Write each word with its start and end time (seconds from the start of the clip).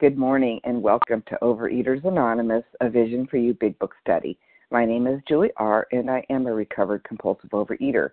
Good 0.00 0.16
morning 0.16 0.62
and 0.64 0.82
welcome 0.82 1.22
to 1.28 1.38
Overeaters 1.42 2.06
Anonymous, 2.06 2.64
a 2.80 2.88
Vision 2.88 3.26
for 3.26 3.36
You 3.36 3.52
Big 3.52 3.78
Book 3.78 3.92
Study. 4.00 4.38
My 4.70 4.86
name 4.86 5.06
is 5.06 5.20
Julie 5.28 5.52
R., 5.58 5.86
and 5.92 6.10
I 6.10 6.24
am 6.30 6.46
a 6.46 6.54
recovered 6.54 7.04
compulsive 7.04 7.50
overeater. 7.50 8.12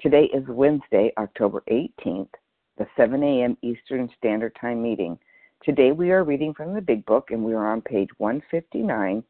Today 0.00 0.24
is 0.34 0.42
Wednesday, 0.48 1.12
October 1.16 1.62
18th, 1.70 2.32
the 2.76 2.88
7 2.96 3.22
a.m. 3.22 3.56
Eastern 3.62 4.10
Standard 4.18 4.56
Time 4.60 4.82
meeting. 4.82 5.16
Today 5.62 5.92
we 5.92 6.10
are 6.10 6.24
reading 6.24 6.54
from 6.54 6.74
the 6.74 6.80
Big 6.80 7.06
Book, 7.06 7.28
and 7.30 7.44
we 7.44 7.54
are 7.54 7.70
on 7.70 7.82
page 7.82 8.10
159, 8.16 9.22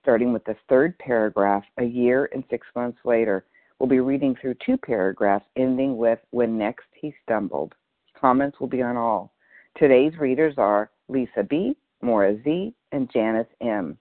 starting 0.00 0.32
with 0.32 0.44
the 0.44 0.54
third 0.68 0.96
paragraph, 1.00 1.64
a 1.78 1.84
year 1.84 2.30
and 2.32 2.44
six 2.48 2.64
months 2.76 2.98
later. 3.04 3.44
We'll 3.80 3.88
be 3.88 3.98
reading 3.98 4.36
through 4.40 4.54
two 4.64 4.76
paragraphs, 4.76 5.46
ending 5.56 5.96
with 5.96 6.20
When 6.30 6.56
Next 6.56 6.86
He 6.94 7.12
Stumbled. 7.24 7.74
Comments 8.16 8.56
will 8.60 8.68
be 8.68 8.82
on 8.82 8.96
all. 8.96 9.32
Today's 9.76 10.16
readers 10.20 10.54
are 10.58 10.90
Lisa 11.08 11.42
B., 11.42 11.74
Maura 12.02 12.36
Z., 12.42 12.74
and 12.92 13.10
Janice 13.12 13.48
M. 13.60 13.98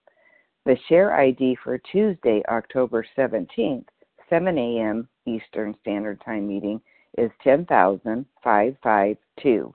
The 0.65 0.77
share 0.89 1.13
ID 1.13 1.55
for 1.63 1.77
Tuesday, 1.77 2.43
October 2.49 3.05
17th, 3.17 3.85
7 4.29 4.57
a.m. 4.57 5.07
Eastern 5.25 5.73
Standard 5.81 6.21
Time 6.25 6.45
meeting 6.47 6.81
is 7.17 7.31
10,552. 7.43 9.73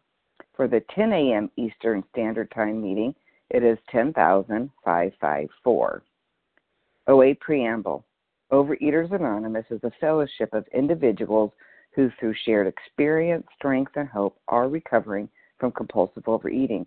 For 0.54 0.68
the 0.68 0.80
10 0.94 1.12
a.m. 1.12 1.50
Eastern 1.56 2.04
Standard 2.12 2.50
Time 2.50 2.82
meeting, 2.82 3.14
it 3.50 3.62
is 3.62 3.78
10,554. 3.90 6.02
OA 7.06 7.34
Preamble 7.36 8.04
Overeaters 8.52 9.12
Anonymous 9.12 9.64
is 9.70 9.80
a 9.84 9.92
fellowship 10.00 10.52
of 10.52 10.66
individuals 10.74 11.52
who, 11.94 12.10
through 12.18 12.34
shared 12.44 12.66
experience, 12.66 13.46
strength, 13.56 13.92
and 13.96 14.08
hope, 14.08 14.36
are 14.48 14.68
recovering 14.68 15.28
from 15.58 15.70
compulsive 15.72 16.26
overeating. 16.26 16.86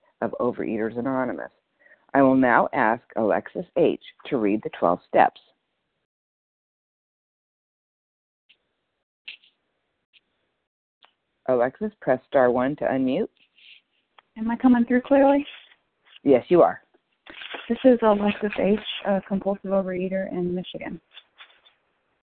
of 0.21 0.35
Overeaters 0.39 0.97
Anonymous. 0.97 1.51
I 2.13 2.21
will 2.21 2.35
now 2.35 2.67
ask 2.73 3.03
Alexis 3.15 3.65
H. 3.77 4.01
to 4.27 4.37
read 4.37 4.61
the 4.63 4.69
12 4.77 4.99
steps. 5.07 5.39
Alexis, 11.47 11.91
press 12.01 12.19
star 12.27 12.51
one 12.51 12.75
to 12.77 12.85
unmute. 12.85 13.27
Am 14.37 14.49
I 14.49 14.55
coming 14.55 14.85
through 14.85 15.01
clearly? 15.01 15.45
Yes, 16.23 16.45
you 16.49 16.61
are. 16.61 16.81
This 17.67 17.79
is 17.83 17.99
Alexis 18.01 18.51
H., 18.59 18.79
a 19.05 19.21
compulsive 19.27 19.71
overeater 19.71 20.31
in 20.31 20.53
Michigan. 20.53 20.99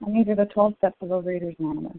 And 0.01 0.17
these 0.17 0.29
are 0.29 0.37
the 0.37 0.47
12 0.47 0.75
steps 0.79 0.97
of 1.01 1.09
Overeaters 1.09 1.59
Anonymous. 1.59 1.99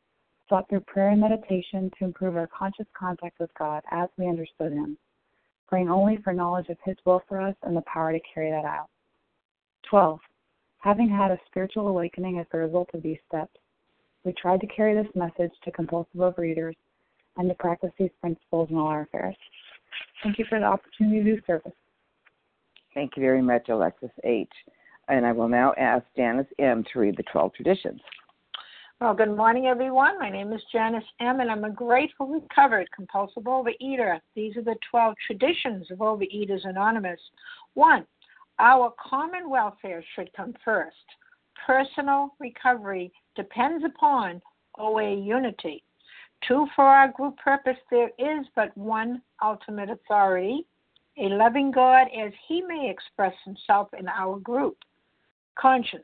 sought 0.51 0.67
through 0.67 0.81
prayer 0.81 1.11
and 1.11 1.21
meditation 1.21 1.89
to 1.97 2.03
improve 2.03 2.35
our 2.35 2.47
conscious 2.47 2.85
contact 2.93 3.39
with 3.39 3.49
God 3.57 3.81
as 3.89 4.09
we 4.17 4.27
understood 4.27 4.73
Him, 4.73 4.97
praying 5.69 5.89
only 5.89 6.17
for 6.17 6.33
knowledge 6.33 6.67
of 6.67 6.77
His 6.83 6.97
will 7.05 7.23
for 7.29 7.39
us 7.39 7.55
and 7.63 7.75
the 7.75 7.83
power 7.83 8.11
to 8.11 8.19
carry 8.33 8.51
that 8.51 8.65
out. 8.65 8.89
12. 9.89 10.19
Having 10.79 11.09
had 11.09 11.31
a 11.31 11.39
spiritual 11.47 11.87
awakening 11.87 12.37
as 12.37 12.47
a 12.51 12.57
result 12.57 12.89
of 12.93 13.01
these 13.01 13.17
steps, 13.29 13.55
we 14.25 14.33
tried 14.33 14.59
to 14.59 14.67
carry 14.67 14.93
this 14.93 15.11
message 15.15 15.53
to 15.63 15.71
compulsive 15.71 16.19
overeaters 16.19 16.75
and 17.37 17.47
to 17.47 17.55
practice 17.55 17.91
these 17.97 18.09
principles 18.19 18.69
in 18.69 18.77
all 18.77 18.87
our 18.87 19.03
affairs. 19.03 19.35
Thank 20.21 20.37
you 20.37 20.45
for 20.49 20.59
the 20.59 20.65
opportunity 20.65 21.23
to 21.23 21.35
do 21.35 21.41
service. 21.47 21.71
Thank 22.93 23.15
you 23.15 23.21
very 23.21 23.41
much, 23.41 23.69
Alexis 23.69 24.11
H. 24.25 24.49
And 25.07 25.25
I 25.25 25.31
will 25.31 25.47
now 25.47 25.73
ask 25.77 26.05
Janice 26.17 26.47
M. 26.59 26.83
to 26.91 26.99
read 26.99 27.15
the 27.15 27.23
12 27.31 27.53
traditions. 27.53 28.01
Well, 29.01 29.15
good 29.15 29.35
morning, 29.35 29.65
everyone. 29.65 30.19
My 30.19 30.29
name 30.29 30.53
is 30.53 30.61
Janice 30.71 31.03
M., 31.19 31.39
and 31.39 31.49
I'm 31.49 31.63
a 31.63 31.71
grateful, 31.71 32.27
recovered, 32.27 32.87
compulsive 32.95 33.45
overeater. 33.45 34.19
These 34.35 34.55
are 34.57 34.61
the 34.61 34.75
12 34.91 35.15
traditions 35.25 35.89
of 35.89 35.97
Overeaters 35.97 36.65
Anonymous. 36.65 37.19
One, 37.73 38.05
our 38.59 38.93
common 39.03 39.49
welfare 39.49 40.03
should 40.13 40.31
come 40.33 40.53
first. 40.63 40.95
Personal 41.65 42.35
recovery 42.39 43.11
depends 43.35 43.83
upon 43.83 44.39
OA 44.77 45.15
unity. 45.15 45.83
Two, 46.47 46.67
for 46.75 46.85
our 46.85 47.07
group 47.11 47.35
purpose, 47.37 47.77
there 47.89 48.11
is 48.19 48.45
but 48.55 48.77
one 48.77 49.23
ultimate 49.43 49.89
authority, 49.89 50.67
a 51.17 51.23
loving 51.23 51.71
God 51.71 52.03
as 52.15 52.31
he 52.47 52.61
may 52.61 52.87
express 52.87 53.33
himself 53.45 53.87
in 53.97 54.07
our 54.07 54.37
group. 54.37 54.77
Conscience. 55.57 56.03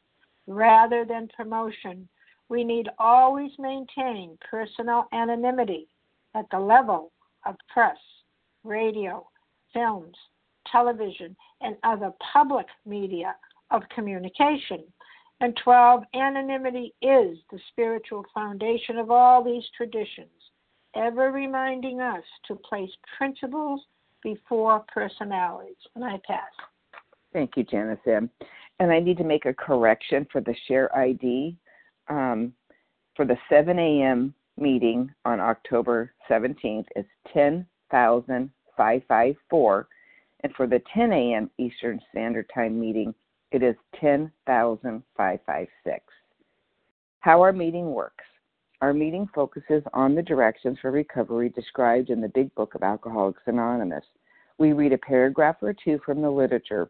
rather 0.55 1.05
than 1.05 1.29
promotion. 1.35 2.07
We 2.49 2.63
need 2.63 2.89
always 2.99 3.51
maintain 3.57 4.37
personal 4.49 5.07
anonymity 5.13 5.87
at 6.35 6.49
the 6.51 6.59
level 6.59 7.11
of 7.45 7.55
press, 7.73 7.97
radio, 8.63 9.27
films, 9.73 10.15
television, 10.71 11.35
and 11.61 11.75
other 11.83 12.11
public 12.33 12.67
media 12.85 13.35
of 13.71 13.83
communication. 13.93 14.83
And 15.39 15.57
12, 15.63 16.03
anonymity 16.13 16.93
is 17.01 17.37
the 17.51 17.59
spiritual 17.69 18.25
foundation 18.33 18.97
of 18.97 19.09
all 19.09 19.43
these 19.43 19.63
traditions, 19.75 20.29
ever 20.95 21.31
reminding 21.31 21.99
us 21.99 22.23
to 22.47 22.55
place 22.55 22.91
principles 23.17 23.81
before 24.21 24.85
personalities. 24.93 25.77
And 25.95 26.05
I 26.05 26.19
pass. 26.27 26.51
Thank 27.33 27.51
you, 27.55 27.63
Janice 27.63 27.99
M. 28.05 28.29
And 28.81 28.91
I 28.91 28.99
need 28.99 29.17
to 29.19 29.23
make 29.23 29.45
a 29.45 29.53
correction 29.53 30.27
for 30.31 30.41
the 30.41 30.55
share 30.67 30.97
ID. 30.97 31.55
Um, 32.09 32.51
for 33.15 33.25
the 33.25 33.37
7 33.47 33.77
a.m. 33.77 34.33
meeting 34.57 35.13
on 35.23 35.39
October 35.39 36.11
17th, 36.27 36.87
it's 36.95 37.07
10,554. 37.31 39.87
And 40.43 40.55
for 40.55 40.65
the 40.65 40.81
10 40.95 41.11
a.m. 41.11 41.51
Eastern 41.59 42.01
Standard 42.09 42.49
Time 42.51 42.79
meeting, 42.79 43.13
it 43.51 43.61
is 43.61 43.75
10,556. 43.99 46.03
How 47.19 47.39
our 47.39 47.53
meeting 47.53 47.91
works. 47.91 48.25
Our 48.81 48.95
meeting 48.95 49.29
focuses 49.35 49.83
on 49.93 50.15
the 50.15 50.23
directions 50.23 50.79
for 50.81 50.89
recovery 50.89 51.49
described 51.49 52.09
in 52.09 52.19
the 52.19 52.29
Big 52.29 52.51
Book 52.55 52.73
of 52.73 52.81
Alcoholics 52.81 53.43
Anonymous. 53.45 54.05
We 54.57 54.73
read 54.73 54.91
a 54.91 54.97
paragraph 54.97 55.57
or 55.61 55.75
two 55.85 55.99
from 56.03 56.23
the 56.23 56.31
literature, 56.31 56.89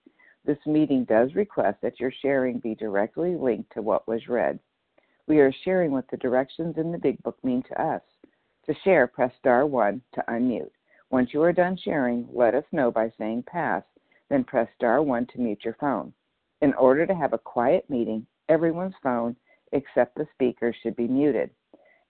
This 0.43 0.57
meeting 0.65 1.03
does 1.05 1.35
request 1.35 1.81
that 1.81 1.99
your 1.99 2.11
sharing 2.21 2.57
be 2.59 2.73
directly 2.73 3.35
linked 3.35 3.71
to 3.73 3.81
what 3.81 4.07
was 4.07 4.27
read. 4.27 4.59
We 5.27 5.39
are 5.39 5.53
sharing 5.63 5.91
what 5.91 6.09
the 6.09 6.17
directions 6.17 6.77
in 6.77 6.91
the 6.91 6.97
Big 6.97 7.21
Book 7.21 7.37
mean 7.43 7.61
to 7.63 7.81
us. 7.81 8.01
To 8.65 8.73
share, 8.83 9.05
press 9.05 9.31
star 9.37 9.65
1 9.67 10.01
to 10.13 10.23
unmute. 10.27 10.71
Once 11.11 11.33
you 11.33 11.43
are 11.43 11.53
done 11.53 11.77
sharing, 11.77 12.27
let 12.33 12.55
us 12.55 12.63
know 12.71 12.91
by 12.91 13.11
saying 13.17 13.43
pass, 13.43 13.83
then 14.29 14.43
press 14.43 14.67
star 14.75 15.03
1 15.03 15.27
to 15.27 15.39
mute 15.39 15.63
your 15.63 15.75
phone. 15.79 16.11
In 16.61 16.73
order 16.73 17.05
to 17.05 17.15
have 17.15 17.33
a 17.33 17.37
quiet 17.37 17.87
meeting, 17.89 18.25
everyone's 18.49 18.95
phone 19.03 19.35
except 19.73 20.15
the 20.15 20.27
speaker 20.33 20.73
should 20.81 20.95
be 20.95 21.07
muted. 21.07 21.51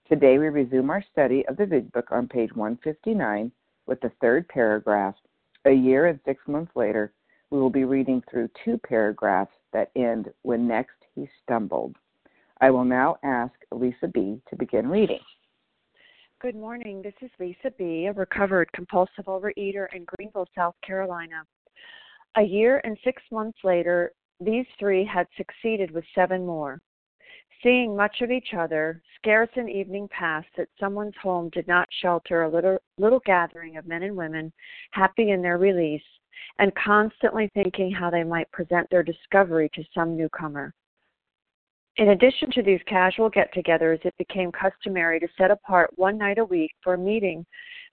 Today 0.07 0.37
we 0.37 0.47
resume 0.47 0.89
our 0.89 1.03
study 1.11 1.45
of 1.47 1.57
the 1.57 1.65
Big 1.65 1.91
Book 1.91 2.07
on 2.11 2.27
page 2.27 2.53
159 2.55 3.51
with 3.87 3.99
the 4.01 4.11
third 4.21 4.47
paragraph. 4.47 5.15
A 5.65 5.71
year 5.71 6.07
and 6.07 6.19
six 6.25 6.41
months 6.47 6.71
later, 6.75 7.13
we 7.51 7.59
will 7.59 7.69
be 7.69 7.83
reading 7.83 8.23
through 8.29 8.49
two 8.63 8.77
paragraphs 8.77 9.51
that 9.73 9.91
end 9.95 10.29
when 10.41 10.67
next 10.67 10.95
he 11.13 11.29
stumbled. 11.43 11.95
I 12.61 12.71
will 12.71 12.85
now 12.85 13.17
ask 13.23 13.53
Lisa 13.71 14.07
B. 14.07 14.41
to 14.49 14.55
begin 14.55 14.87
reading. 14.87 15.19
Good 16.41 16.55
morning. 16.55 17.01
This 17.01 17.13
is 17.21 17.29
Lisa 17.39 17.71
B., 17.77 18.07
a 18.07 18.13
recovered 18.13 18.71
compulsive 18.73 19.25
overeater 19.25 19.87
in 19.93 20.05
Greenville, 20.05 20.47
South 20.55 20.75
Carolina. 20.85 21.43
A 22.37 22.41
year 22.41 22.81
and 22.83 22.97
six 23.03 23.21
months 23.31 23.59
later, 23.63 24.13
these 24.39 24.65
three 24.79 25.05
had 25.05 25.27
succeeded 25.37 25.91
with 25.91 26.05
seven 26.15 26.45
more. 26.45 26.81
Seeing 27.61 27.95
much 27.95 28.21
of 28.21 28.31
each 28.31 28.53
other, 28.57 29.03
scarce 29.17 29.49
an 29.55 29.69
evening 29.69 30.07
passed 30.07 30.47
that 30.57 30.69
someone's 30.79 31.13
home 31.21 31.49
did 31.49 31.67
not 31.67 31.87
shelter 32.01 32.43
a 32.43 32.49
little, 32.49 32.79
little 32.97 33.21
gathering 33.23 33.77
of 33.77 33.85
men 33.85 34.01
and 34.01 34.15
women, 34.15 34.51
happy 34.91 35.29
in 35.29 35.43
their 35.43 35.59
release, 35.59 36.01
and 36.59 36.73
constantly 36.75 37.49
thinking 37.53 37.91
how 37.91 38.09
they 38.09 38.23
might 38.23 38.51
present 38.51 38.87
their 38.89 39.03
discovery 39.03 39.69
to 39.73 39.83
some 39.93 40.15
newcomer. 40.15 40.73
In 41.97 42.09
addition 42.09 42.49
to 42.51 42.63
these 42.63 42.79
casual 42.87 43.29
get 43.29 43.53
togethers, 43.53 44.03
it 44.05 44.15
became 44.17 44.51
customary 44.51 45.19
to 45.19 45.27
set 45.37 45.51
apart 45.51 45.91
one 45.95 46.17
night 46.17 46.37
a 46.37 46.45
week 46.45 46.71
for 46.83 46.93
a 46.93 46.97
meeting 46.97 47.45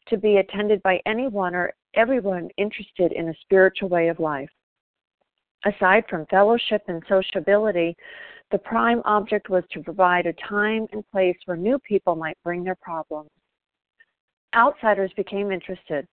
to 0.09 0.17
be 0.17 0.37
attended 0.37 0.83
by 0.83 1.01
anyone 1.05 1.55
or 1.55 1.73
everyone 1.95 2.49
interested 2.57 3.13
in 3.13 3.29
a 3.29 3.35
spiritual 3.43 3.89
way 3.89 4.09
of 4.09 4.21
life. 4.21 4.51
Aside 5.65 6.05
from 6.09 6.27
fellowship 6.27 6.83
and 6.87 7.03
sociability, 7.09 7.97
the 8.51 8.59
prime 8.59 9.03
object 9.05 9.51
was 9.51 9.65
to 9.73 9.83
provide 9.83 10.27
a 10.27 10.33
time 10.35 10.87
and 10.93 11.05
place 11.11 11.37
where 11.45 11.57
new 11.57 11.79
people 11.81 12.15
might 12.15 12.39
bring 12.45 12.63
their 12.63 12.77
problems. 12.77 13.31
Outsiders 14.55 15.13
became 15.17 15.51
interested. 15.51 16.07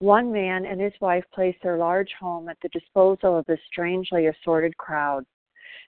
One 0.00 0.32
man 0.32 0.64
and 0.64 0.80
his 0.80 0.94
wife 1.02 1.24
placed 1.30 1.62
their 1.62 1.76
large 1.76 2.10
home 2.18 2.48
at 2.48 2.56
the 2.62 2.70
disposal 2.70 3.36
of 3.36 3.44
this 3.44 3.60
strangely 3.70 4.28
assorted 4.28 4.74
crowd. 4.78 5.26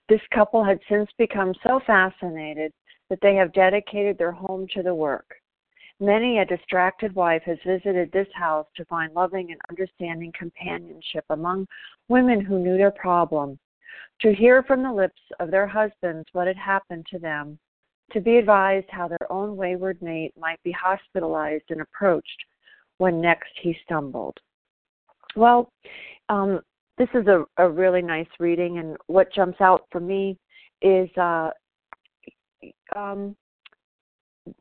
This 0.07 0.21
couple 0.31 0.63
had 0.63 0.79
since 0.87 1.09
become 1.17 1.55
so 1.63 1.79
fascinated 1.79 2.71
that 3.09 3.17
they 3.21 3.33
have 3.33 3.53
dedicated 3.53 4.19
their 4.19 4.31
home 4.31 4.67
to 4.75 4.83
the 4.83 4.93
work. 4.93 5.33
Many 5.99 6.37
a 6.37 6.45
distracted 6.45 7.15
wife 7.15 7.41
has 7.47 7.57
visited 7.65 8.11
this 8.11 8.27
house 8.35 8.67
to 8.75 8.85
find 8.85 9.11
loving 9.15 9.51
and 9.51 9.59
understanding 9.71 10.31
companionship 10.37 11.25
among 11.31 11.67
women 12.07 12.39
who 12.39 12.59
knew 12.59 12.77
their 12.77 12.91
problem, 12.91 13.57
to 14.21 14.31
hear 14.31 14.61
from 14.61 14.83
the 14.83 14.93
lips 14.93 15.21
of 15.39 15.49
their 15.49 15.65
husbands 15.65 16.27
what 16.33 16.45
had 16.45 16.57
happened 16.57 17.07
to 17.07 17.17
them, 17.17 17.57
to 18.11 18.21
be 18.21 18.37
advised 18.37 18.91
how 18.91 19.07
their 19.07 19.31
own 19.31 19.57
wayward 19.57 19.99
mate 20.03 20.33
might 20.37 20.61
be 20.61 20.71
hospitalized 20.71 21.71
and 21.71 21.81
approached 21.81 22.45
when 23.03 23.19
next 23.19 23.51
he 23.61 23.75
stumbled. 23.83 24.37
Well, 25.35 25.69
um, 26.29 26.61
this 26.97 27.09
is 27.13 27.27
a, 27.27 27.43
a 27.57 27.69
really 27.69 28.01
nice 28.01 28.29
reading, 28.39 28.77
and 28.77 28.95
what 29.07 29.33
jumps 29.33 29.59
out 29.59 29.81
for 29.91 29.99
me 29.99 30.37
is 30.81 31.09
uh, 31.17 31.49
um, 32.95 33.35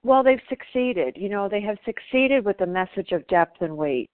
well, 0.02 0.25
they've 0.25 0.49
succeeded. 0.49 1.16
You 1.16 1.28
know, 1.28 1.49
they 1.49 1.61
have 1.61 1.76
succeeded 1.84 2.44
with 2.44 2.58
the 2.58 2.66
message 2.66 3.12
of 3.12 3.25
depth 3.28 3.58
and 3.61 3.76
weight. 3.76 4.11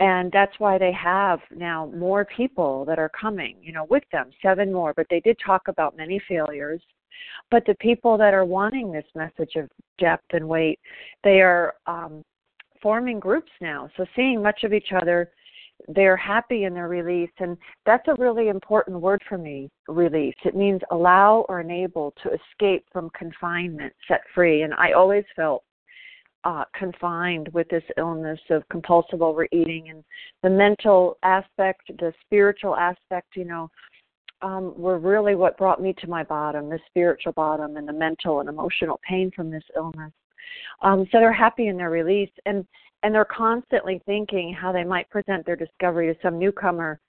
And 0.00 0.32
that's 0.32 0.58
why 0.58 0.76
they 0.76 0.92
have 0.92 1.38
now 1.54 1.92
more 1.94 2.24
people 2.36 2.84
that 2.86 2.98
are 2.98 3.10
coming, 3.10 3.54
you 3.62 3.72
know, 3.72 3.86
with 3.88 4.02
them, 4.10 4.30
seven 4.42 4.72
more. 4.72 4.92
But 4.96 5.06
they 5.08 5.20
did 5.20 5.36
talk 5.44 5.68
about 5.68 5.96
many 5.96 6.20
failures. 6.28 6.82
But 7.48 7.62
the 7.66 7.76
people 7.76 8.18
that 8.18 8.34
are 8.34 8.44
wanting 8.44 8.90
this 8.90 9.04
message 9.14 9.54
of 9.54 9.68
depth 9.98 10.26
and 10.32 10.48
weight, 10.48 10.80
they 11.22 11.40
are 11.42 11.74
um, 11.86 12.24
forming 12.82 13.20
groups 13.20 13.52
now. 13.60 13.88
So 13.96 14.04
seeing 14.16 14.42
much 14.42 14.64
of 14.64 14.72
each 14.72 14.92
other 14.92 15.30
they're 15.88 16.16
happy 16.16 16.64
in 16.64 16.74
their 16.74 16.88
release 16.88 17.30
and 17.38 17.56
that's 17.84 18.06
a 18.08 18.14
really 18.16 18.48
important 18.48 19.00
word 19.00 19.20
for 19.28 19.38
me 19.38 19.70
release. 19.88 20.34
It 20.44 20.54
means 20.54 20.80
allow 20.90 21.44
or 21.48 21.60
enable 21.60 22.14
to 22.22 22.30
escape 22.30 22.84
from 22.92 23.10
confinement 23.18 23.92
set 24.06 24.20
free. 24.34 24.62
And 24.62 24.74
i 24.74 24.92
always 24.92 25.24
felt 25.34 25.64
uh, 26.44 26.64
confined 26.76 27.48
with 27.52 27.68
this 27.68 27.84
illness 27.96 28.40
of 28.50 28.68
compulsive 28.68 29.22
overeating 29.22 29.90
and 29.90 30.02
the 30.42 30.50
mental 30.50 31.16
aspect 31.22 31.82
the 31.98 32.12
spiritual 32.24 32.74
aspect 32.74 33.28
you 33.36 33.44
know 33.44 33.70
um, 34.40 34.74
were 34.76 34.98
really 34.98 35.36
what 35.36 35.56
brought 35.56 35.80
me 35.80 35.94
to 36.00 36.08
my 36.08 36.24
bottom 36.24 36.68
the 36.68 36.80
spiritual 36.88 37.32
bottom 37.32 37.76
and 37.76 37.86
the 37.86 37.92
mental 37.92 38.40
and 38.40 38.48
emotional 38.48 39.00
pain 39.08 39.30
from 39.36 39.50
this 39.50 39.62
illness 39.76 40.12
um, 40.82 41.06
so 41.10 41.18
they're 41.18 41.32
happy 41.32 41.68
in 41.68 41.76
their 41.76 41.90
release 41.90 42.30
and 42.46 42.66
and 43.02 43.14
they're 43.14 43.24
constantly 43.24 44.00
thinking 44.06 44.54
how 44.54 44.70
they 44.72 44.84
might 44.84 45.10
present 45.10 45.44
their 45.44 45.56
discovery 45.56 46.12
to 46.12 46.20
some 46.22 46.38
newcomer. 46.38 47.00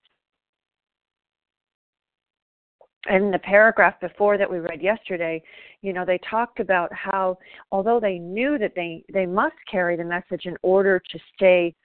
And 3.06 3.26
in 3.26 3.32
the 3.32 3.40
paragraph 3.40 4.00
before 4.00 4.38
that 4.38 4.50
we 4.50 4.60
read 4.60 4.82
yesterday, 4.82 5.44
you 5.82 5.94
know, 5.94 6.06
they 6.06 6.20
talked 6.30 6.60
about 6.60 6.92
how 6.94 7.38
although 7.72 8.00
they 8.00 8.18
knew 8.18 8.58
that 8.58 8.74
they 8.76 9.04
they 9.14 9.26
must 9.26 9.56
carry 9.70 9.98
the 9.98 10.06
message 10.06 10.46
in 10.46 10.58
order 10.62 11.00
to 11.12 11.20
stay 11.36 11.76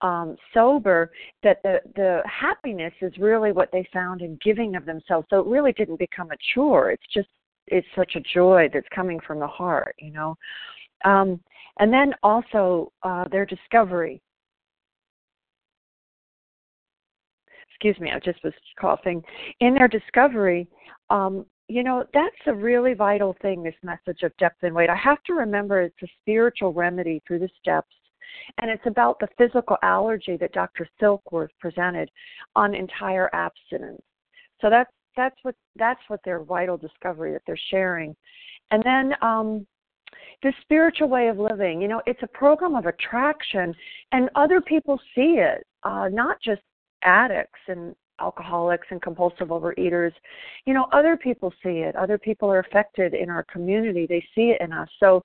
um, 0.00 0.36
sober, 0.54 1.10
that 1.42 1.60
the 1.64 1.80
the 1.96 2.22
happiness 2.24 2.92
is 3.02 3.12
really 3.18 3.50
what 3.50 3.70
they 3.72 3.86
found 3.92 4.22
in 4.22 4.38
giving 4.42 4.76
of 4.76 4.86
themselves. 4.86 5.26
So 5.30 5.40
it 5.40 5.46
really 5.46 5.72
didn't 5.72 5.98
become 5.98 6.30
a 6.30 6.36
chore. 6.54 6.92
It's 6.92 7.12
just 7.12 7.28
it's 7.66 7.86
such 7.96 8.14
a 8.14 8.20
joy 8.20 8.68
that's 8.72 8.86
coming 8.94 9.18
from 9.26 9.40
the 9.40 9.46
heart, 9.46 9.94
you 9.98 10.12
know. 10.12 10.36
Um, 11.04 11.40
and 11.78 11.92
then 11.92 12.14
also 12.22 12.92
uh, 13.02 13.26
their 13.28 13.46
discovery. 13.46 14.20
Excuse 17.70 17.98
me, 18.00 18.10
I 18.10 18.18
just 18.18 18.42
was 18.42 18.52
coughing. 18.80 19.22
In 19.60 19.74
their 19.74 19.86
discovery, 19.86 20.66
um, 21.10 21.46
you 21.68 21.84
know, 21.84 22.04
that's 22.12 22.34
a 22.46 22.54
really 22.54 22.94
vital 22.94 23.36
thing, 23.40 23.62
this 23.62 23.74
message 23.82 24.22
of 24.22 24.36
depth 24.38 24.62
and 24.62 24.74
weight. 24.74 24.90
I 24.90 24.96
have 24.96 25.22
to 25.24 25.34
remember 25.34 25.82
it's 25.82 26.02
a 26.02 26.08
spiritual 26.20 26.72
remedy 26.72 27.22
through 27.26 27.40
the 27.40 27.50
steps. 27.60 27.94
And 28.58 28.70
it's 28.70 28.86
about 28.86 29.18
the 29.20 29.28
physical 29.38 29.76
allergy 29.82 30.36
that 30.38 30.52
Dr. 30.52 30.88
Silkworth 31.00 31.50
presented 31.60 32.10
on 32.56 32.74
entire 32.74 33.30
abstinence. 33.34 34.02
So 34.60 34.70
that's 34.70 34.90
that's 35.16 35.36
what 35.42 35.54
that's 35.76 36.00
what 36.08 36.20
their 36.24 36.40
vital 36.40 36.76
discovery 36.76 37.32
that 37.32 37.42
they're 37.46 37.58
sharing. 37.70 38.14
And 38.70 38.82
then 38.84 39.12
um, 39.22 39.66
the 40.42 40.52
spiritual 40.62 41.08
way 41.08 41.28
of 41.28 41.38
living. 41.38 41.80
You 41.80 41.88
know, 41.88 42.02
it's 42.06 42.22
a 42.22 42.28
program 42.28 42.74
of 42.74 42.86
attraction, 42.86 43.74
and 44.12 44.30
other 44.34 44.60
people 44.60 45.00
see 45.14 45.38
it, 45.38 45.66
uh, 45.82 46.08
not 46.10 46.40
just 46.42 46.62
addicts 47.02 47.60
and 47.68 47.94
alcoholics 48.20 48.86
and 48.90 49.00
compulsive 49.00 49.48
overeaters. 49.48 50.12
You 50.66 50.74
know, 50.74 50.86
other 50.92 51.16
people 51.16 51.52
see 51.62 51.80
it. 51.80 51.94
Other 51.96 52.18
people 52.18 52.50
are 52.50 52.60
affected 52.60 53.14
in 53.14 53.30
our 53.30 53.44
community. 53.44 54.06
They 54.08 54.24
see 54.34 54.50
it 54.50 54.60
in 54.60 54.72
us. 54.72 54.88
So 54.98 55.22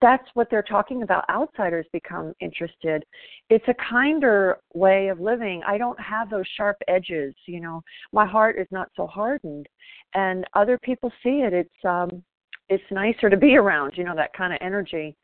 that's 0.00 0.28
what 0.34 0.48
they're 0.50 0.62
talking 0.62 1.02
about. 1.02 1.24
Outsiders 1.30 1.86
become 1.92 2.34
interested. 2.40 3.04
It's 3.48 3.66
a 3.68 3.74
kinder 3.90 4.58
way 4.74 5.08
of 5.08 5.20
living. 5.20 5.62
I 5.66 5.78
don't 5.78 5.98
have 5.98 6.28
those 6.28 6.44
sharp 6.56 6.76
edges, 6.88 7.34
you 7.46 7.60
know. 7.60 7.82
My 8.12 8.26
heart 8.26 8.58
is 8.58 8.66
not 8.70 8.90
so 8.94 9.06
hardened. 9.06 9.66
And 10.14 10.44
other 10.54 10.78
people 10.78 11.10
see 11.22 11.40
it. 11.40 11.54
It's 11.54 11.84
um 11.84 12.22
it's 12.68 12.84
nicer 12.90 13.30
to 13.30 13.36
be 13.36 13.56
around, 13.56 13.92
you 13.96 14.04
know, 14.04 14.14
that 14.16 14.32
kind 14.32 14.52
of 14.52 14.58
energy. 14.60 15.16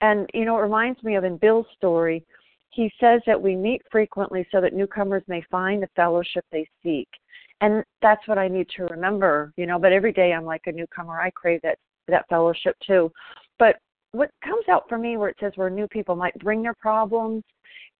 And, 0.00 0.28
you 0.34 0.44
know, 0.44 0.58
it 0.58 0.62
reminds 0.62 1.02
me 1.02 1.16
of 1.16 1.24
in 1.24 1.36
Bill's 1.36 1.66
story, 1.76 2.24
he 2.70 2.90
says 3.00 3.20
that 3.26 3.40
we 3.40 3.56
meet 3.56 3.82
frequently 3.90 4.46
so 4.52 4.60
that 4.60 4.74
newcomers 4.74 5.22
may 5.26 5.42
find 5.50 5.82
the 5.82 5.88
fellowship 5.96 6.44
they 6.52 6.68
seek. 6.82 7.08
And 7.60 7.82
that's 8.02 8.26
what 8.28 8.38
I 8.38 8.46
need 8.46 8.68
to 8.76 8.84
remember, 8.84 9.52
you 9.56 9.66
know, 9.66 9.78
but 9.78 9.92
every 9.92 10.12
day 10.12 10.32
I'm 10.32 10.44
like 10.44 10.62
a 10.66 10.72
newcomer. 10.72 11.20
I 11.20 11.30
crave 11.30 11.60
that 11.62 11.78
that 12.06 12.28
fellowship 12.28 12.76
too. 12.86 13.10
But 13.58 13.76
what 14.12 14.30
comes 14.44 14.64
out 14.70 14.88
for 14.88 14.96
me 14.96 15.16
where 15.16 15.28
it 15.28 15.36
says 15.40 15.52
where 15.56 15.68
new 15.68 15.88
people 15.88 16.16
might 16.16 16.38
bring 16.38 16.62
their 16.62 16.74
problems, 16.74 17.42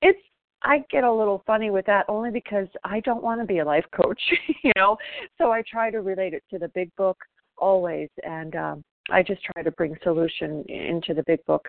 it's 0.00 0.18
I 0.62 0.84
get 0.90 1.04
a 1.04 1.12
little 1.12 1.42
funny 1.46 1.70
with 1.70 1.86
that 1.86 2.06
only 2.08 2.30
because 2.30 2.66
I 2.84 3.00
don't 3.00 3.22
want 3.22 3.40
to 3.40 3.46
be 3.46 3.58
a 3.58 3.64
life 3.64 3.84
coach, 3.94 4.20
you 4.62 4.72
know. 4.76 4.96
So 5.38 5.50
I 5.50 5.62
try 5.68 5.90
to 5.90 6.00
relate 6.00 6.34
it 6.34 6.42
to 6.50 6.58
the 6.58 6.68
big 6.68 6.94
book 6.96 7.16
always 7.60 8.08
and 8.24 8.56
um 8.56 8.84
I 9.10 9.22
just 9.22 9.42
try 9.42 9.62
to 9.62 9.70
bring 9.70 9.96
solution 10.02 10.64
into 10.68 11.14
the 11.14 11.22
big 11.26 11.44
book. 11.46 11.68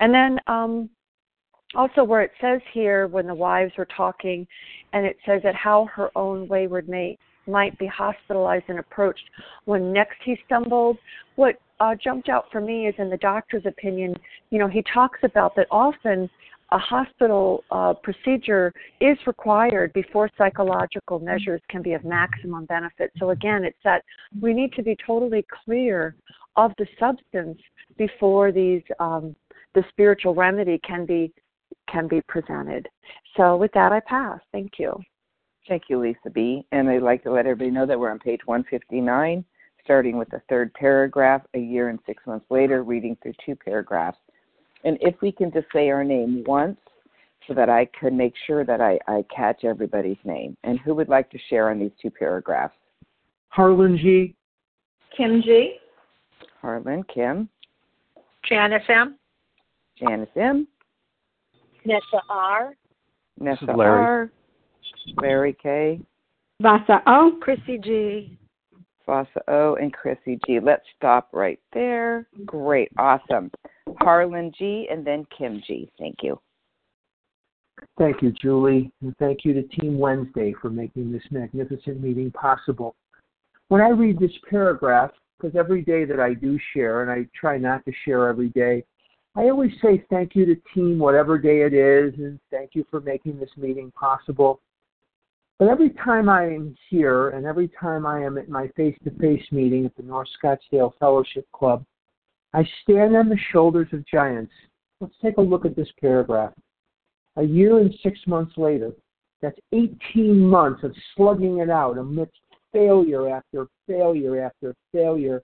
And 0.00 0.12
then 0.12 0.38
um, 0.46 0.90
also 1.74 2.02
where 2.02 2.22
it 2.22 2.32
says 2.40 2.60
here 2.72 3.06
when 3.06 3.26
the 3.26 3.34
wives 3.34 3.72
were 3.78 3.88
talking, 3.96 4.46
and 4.92 5.06
it 5.06 5.16
says 5.24 5.40
that 5.44 5.54
how 5.54 5.88
her 5.94 6.10
own 6.16 6.48
wayward 6.48 6.88
mate 6.88 7.18
might 7.46 7.78
be 7.78 7.86
hospitalized 7.86 8.64
and 8.68 8.78
approached 8.78 9.24
when 9.64 9.92
next 9.92 10.16
he 10.24 10.36
stumbled. 10.46 10.98
What 11.36 11.56
uh, 11.78 11.94
jumped 11.94 12.28
out 12.28 12.46
for 12.52 12.60
me 12.60 12.86
is 12.86 12.94
in 12.98 13.08
the 13.08 13.16
doctor's 13.16 13.66
opinion, 13.66 14.14
you 14.50 14.58
know, 14.58 14.68
he 14.68 14.82
talks 14.92 15.20
about 15.22 15.56
that 15.56 15.66
often 15.70 16.28
a 16.72 16.78
hospital 16.78 17.64
uh, 17.70 17.94
procedure 17.94 18.72
is 19.00 19.18
required 19.26 19.92
before 19.92 20.30
psychological 20.38 21.18
measures 21.18 21.60
can 21.68 21.82
be 21.82 21.94
of 21.94 22.04
maximum 22.04 22.64
benefit. 22.66 23.10
So 23.18 23.30
again, 23.30 23.64
it's 23.64 23.78
that 23.84 24.04
we 24.40 24.52
need 24.52 24.72
to 24.74 24.82
be 24.82 24.96
totally 25.04 25.44
clear 25.64 26.14
of 26.56 26.72
the 26.78 26.86
substance 26.98 27.58
before 27.96 28.52
these 28.52 28.82
um, 28.98 29.34
the 29.74 29.84
spiritual 29.90 30.34
remedy 30.34 30.80
can 30.86 31.06
be 31.06 31.32
can 31.88 32.08
be 32.08 32.20
presented. 32.22 32.88
So 33.36 33.56
with 33.56 33.72
that, 33.72 33.92
I 33.92 34.00
pass. 34.00 34.40
Thank 34.52 34.72
you. 34.78 34.94
Thank 35.68 35.84
you, 35.88 36.00
Lisa 36.00 36.30
B. 36.32 36.64
And 36.72 36.88
I'd 36.88 37.02
like 37.02 37.22
to 37.24 37.32
let 37.32 37.46
everybody 37.46 37.70
know 37.70 37.86
that 37.86 37.98
we're 37.98 38.10
on 38.10 38.18
page 38.18 38.40
159, 38.44 39.44
starting 39.84 40.16
with 40.16 40.28
the 40.30 40.42
third 40.48 40.72
paragraph, 40.74 41.42
a 41.54 41.58
year 41.58 41.88
and 41.88 41.98
six 42.06 42.24
months 42.26 42.46
later, 42.50 42.82
reading 42.82 43.16
through 43.22 43.34
two 43.44 43.56
paragraphs. 43.56 44.18
And 44.84 44.96
if 45.00 45.14
we 45.20 45.32
can 45.32 45.52
just 45.52 45.66
say 45.72 45.90
our 45.90 46.04
name 46.04 46.44
once 46.46 46.78
so 47.46 47.54
that 47.54 47.68
I 47.68 47.88
can 47.98 48.16
make 48.16 48.34
sure 48.46 48.64
that 48.64 48.80
I, 48.80 48.98
I 49.06 49.24
catch 49.34 49.64
everybody's 49.64 50.18
name. 50.24 50.56
And 50.64 50.78
who 50.80 50.94
would 50.94 51.08
like 51.08 51.30
to 51.30 51.38
share 51.48 51.70
on 51.70 51.78
these 51.78 51.90
two 52.00 52.10
paragraphs? 52.10 52.74
Harlan 53.48 53.98
G. 53.98 54.34
Kim 55.16 55.42
G. 55.42 55.76
Harlan, 56.60 57.02
Kim, 57.04 57.48
Janice 58.48 58.82
M. 58.88 59.16
Janice 59.98 60.28
M, 60.36 60.66
Nessa 61.84 62.22
R. 62.28 62.74
Nessa 63.38 63.64
Larry. 63.64 64.00
R, 64.00 64.30
Larry 65.16 65.56
K, 65.62 66.00
Vasa 66.60 67.02
O. 67.06 67.38
Chrissy 67.40 67.78
G. 67.78 68.38
Fossa 69.10 69.42
O, 69.48 69.74
and 69.74 69.92
Chrissy 69.92 70.38
G. 70.46 70.60
Let's 70.62 70.84
stop 70.96 71.30
right 71.32 71.58
there. 71.72 72.28
Great, 72.46 72.92
awesome. 72.96 73.50
Harlan 73.98 74.52
G, 74.56 74.86
and 74.88 75.04
then 75.04 75.26
Kim 75.36 75.60
G. 75.66 75.90
Thank 75.98 76.18
you. 76.22 76.40
Thank 77.98 78.22
you, 78.22 78.32
Julie, 78.40 78.92
and 79.02 79.16
thank 79.18 79.44
you 79.44 79.52
to 79.54 79.62
Team 79.64 79.98
Wednesday 79.98 80.54
for 80.62 80.70
making 80.70 81.10
this 81.10 81.24
magnificent 81.32 82.00
meeting 82.00 82.30
possible. 82.30 82.94
When 83.66 83.80
I 83.80 83.88
read 83.88 84.20
this 84.20 84.30
paragraph, 84.48 85.10
because 85.40 85.56
every 85.56 85.82
day 85.82 86.04
that 86.04 86.20
I 86.20 86.34
do 86.34 86.56
share, 86.72 87.02
and 87.02 87.10
I 87.10 87.26
try 87.34 87.58
not 87.58 87.84
to 87.86 87.92
share 88.04 88.28
every 88.28 88.50
day, 88.50 88.84
I 89.34 89.48
always 89.48 89.72
say 89.82 90.04
thank 90.08 90.36
you 90.36 90.46
to 90.46 90.54
Team 90.72 91.00
whatever 91.00 91.36
day 91.36 91.62
it 91.62 91.74
is, 91.74 92.14
and 92.18 92.38
thank 92.52 92.70
you 92.74 92.86
for 92.88 93.00
making 93.00 93.40
this 93.40 93.50
meeting 93.56 93.90
possible. 93.90 94.60
But 95.60 95.68
every 95.68 95.90
time 95.90 96.30
I 96.30 96.44
am 96.46 96.74
here, 96.88 97.28
and 97.28 97.44
every 97.44 97.68
time 97.78 98.06
I 98.06 98.24
am 98.24 98.38
at 98.38 98.48
my 98.48 98.68
face 98.68 98.96
to 99.04 99.10
face 99.18 99.44
meeting 99.52 99.84
at 99.84 99.94
the 99.94 100.02
North 100.02 100.28
Scottsdale 100.42 100.92
Fellowship 100.98 101.46
Club, 101.52 101.84
I 102.54 102.66
stand 102.82 103.14
on 103.14 103.28
the 103.28 103.36
shoulders 103.52 103.88
of 103.92 104.06
giants. 104.06 104.54
Let's 105.02 105.12
take 105.20 105.36
a 105.36 105.42
look 105.42 105.66
at 105.66 105.76
this 105.76 105.90
paragraph. 106.00 106.54
A 107.36 107.42
year 107.42 107.78
and 107.78 107.94
six 108.02 108.18
months 108.26 108.56
later, 108.56 108.92
that's 109.42 109.58
18 109.72 110.40
months 110.40 110.82
of 110.82 110.94
slugging 111.14 111.58
it 111.58 111.68
out 111.68 111.98
amidst 111.98 112.40
failure 112.72 113.28
after 113.28 113.66
failure 113.86 114.42
after 114.42 114.74
failure. 114.92 115.42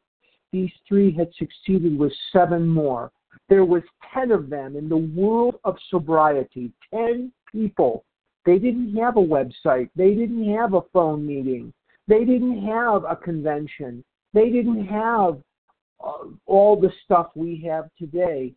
These 0.51 0.73
three 0.89 1.15
had 1.15 1.29
succeeded 1.39 1.99
with 1.99 2.13
seven 2.33 2.67
more. 2.67 3.13
There 3.51 3.67
was 3.67 3.83
10 4.15 4.31
of 4.31 4.49
them 4.49 4.77
in 4.77 4.89
the 4.89 4.97
world 4.97 5.57
of 5.65 5.77
sobriety, 5.91 6.73
10 6.91 7.31
people. 7.53 8.06
They 8.47 8.59
didn't 8.59 8.97
have 8.97 9.17
a 9.17 9.21
website. 9.21 9.91
They 9.97 10.15
didn't 10.15 10.55
have 10.55 10.75
a 10.75 10.83
phone 10.93 11.27
meeting. 11.27 11.73
They 12.07 12.25
didn't 12.25 12.65
have 12.65 13.05
a 13.05 13.17
convention. 13.17 14.05
They 14.33 14.51
didn't 14.51 14.87
have 14.87 15.39
uh, 16.03 16.29
all 16.47 16.81
the 16.81 16.93
stuff 17.05 17.31
we 17.35 17.61
have 17.69 17.91
today, 17.99 18.55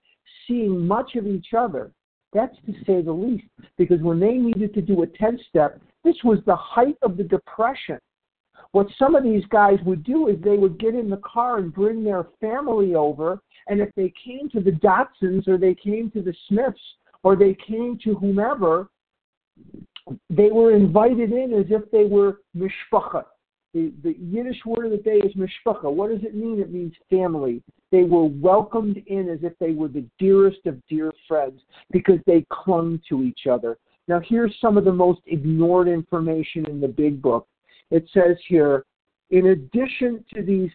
seeing 0.48 0.86
much 0.86 1.16
of 1.16 1.26
each 1.26 1.54
other. 1.58 1.92
That's 2.34 2.56
to 2.68 2.74
say 2.86 3.02
the 3.02 3.12
least, 3.12 3.46
because 3.78 4.02
when 4.02 4.20
they 4.20 4.34
needed 4.34 4.76
to 4.76 4.82
do 4.82 5.02
a 5.02 5.08
10 5.08 5.40
step, 5.50 5.82
this 6.04 6.18
was 6.24 6.38
the 6.46 6.56
height 6.56 6.98
of 7.02 7.18
the 7.18 7.24
Depression. 7.24 7.98
What 8.72 8.88
some 9.00 9.16
of 9.16 9.24
these 9.24 9.46
guys 9.50 9.80
would 9.84 10.04
do 10.04 10.28
is 10.28 10.38
they 10.44 10.58
would 10.58 10.80
get 10.80 10.94
in 10.94 11.10
the 11.10 11.18
car 11.18 11.58
and 11.58 11.74
bring 11.74 12.04
their 12.04 12.28
family 12.40 12.94
over, 12.94 13.40
and 13.68 13.80
if 13.80 13.90
they 13.96 14.14
came 14.24 14.48
to 14.52 14.60
the 14.60 14.74
Dotsons 14.74 15.48
or 15.48 15.58
they 15.58 15.74
came 15.74 16.12
to 16.12 16.22
the 16.22 16.36
Smiths 16.48 16.80
or 17.24 17.36
they 17.36 17.58
came 17.68 17.98
to 18.04 18.14
whomever, 18.16 18.88
they 20.30 20.50
were 20.52 20.74
invited 20.74 21.32
in 21.32 21.54
as 21.54 21.66
if 21.70 21.90
they 21.92 22.06
were 22.06 22.42
mishpacha. 22.56 23.26
The, 23.74 23.94
the 24.04 24.16
Yiddish 24.20 24.66
word 24.66 24.86
of 24.86 24.92
the 24.92 24.98
day 24.98 25.18
is 25.18 25.34
mishpacha. 25.36 25.92
What 25.92 26.10
does 26.10 26.24
it 26.24 26.36
mean? 26.36 26.60
It 26.60 26.72
means 26.72 26.94
family. 27.10 27.62
They 27.92 28.04
were 28.04 28.26
welcomed 28.26 28.98
in 29.08 29.30
as 29.30 29.40
if 29.44 29.54
they 29.60 29.72
were 29.72 29.88
the 29.88 30.06
dearest 30.18 30.66
of 30.66 30.80
dear 30.88 31.12
friends 31.28 31.62
because 31.92 32.20
they 32.26 32.46
clung 32.52 33.00
to 33.10 33.24
each 33.24 33.42
other. 33.50 33.78
Now, 34.08 34.20
here's 34.26 34.56
some 34.60 34.78
of 34.78 34.86
the 34.86 34.94
most 34.94 35.22
ignored 35.28 35.88
information 35.88 36.66
in 36.66 36.82
the 36.82 36.88
big 36.88 37.22
book. 37.22 37.48
It 37.92 38.08
says 38.12 38.38
here, 38.48 38.86
in 39.30 39.48
addition 39.48 40.26
to 40.34 40.42
these 40.42 40.72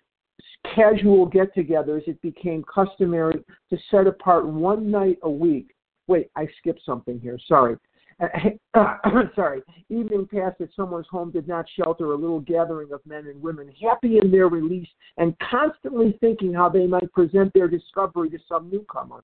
casual 0.75 1.26
get 1.26 1.55
togethers, 1.55 2.07
it 2.07 2.21
became 2.23 2.64
customary 2.73 3.45
to 3.71 3.79
set 3.91 4.07
apart 4.07 4.47
one 4.47 4.88
night 4.88 5.19
a 5.23 5.31
week 5.31 5.75
Wait, 6.07 6.31
I 6.37 6.47
skipped 6.59 6.83
something 6.85 7.19
here. 7.21 7.38
Sorry. 7.47 7.76
Uh, 8.21 8.97
sorry. 9.35 9.62
Evening 9.88 10.26
passed 10.33 10.61
at 10.61 10.68
someone's 10.75 11.06
home 11.11 11.30
did 11.30 11.49
not 11.49 11.66
shelter 11.78 12.12
a 12.12 12.16
little 12.16 12.40
gathering 12.40 12.92
of 12.92 13.00
men 13.06 13.26
and 13.26 13.40
women, 13.42 13.73
happy 13.83 14.18
in 14.18 14.30
their 14.30 14.49
release 14.49 14.88
and 15.16 15.37
constantly 15.38 16.16
thinking 16.21 16.52
how 16.52 16.68
they 16.68 16.87
might 16.87 17.12
present 17.12 17.52
their 17.54 17.68
discovery 17.68 18.30
to 18.30 18.38
some 18.49 18.71
newcomer. 18.71 19.23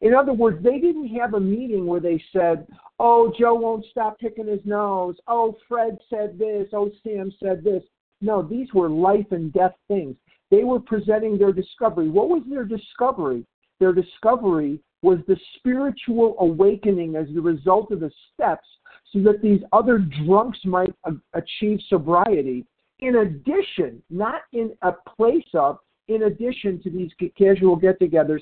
In 0.00 0.14
other 0.14 0.32
words, 0.32 0.62
they 0.62 0.78
didn't 0.78 1.08
have 1.08 1.34
a 1.34 1.40
meeting 1.40 1.86
where 1.86 2.00
they 2.00 2.22
said, 2.32 2.66
Oh, 2.98 3.32
Joe 3.38 3.54
won't 3.54 3.86
stop 3.90 4.18
picking 4.18 4.46
his 4.46 4.60
nose. 4.64 5.16
Oh, 5.26 5.56
Fred 5.68 5.98
said 6.10 6.38
this. 6.38 6.68
Oh, 6.72 6.90
Sam 7.02 7.32
said 7.42 7.64
this. 7.64 7.82
No, 8.20 8.42
these 8.42 8.72
were 8.74 8.88
life 8.88 9.26
and 9.30 9.52
death 9.52 9.74
things. 9.88 10.16
They 10.50 10.64
were 10.64 10.80
presenting 10.80 11.38
their 11.38 11.52
discovery. 11.52 12.08
What 12.08 12.28
was 12.28 12.42
their 12.48 12.64
discovery? 12.64 13.44
Their 13.80 13.92
discovery 13.92 14.80
was 15.06 15.20
the 15.28 15.36
spiritual 15.56 16.34
awakening 16.40 17.14
as 17.14 17.28
the 17.32 17.40
result 17.40 17.92
of 17.92 18.00
the 18.00 18.10
steps 18.34 18.66
so 19.12 19.20
that 19.20 19.40
these 19.40 19.60
other 19.72 19.98
drunks 19.98 20.58
might 20.64 20.92
achieve 21.32 21.78
sobriety. 21.88 22.66
In 22.98 23.18
addition, 23.18 24.02
not 24.10 24.42
in 24.52 24.72
a 24.82 24.90
place 25.16 25.46
of, 25.54 25.78
in 26.08 26.24
addition 26.24 26.82
to 26.82 26.90
these 26.90 27.12
casual 27.38 27.76
get 27.76 28.00
togethers, 28.00 28.40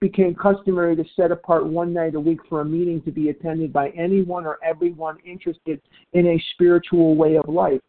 became 0.00 0.34
customary 0.34 0.94
to 0.96 1.04
set 1.16 1.32
apart 1.32 1.66
one 1.66 1.94
night 1.94 2.14
a 2.14 2.20
week 2.20 2.40
for 2.46 2.60
a 2.60 2.64
meeting 2.64 3.00
to 3.02 3.10
be 3.10 3.30
attended 3.30 3.72
by 3.72 3.88
anyone 3.90 4.44
or 4.44 4.58
everyone 4.62 5.16
interested 5.24 5.80
in 6.12 6.26
a 6.26 6.44
spiritual 6.52 7.14
way 7.16 7.36
of 7.36 7.48
life. 7.48 7.80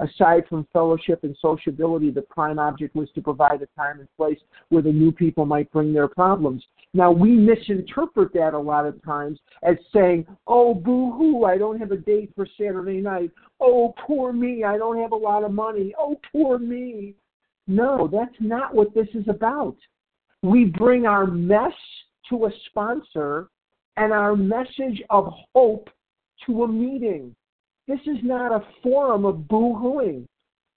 Aside 0.00 0.44
from 0.48 0.66
fellowship 0.72 1.24
and 1.24 1.36
sociability, 1.40 2.10
the 2.10 2.22
prime 2.22 2.58
object 2.58 2.94
was 2.94 3.08
to 3.14 3.22
provide 3.22 3.62
a 3.62 3.66
time 3.78 4.00
and 4.00 4.08
place 4.18 4.38
where 4.68 4.82
the 4.82 4.92
new 4.92 5.12
people 5.12 5.46
might 5.46 5.70
bring 5.72 5.94
their 5.94 6.08
problems. 6.08 6.62
Now, 6.92 7.12
we 7.12 7.30
misinterpret 7.30 8.32
that 8.34 8.54
a 8.54 8.58
lot 8.58 8.84
of 8.84 9.02
times 9.04 9.38
as 9.62 9.76
saying, 9.92 10.26
oh, 10.48 10.74
boo 10.74 11.12
hoo, 11.12 11.44
I 11.44 11.56
don't 11.56 11.78
have 11.78 11.92
a 11.92 11.96
date 11.96 12.32
for 12.34 12.46
Saturday 12.58 13.00
night. 13.00 13.30
Oh, 13.60 13.94
poor 14.06 14.32
me, 14.32 14.64
I 14.64 14.76
don't 14.76 14.98
have 14.98 15.12
a 15.12 15.16
lot 15.16 15.44
of 15.44 15.52
money. 15.52 15.94
Oh, 15.96 16.18
poor 16.32 16.58
me. 16.58 17.14
No, 17.68 18.08
that's 18.10 18.34
not 18.40 18.74
what 18.74 18.92
this 18.92 19.06
is 19.14 19.28
about. 19.28 19.76
We 20.42 20.64
bring 20.64 21.06
our 21.06 21.26
mess 21.26 21.72
to 22.28 22.46
a 22.46 22.50
sponsor 22.66 23.48
and 23.96 24.12
our 24.12 24.34
message 24.34 25.00
of 25.10 25.32
hope 25.54 25.88
to 26.46 26.64
a 26.64 26.68
meeting. 26.68 27.36
This 27.86 28.00
is 28.06 28.18
not 28.24 28.50
a 28.50 28.66
forum 28.82 29.24
of 29.24 29.46
boo 29.46 29.74
hooing. 29.74 30.26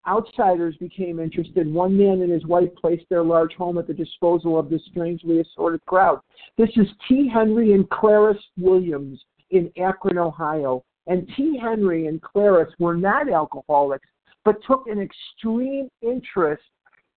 Outsiders 0.06 0.76
became 0.78 1.20
interested. 1.20 1.72
One 1.72 1.98
man 1.98 2.22
and 2.22 2.32
his 2.32 2.46
wife 2.46 2.70
placed 2.76 3.06
their 3.10 3.24
large 3.24 3.54
home 3.54 3.78
at 3.78 3.88
the 3.88 3.94
disposal 3.94 4.60
of 4.60 4.70
this 4.70 4.82
strangely 4.90 5.40
assorted 5.40 5.86
crowd. 5.86 6.20
This 6.58 6.70
is 6.76 6.88
T. 7.08 7.30
Henry 7.34 7.74
and 7.74 7.90
Clarice 7.90 8.44
Williams 8.58 9.24
in 9.52 9.72
Akron, 9.78 10.18
Ohio. 10.18 10.84
And 11.08 11.30
T. 11.36 11.58
Henry 11.58 12.08
and 12.08 12.22
Clarice 12.22 12.74
were 12.80 12.96
not 12.96 13.30
alcoholics, 13.30 14.08
but 14.44 14.64
took 14.68 14.88
an 14.88 15.00
extreme 15.00 15.90
interest 16.02 16.64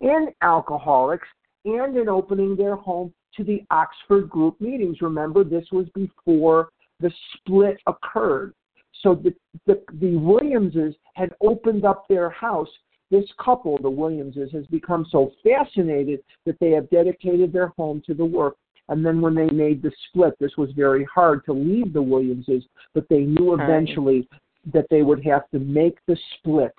in 0.02 0.28
alcoholics 0.42 1.28
and 1.66 1.98
in 1.98 2.08
opening 2.08 2.56
their 2.56 2.76
home 2.76 3.14
to 3.36 3.44
the 3.44 3.64
Oxford 3.72 4.30
group 4.30 4.60
meetings. 4.62 5.02
Remember, 5.02 5.44
this 5.44 5.66
was 5.72 5.88
before 5.96 6.70
the 7.00 7.12
split 7.34 7.78
occurred. 7.88 8.54
So 9.02 9.16
the, 9.16 9.34
the, 9.66 9.82
the 10.00 10.16
Williamses 10.18 10.96
had 11.14 11.34
opened 11.42 11.86
up 11.86 12.08
their 12.08 12.30
house. 12.30 12.70
This 13.12 13.26
couple, 13.44 13.78
the 13.78 13.90
Williamses, 13.90 14.52
has 14.52 14.66
become 14.68 15.06
so 15.12 15.32
fascinated 15.44 16.22
that 16.46 16.60
they 16.60 16.72
have 16.72 16.90
dedicated 16.90 17.54
their 17.54 17.68
home 17.78 18.02
to 18.08 18.14
the 18.14 18.26
work. 18.26 18.56
And 18.90 19.06
then 19.06 19.22
when 19.22 19.36
they 19.36 19.50
made 19.50 19.82
the 19.82 19.92
split, 20.08 20.34
this 20.40 20.58
was 20.58 20.72
very 20.76 21.06
hard 21.06 21.44
to 21.46 21.54
leave 21.54 21.94
the 21.94 22.02
Williamses, 22.02 22.64
but 22.94 23.08
they 23.10 23.22
knew 23.22 23.54
eventually 23.54 24.28
that 24.74 24.86
they 24.90 25.02
would 25.02 25.24
have 25.24 25.50
to 25.52 25.60
make 25.60 25.98
the 26.08 26.18
split. 26.38 26.74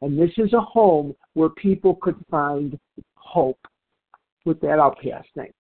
And 0.00 0.18
this 0.18 0.32
is 0.38 0.52
a 0.52 0.60
home 0.60 1.14
where 1.34 1.48
people 1.48 1.94
could 1.96 2.16
find 2.30 2.78
hope. 3.14 3.58
With 4.44 4.60
that, 4.60 4.80
I'll 4.80 4.94
pass. 4.94 5.24
Thanks. 5.36 5.54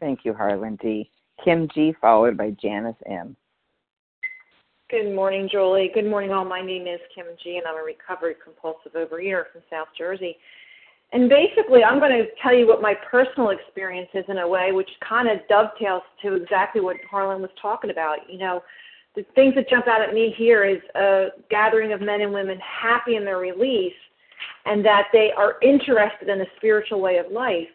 Thank 0.00 0.20
you, 0.24 0.32
Harlan 0.32 0.76
D. 0.80 1.10
Kim 1.44 1.68
G, 1.74 1.94
followed 2.00 2.36
by 2.36 2.50
Janice 2.60 2.96
M. 3.06 3.36
Good 4.92 5.14
morning, 5.14 5.48
Julie. 5.50 5.90
Good 5.94 6.04
morning, 6.04 6.32
all. 6.32 6.44
My 6.44 6.60
name 6.60 6.86
is 6.86 7.00
Kim 7.14 7.24
G, 7.42 7.56
and 7.56 7.66
I'm 7.66 7.80
a 7.80 7.82
recovered 7.82 8.36
compulsive 8.44 8.92
overeater 8.92 9.44
from 9.50 9.62
South 9.70 9.88
Jersey. 9.96 10.36
And 11.14 11.30
basically, 11.30 11.82
I'm 11.82 11.98
going 11.98 12.12
to 12.12 12.26
tell 12.42 12.54
you 12.54 12.68
what 12.68 12.82
my 12.82 12.92
personal 13.10 13.48
experience 13.48 14.10
is 14.12 14.26
in 14.28 14.36
a 14.36 14.46
way, 14.46 14.70
which 14.72 14.90
kind 15.00 15.30
of 15.30 15.38
dovetails 15.48 16.02
to 16.20 16.34
exactly 16.34 16.82
what 16.82 16.98
Harlan 17.10 17.40
was 17.40 17.50
talking 17.60 17.88
about. 17.88 18.18
You 18.28 18.36
know, 18.36 18.62
the 19.16 19.24
things 19.34 19.54
that 19.54 19.70
jump 19.70 19.88
out 19.88 20.02
at 20.02 20.12
me 20.12 20.34
here 20.36 20.66
is 20.66 20.82
a 20.94 21.28
gathering 21.48 21.94
of 21.94 22.02
men 22.02 22.20
and 22.20 22.30
women 22.30 22.58
happy 22.60 23.16
in 23.16 23.24
their 23.24 23.38
release 23.38 23.94
and 24.66 24.84
that 24.84 25.04
they 25.10 25.30
are 25.34 25.54
interested 25.62 26.28
in 26.28 26.42
a 26.42 26.46
spiritual 26.58 27.00
way 27.00 27.16
of 27.16 27.32
life. 27.32 27.68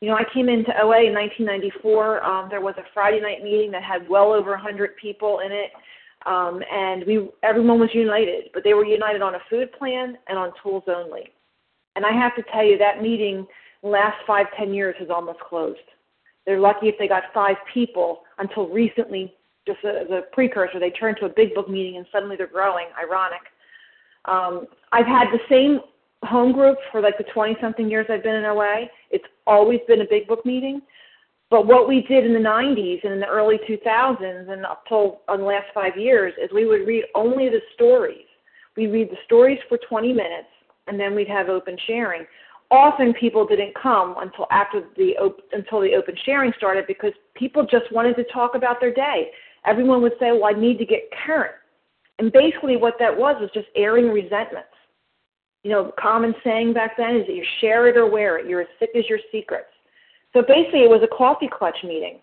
You 0.00 0.08
know, 0.08 0.16
I 0.16 0.24
came 0.32 0.48
into 0.48 0.72
OA 0.80 1.08
in 1.08 1.12
1994. 1.12 2.24
Um, 2.24 2.48
there 2.48 2.62
was 2.62 2.74
a 2.78 2.84
Friday 2.94 3.20
night 3.20 3.42
meeting 3.44 3.70
that 3.72 3.82
had 3.82 4.08
well 4.08 4.32
over 4.32 4.52
100 4.52 4.96
people 4.96 5.40
in 5.44 5.52
it, 5.52 5.70
um, 6.26 6.62
and 6.72 7.04
we 7.06 7.28
everyone 7.42 7.80
was 7.80 7.90
united. 7.92 8.50
But 8.52 8.64
they 8.64 8.74
were 8.74 8.84
united 8.84 9.22
on 9.22 9.34
a 9.34 9.40
food 9.50 9.72
plan 9.72 10.16
and 10.28 10.38
on 10.38 10.52
tools 10.62 10.84
only. 10.88 11.32
And 11.96 12.04
I 12.04 12.12
have 12.12 12.34
to 12.36 12.42
tell 12.52 12.64
you, 12.64 12.76
that 12.78 13.02
meeting, 13.02 13.46
last 13.82 14.16
five 14.26 14.46
ten 14.56 14.74
years, 14.74 14.94
has 14.98 15.10
almost 15.10 15.40
closed. 15.40 15.78
They're 16.46 16.60
lucky 16.60 16.88
if 16.88 16.96
they 16.98 17.08
got 17.08 17.24
five 17.32 17.56
people 17.72 18.22
until 18.38 18.68
recently, 18.68 19.34
just 19.66 19.78
as 19.84 20.10
a 20.10 20.22
precursor, 20.32 20.78
they 20.78 20.90
turned 20.90 21.16
to 21.20 21.26
a 21.26 21.30
big 21.30 21.54
book 21.54 21.70
meeting 21.70 21.96
and 21.96 22.06
suddenly 22.12 22.36
they're 22.36 22.46
growing. 22.46 22.86
Ironic. 22.98 23.40
Um, 24.26 24.66
I've 24.92 25.06
had 25.06 25.28
the 25.32 25.40
same 25.48 25.80
home 26.22 26.52
group 26.52 26.78
for 26.90 27.00
like 27.00 27.18
the 27.18 27.24
20 27.24 27.56
something 27.60 27.90
years 27.90 28.06
I've 28.08 28.22
been 28.22 28.36
in 28.36 28.44
OA. 28.44 28.86
It's 29.10 29.24
always 29.46 29.80
been 29.86 30.00
a 30.00 30.06
big 30.08 30.26
book 30.26 30.44
meeting. 30.44 30.80
But 31.50 31.66
what 31.66 31.88
we 31.88 32.02
did 32.02 32.24
in 32.24 32.32
the 32.32 32.38
90s 32.38 33.04
and 33.04 33.12
in 33.12 33.20
the 33.20 33.26
early 33.26 33.58
2000s 33.68 34.50
and 34.50 34.64
up 34.64 34.84
till 34.88 35.20
uh, 35.28 35.36
the 35.36 35.44
last 35.44 35.66
five 35.72 35.96
years 35.96 36.32
is 36.42 36.50
we 36.52 36.66
would 36.66 36.86
read 36.86 37.04
only 37.14 37.48
the 37.48 37.60
stories. 37.74 38.26
We'd 38.76 38.88
read 38.88 39.10
the 39.10 39.18
stories 39.24 39.58
for 39.68 39.78
20 39.88 40.08
minutes 40.12 40.48
and 40.86 40.98
then 40.98 41.14
we'd 41.14 41.28
have 41.28 41.48
open 41.48 41.76
sharing. 41.86 42.24
Often 42.70 43.14
people 43.14 43.46
didn't 43.46 43.74
come 43.80 44.16
until 44.18 44.46
after 44.50 44.84
the 44.96 45.16
op- 45.18 45.40
until 45.52 45.80
the 45.80 45.94
open 45.94 46.16
sharing 46.24 46.52
started 46.56 46.86
because 46.88 47.12
people 47.34 47.64
just 47.70 47.92
wanted 47.92 48.16
to 48.16 48.24
talk 48.32 48.54
about 48.54 48.80
their 48.80 48.92
day. 48.92 49.30
Everyone 49.66 50.02
would 50.02 50.18
say, 50.18 50.32
"Well, 50.32 50.46
I 50.46 50.58
need 50.58 50.78
to 50.78 50.86
get 50.86 51.10
current," 51.24 51.54
and 52.18 52.32
basically 52.32 52.76
what 52.76 52.98
that 52.98 53.16
was 53.16 53.36
was 53.38 53.50
just 53.52 53.68
airing 53.76 54.10
resentments 54.10 54.74
you 55.64 55.70
know, 55.70 55.86
the 55.86 55.92
common 56.00 56.34
saying 56.44 56.74
back 56.74 56.96
then 56.96 57.16
is 57.16 57.26
that 57.26 57.34
you 57.34 57.44
share 57.60 57.88
it 57.88 57.96
or 57.96 58.08
wear 58.08 58.38
it. 58.38 58.46
You're 58.46 58.60
as 58.60 58.68
sick 58.78 58.90
as 58.94 59.08
your 59.08 59.18
secrets. 59.32 59.66
So 60.34 60.42
basically, 60.42 60.82
it 60.82 60.90
was 60.90 61.02
a 61.02 61.16
coffee 61.16 61.48
clutch 61.50 61.78
meeting. 61.84 62.18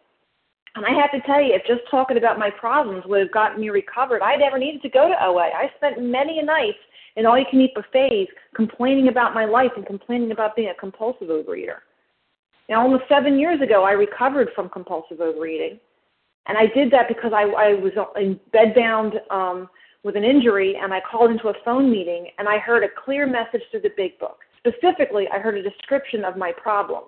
And 0.75 0.85
I 0.85 0.91
have 0.91 1.11
to 1.11 1.19
tell 1.25 1.41
you, 1.41 1.53
if 1.53 1.65
just 1.65 1.89
talking 1.89 2.17
about 2.17 2.39
my 2.39 2.49
problems 2.49 3.03
would 3.05 3.19
have 3.19 3.31
gotten 3.31 3.59
me 3.59 3.69
recovered, 3.69 4.21
I 4.21 4.35
never 4.35 4.57
needed 4.57 4.81
to 4.83 4.89
go 4.89 5.07
to 5.07 5.25
OA. 5.25 5.49
I 5.49 5.69
spent 5.77 6.01
many 6.01 6.39
a 6.39 6.43
night 6.43 6.75
in 7.17 7.25
all 7.25 7.37
you 7.37 7.45
can 7.49 7.59
eat 7.59 7.73
buffets 7.75 8.31
complaining 8.55 9.09
about 9.09 9.33
my 9.33 9.45
life 9.45 9.71
and 9.75 9.85
complaining 9.85 10.31
about 10.31 10.55
being 10.55 10.69
a 10.69 10.79
compulsive 10.79 11.27
overeater. 11.27 11.79
Now, 12.69 12.81
almost 12.81 13.03
seven 13.09 13.37
years 13.37 13.59
ago, 13.61 13.83
I 13.83 13.91
recovered 13.91 14.49
from 14.55 14.69
compulsive 14.69 15.19
overeating. 15.19 15.79
And 16.47 16.57
I 16.57 16.67
did 16.73 16.89
that 16.91 17.07
because 17.07 17.33
I, 17.33 17.43
I 17.43 17.73
was 17.73 17.91
in 18.15 18.39
bedbound 18.53 19.15
um, 19.29 19.69
with 20.03 20.15
an 20.15 20.23
injury 20.23 20.77
and 20.81 20.93
I 20.93 21.01
called 21.01 21.31
into 21.31 21.49
a 21.49 21.53
phone 21.65 21.91
meeting 21.91 22.27
and 22.39 22.47
I 22.47 22.57
heard 22.57 22.83
a 22.83 22.87
clear 23.03 23.27
message 23.27 23.61
through 23.69 23.81
the 23.81 23.91
big 23.97 24.17
book. 24.19 24.39
Specifically, 24.57 25.27
I 25.33 25.39
heard 25.39 25.57
a 25.57 25.63
description 25.63 26.23
of 26.23 26.37
my 26.37 26.51
problem. 26.51 27.03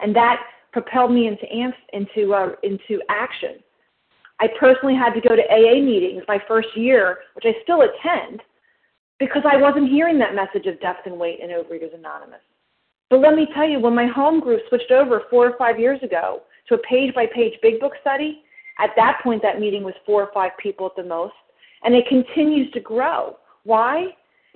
And 0.00 0.14
that 0.16 0.40
propelled 0.72 1.12
me 1.12 1.28
into 1.28 1.46
into 1.92 2.34
uh, 2.34 2.50
into 2.62 3.00
action. 3.08 3.56
I 4.40 4.48
personally 4.58 4.96
had 4.96 5.14
to 5.14 5.20
go 5.20 5.36
to 5.36 5.42
AA 5.42 5.80
meetings 5.80 6.24
my 6.26 6.38
first 6.48 6.68
year, 6.76 7.18
which 7.34 7.44
I 7.46 7.54
still 7.62 7.82
attend, 7.82 8.42
because 9.20 9.42
I 9.50 9.56
wasn't 9.56 9.88
hearing 9.88 10.18
that 10.18 10.34
message 10.34 10.66
of 10.66 10.80
depth 10.80 11.06
and 11.06 11.18
weight 11.18 11.38
in 11.40 11.50
Overeaters 11.50 11.94
Anonymous. 11.94 12.40
But 13.10 13.20
let 13.20 13.34
me 13.34 13.46
tell 13.54 13.68
you, 13.68 13.78
when 13.78 13.94
my 13.94 14.06
home 14.06 14.40
group 14.40 14.60
switched 14.68 14.90
over 14.90 15.22
four 15.30 15.46
or 15.48 15.56
five 15.56 15.78
years 15.78 16.02
ago 16.02 16.42
to 16.68 16.74
a 16.74 16.78
page 16.78 17.14
by 17.14 17.26
page 17.26 17.54
big 17.62 17.78
book 17.78 17.92
study, 18.00 18.42
at 18.78 18.90
that 18.96 19.20
point 19.22 19.42
that 19.42 19.60
meeting 19.60 19.84
was 19.84 19.94
four 20.04 20.22
or 20.22 20.30
five 20.32 20.52
people 20.60 20.86
at 20.86 20.96
the 20.96 21.08
most. 21.08 21.34
And 21.84 21.94
it 21.94 22.08
continues 22.08 22.72
to 22.72 22.80
grow. 22.80 23.36
Why? 23.64 24.06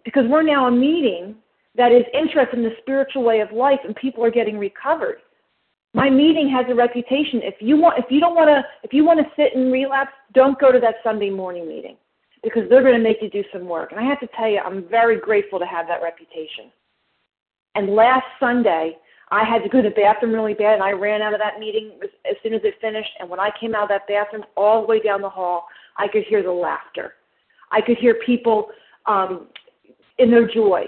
Because 0.04 0.24
we're 0.28 0.42
now 0.42 0.66
a 0.66 0.70
meeting 0.70 1.36
that 1.76 1.92
is 1.92 2.02
interested 2.12 2.58
in 2.58 2.64
the 2.64 2.74
spiritual 2.80 3.22
way 3.22 3.40
of 3.40 3.52
life 3.52 3.80
and 3.84 3.94
people 3.94 4.24
are 4.24 4.30
getting 4.30 4.58
recovered. 4.58 5.18
My 5.94 6.10
meeting 6.10 6.48
has 6.50 6.66
a 6.68 6.74
reputation. 6.74 7.40
If 7.42 7.56
you 7.60 7.76
want 7.76 7.98
if 7.98 8.06
you 8.10 8.20
don't 8.20 8.34
want 8.34 8.48
to 8.48 8.62
if 8.82 8.92
you 8.92 9.04
want 9.04 9.20
to 9.20 9.26
sit 9.36 9.54
and 9.54 9.72
relapse, 9.72 10.12
don't 10.34 10.58
go 10.60 10.70
to 10.70 10.78
that 10.80 10.96
Sunday 11.02 11.30
morning 11.30 11.66
meeting 11.66 11.96
because 12.42 12.68
they're 12.68 12.82
going 12.82 12.96
to 12.96 13.02
make 13.02 13.18
you 13.22 13.30
do 13.30 13.42
some 13.52 13.66
work. 13.66 13.90
And 13.90 14.00
I 14.00 14.04
have 14.04 14.20
to 14.20 14.28
tell 14.36 14.48
you, 14.48 14.58
I'm 14.58 14.88
very 14.88 15.18
grateful 15.18 15.58
to 15.58 15.66
have 15.66 15.86
that 15.88 16.02
reputation. 16.02 16.70
And 17.74 17.90
last 17.94 18.24
Sunday, 18.38 18.96
I 19.30 19.44
had 19.44 19.62
to 19.62 19.68
go 19.68 19.82
to 19.82 19.88
the 19.88 19.94
bathroom 19.94 20.32
really 20.32 20.54
bad, 20.54 20.74
and 20.74 20.82
I 20.82 20.92
ran 20.92 21.20
out 21.20 21.34
of 21.34 21.40
that 21.40 21.58
meeting 21.58 21.92
as, 22.02 22.36
soon 22.42 22.54
as 22.54 22.60
it 22.64 22.74
finished. 22.80 23.10
And 23.20 23.28
when 23.28 23.40
I 23.40 23.50
came 23.60 23.74
out 23.74 23.84
of 23.84 23.88
that 23.90 24.06
bathroom, 24.08 24.44
all 24.56 24.80
the 24.80 24.86
way 24.86 25.00
down 25.00 25.20
the 25.20 25.28
hall, 25.28 25.66
I 25.96 26.08
could 26.08 26.24
hear 26.24 26.42
the 26.42 26.52
laughter. 26.52 27.14
I 27.70 27.80
could 27.80 27.98
hear 27.98 28.14
people 28.24 28.68
um, 29.06 29.48
in 30.18 30.30
their 30.30 30.46
joy. 30.48 30.84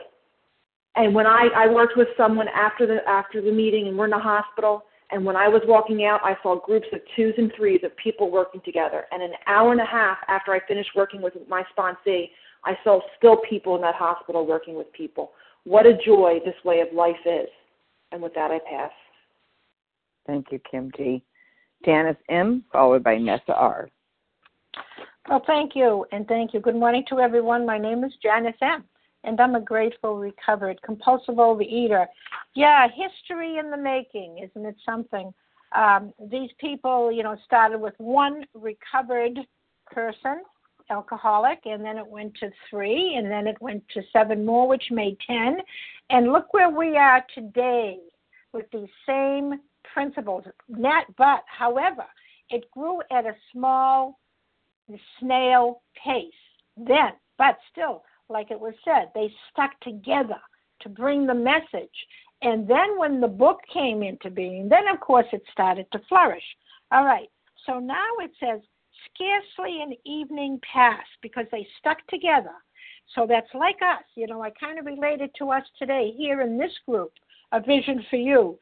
And 0.97 1.15
when 1.15 1.27
I, 1.27 1.49
I 1.55 1.69
worked 1.69 1.97
with 1.97 2.09
someone 2.17 2.49
after 2.49 2.87
the 2.87 3.07
after 3.09 3.43
the 3.43 3.53
meeting, 3.53 3.89
and 3.89 3.97
we're 3.97 4.07
in 4.07 4.11
the 4.11 4.19
hospital, 4.19 4.85
and 5.13 5.25
when 5.25 5.37
I 5.37 5.49
was 5.49 5.63
walking 5.67 6.05
out, 6.05 6.21
I 6.23 6.37
saw 6.43 6.61
groups 6.61 6.87
of 6.93 7.01
twos 7.17 7.35
and 7.37 7.53
threes 7.57 7.81
of 7.85 7.97
people 7.97 8.31
working 8.31 8.61
together. 8.65 9.07
And 9.11 9.23
an 9.23 9.33
hour 9.47 9.73
and 9.73 9.81
a 9.81 9.87
half 9.87 10.19
after 10.29 10.53
I 10.53 10.61
finished 10.67 10.91
working 10.95 11.21
with 11.21 11.35
my 11.49 11.65
sponsee, 11.77 12.31
I 12.65 12.77
saw 12.85 13.01
still 13.19 13.39
people 13.49 13.77
in 13.77 13.83
that 13.83 13.95
hospital 13.95 14.47
working 14.47 14.75
with 14.75 14.93
people. 14.93 15.33
What 15.65 15.87
a 15.87 15.97
joy 16.05 16.41
this 16.45 16.55
way 16.65 16.81
of 16.81 16.89
life 16.95 17.17
is. 17.27 17.49
And 18.13 18.23
with 18.23 18.35
that, 18.35 18.51
I 18.51 18.59
pass. 18.71 18.93
Thank 20.27 20.47
you, 20.53 20.61
Kim 20.71 20.91
G. 20.97 21.23
Janice 21.85 22.17
M., 22.29 22.65
followed 22.73 23.03
by 23.03 23.17
Nessa 23.17 23.55
R. 23.55 23.89
Well, 25.29 25.43
thank 25.47 25.73
you, 25.75 26.07
and 26.13 26.27
thank 26.27 26.55
you. 26.55 26.61
Good 26.61 26.77
morning 26.77 27.05
to 27.09 27.21
everyone. 27.21 27.65
My 27.65 27.79
name 27.79 28.05
is 28.05 28.13
Janice 28.23 28.57
M., 28.63 28.85
and 29.25 29.41
I'm 29.41 29.55
a 29.55 29.61
grateful, 29.61 30.17
recovered, 30.17 30.81
compulsive 30.83 31.37
overeater. 31.37 32.07
Yeah, 32.55 32.89
history 32.89 33.59
in 33.59 33.71
the 33.71 33.77
making, 33.77 34.39
isn't 34.39 34.67
it 34.67 34.77
something? 34.85 35.33
Um, 35.73 36.13
these 36.31 36.51
people, 36.59 37.13
you 37.13 37.23
know, 37.23 37.37
started 37.45 37.81
with 37.81 37.95
one 37.99 38.45
recovered 38.55 39.39
person, 39.87 40.43
alcoholic, 40.91 41.61
and 41.65 41.85
then 41.85 41.99
it 41.99 42.07
went 42.07 42.35
to 42.41 42.51
three, 42.69 43.15
and 43.17 43.31
then 43.31 43.47
it 43.47 43.57
went 43.61 43.85
to 43.95 44.03
seven 44.13 44.45
more, 44.45 44.67
which 44.67 44.91
made 44.91 45.17
ten. 45.27 45.59
And 46.09 46.33
look 46.33 46.53
where 46.53 46.71
we 46.71 46.97
are 46.97 47.25
today 47.35 47.99
with 48.53 48.67
these 48.73 48.89
same 49.07 49.61
principles. 49.95 50.45
Not, 50.69 51.05
but, 51.17 51.45
however, 51.47 52.05
it 52.49 52.69
grew 52.73 53.01
at 53.13 53.27
a 53.27 53.37
small 53.53 54.19
snail 55.21 55.83
pace. 56.05 56.33
Then, 56.77 57.13
but 57.39 57.59
still, 57.71 58.03
like 58.31 58.51
it 58.51 58.61
was 58.61 58.75
said, 58.85 59.11
they 59.15 59.33
stuck 59.53 59.79
together 59.81 60.41
to 60.83 60.89
bring 60.89 61.27
the 61.27 61.35
message. 61.35 61.91
And 62.43 62.67
then 62.67 62.99
when 62.99 63.21
the 63.21 63.29
book 63.29 63.59
came 63.73 64.03
into 64.03 64.31
being, 64.31 64.69
then 64.69 64.89
of 64.93 65.01
course 65.01 65.27
it 65.33 65.43
started 65.53 65.87
to 65.93 66.01
flourish. 66.09 66.45
All 66.93 67.05
right, 67.05 67.29
so 67.67 67.79
now 67.79 68.09
it 68.21 68.31
says, 68.41 68.61
scarcely 69.15 69.83
an 69.83 69.95
evening 70.05 70.61
passed 70.73 71.09
because 71.23 71.47
they 71.53 71.67
stuck 71.79 71.99
together. 72.09 72.55
So 73.15 73.27
that's 73.29 73.53
like 73.55 73.77
us. 73.83 74.05
You 74.15 74.27
know, 74.27 74.43
I 74.43 74.51
kind 74.51 74.79
of 74.79 74.87
related 74.87 75.31
to 75.39 75.51
us 75.51 75.65
today 75.79 76.13
here 76.17 76.43
in 76.43 76.59
this 76.59 76.73
group, 76.87 77.13
A 77.53 77.61
Vision 77.61 78.05
for 78.09 78.17
You. 78.17 78.59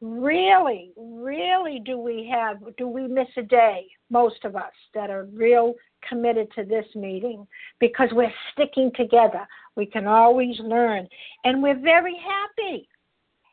Really, 0.00 0.92
really 0.96 1.82
do 1.84 1.98
we 1.98 2.30
have, 2.32 2.58
do 2.76 2.88
we 2.88 3.06
miss 3.06 3.28
a 3.36 3.42
day, 3.42 3.86
most 4.08 4.44
of 4.44 4.56
us 4.56 4.72
that 4.94 5.10
are 5.10 5.24
real 5.32 5.74
committed 6.08 6.50
to 6.54 6.64
this 6.64 6.86
meeting 6.94 7.46
because 7.80 8.08
we're 8.12 8.32
sticking 8.52 8.90
together. 8.94 9.46
We 9.76 9.84
can 9.84 10.06
always 10.06 10.58
learn. 10.60 11.06
And 11.44 11.62
we're 11.62 11.78
very 11.78 12.16
happy. 12.16 12.88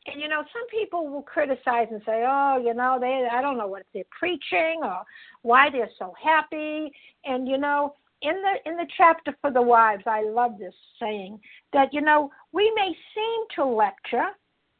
And 0.06 0.22
you 0.22 0.30
know, 0.30 0.44
some 0.54 0.68
people 0.72 1.10
will 1.10 1.22
criticize 1.22 1.88
and 1.92 2.02
say, 2.06 2.24
"Oh, 2.26 2.62
you 2.64 2.74
know, 2.74 2.98
they 3.00 3.28
I 3.30 3.42
don't 3.42 3.58
know 3.58 3.68
what 3.68 3.84
they're 3.94 4.04
preaching 4.18 4.80
or 4.82 5.04
why 5.42 5.70
they're 5.70 5.90
so 6.00 6.14
happy." 6.22 6.90
And 7.26 7.46
you 7.46 7.58
know, 7.58 7.94
in 8.22 8.42
the 8.42 8.70
in 8.70 8.78
the 8.78 8.88
chapter 8.96 9.36
for 9.42 9.52
the 9.52 9.62
wives, 9.62 10.04
I 10.08 10.24
love 10.24 10.58
this 10.58 10.74
saying 10.98 11.42
that 11.74 11.94
you 11.94 12.00
know, 12.00 12.32
we 12.54 12.72
may 12.74 12.96
seem 13.14 13.42
to 13.56 13.66
lecture 13.66 14.30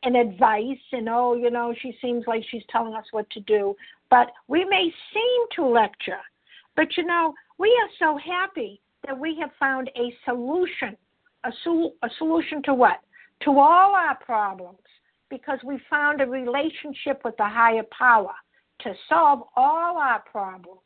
and 0.08 0.16
advice 0.16 0.86
and 0.94 1.10
oh, 1.10 1.36
you 1.36 1.52
know, 1.52 1.74
she 1.82 1.98
seems 2.02 2.24
like 2.28 2.42
she's 2.50 2.64
telling 2.70 2.94
us 2.94 3.04
what 3.12 3.30
to 3.32 3.42
do, 3.42 3.76
but 4.10 4.32
we 4.48 4.64
may 4.64 4.90
seem 5.14 5.42
to 5.58 5.66
lecture. 5.66 6.22
But 6.78 6.96
you 6.96 7.04
know, 7.04 7.34
we 7.60 7.68
are 7.82 7.90
so 8.00 8.18
happy 8.18 8.80
that 9.06 9.20
we 9.20 9.38
have 9.42 9.50
found 9.60 9.92
a 9.98 10.16
solution, 10.24 10.96
a, 11.44 11.52
sol- 11.64 11.96
a 12.04 12.10
solution 12.18 12.64
to 12.64 12.74
what? 12.74 13.02
To 13.42 13.52
all 13.52 13.94
our 13.96 14.16
problems, 14.16 14.80
because 15.30 15.60
we 15.66 15.78
found 15.90 16.22
a 16.22 16.26
relationship 16.26 17.22
with 17.26 17.36
the 17.38 17.48
higher 17.48 17.84
power 17.98 18.34
to 18.84 18.94
solve 19.10 19.44
all 19.58 19.98
our 19.98 20.24
problems. 20.32 20.80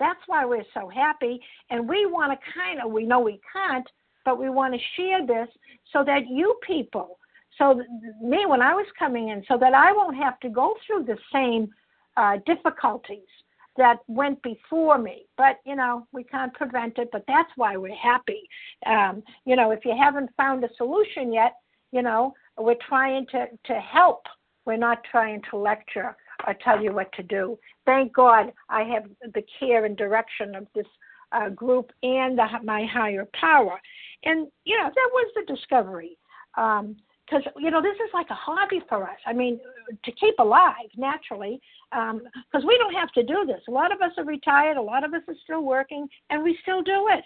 That's 0.00 0.20
why 0.26 0.44
we're 0.44 0.64
so 0.74 0.88
happy, 0.88 1.38
and 1.70 1.88
we 1.88 2.04
want 2.06 2.32
to 2.32 2.52
kind 2.52 2.80
of, 2.84 2.90
we 2.90 3.06
know 3.06 3.20
we 3.20 3.40
can't, 3.52 3.86
but 4.24 4.40
we 4.40 4.50
want 4.50 4.74
to 4.74 4.80
share 4.96 5.24
this 5.24 5.48
so 5.92 6.02
that 6.04 6.28
you 6.28 6.58
people, 6.66 7.18
so 7.58 7.82
me 8.22 8.46
when 8.46 8.62
I 8.62 8.74
was 8.74 8.86
coming 8.98 9.28
in, 9.28 9.42
so 9.48 9.56
that 9.58 9.74
I 9.74 9.92
won't 9.92 10.16
have 10.16 10.38
to 10.40 10.48
go 10.48 10.74
through 10.86 11.04
the 11.04 11.18
same 11.32 11.68
uh, 12.16 12.38
difficulties 12.46 13.28
that 13.76 13.98
went 14.08 14.42
before 14.42 14.98
me. 14.98 15.26
But, 15.36 15.60
you 15.66 15.76
know, 15.76 16.06
we 16.12 16.24
can't 16.24 16.52
prevent 16.54 16.98
it, 16.98 17.10
but 17.12 17.24
that's 17.28 17.50
why 17.56 17.76
we're 17.76 17.94
happy. 17.94 18.48
Um, 18.86 19.22
you 19.44 19.54
know, 19.54 19.70
if 19.70 19.84
you 19.84 19.94
haven't 19.98 20.30
found 20.36 20.64
a 20.64 20.68
solution 20.76 21.32
yet, 21.32 21.56
you 21.92 22.02
know, 22.02 22.34
we're 22.58 22.76
trying 22.88 23.26
to, 23.32 23.46
to 23.66 23.74
help. 23.74 24.22
We're 24.64 24.76
not 24.76 25.04
trying 25.10 25.42
to 25.50 25.58
lecture 25.58 26.16
or 26.46 26.54
tell 26.64 26.82
you 26.82 26.92
what 26.92 27.12
to 27.12 27.22
do. 27.22 27.58
Thank 27.84 28.14
God 28.14 28.52
I 28.68 28.82
have 28.82 29.04
the 29.34 29.44
care 29.58 29.84
and 29.84 29.96
direction 29.96 30.54
of 30.54 30.66
this 30.74 30.86
uh, 31.32 31.50
group 31.50 31.92
and 32.02 32.38
the, 32.38 32.46
my 32.64 32.86
higher 32.86 33.28
power. 33.38 33.78
And, 34.24 34.48
you 34.64 34.76
know, 34.78 34.88
that 34.88 35.10
was 35.12 35.32
the 35.36 35.54
discovery. 35.54 36.18
Um, 36.56 36.96
because 37.26 37.42
you 37.58 37.70
know 37.70 37.82
this 37.82 37.96
is 37.96 38.10
like 38.14 38.30
a 38.30 38.34
hobby 38.34 38.80
for 38.88 39.04
us. 39.04 39.18
I 39.26 39.32
mean, 39.32 39.60
to 40.04 40.12
keep 40.12 40.34
alive 40.38 40.90
naturally, 40.96 41.60
because 41.90 42.62
um, 42.62 42.66
we 42.66 42.78
don't 42.78 42.94
have 42.94 43.12
to 43.12 43.22
do 43.22 43.44
this. 43.46 43.60
A 43.68 43.70
lot 43.70 43.92
of 43.92 44.00
us 44.00 44.12
are 44.18 44.24
retired. 44.24 44.76
A 44.76 44.82
lot 44.82 45.04
of 45.04 45.12
us 45.14 45.22
are 45.28 45.34
still 45.44 45.62
working, 45.62 46.08
and 46.30 46.42
we 46.42 46.58
still 46.62 46.82
do 46.82 47.08
it 47.10 47.24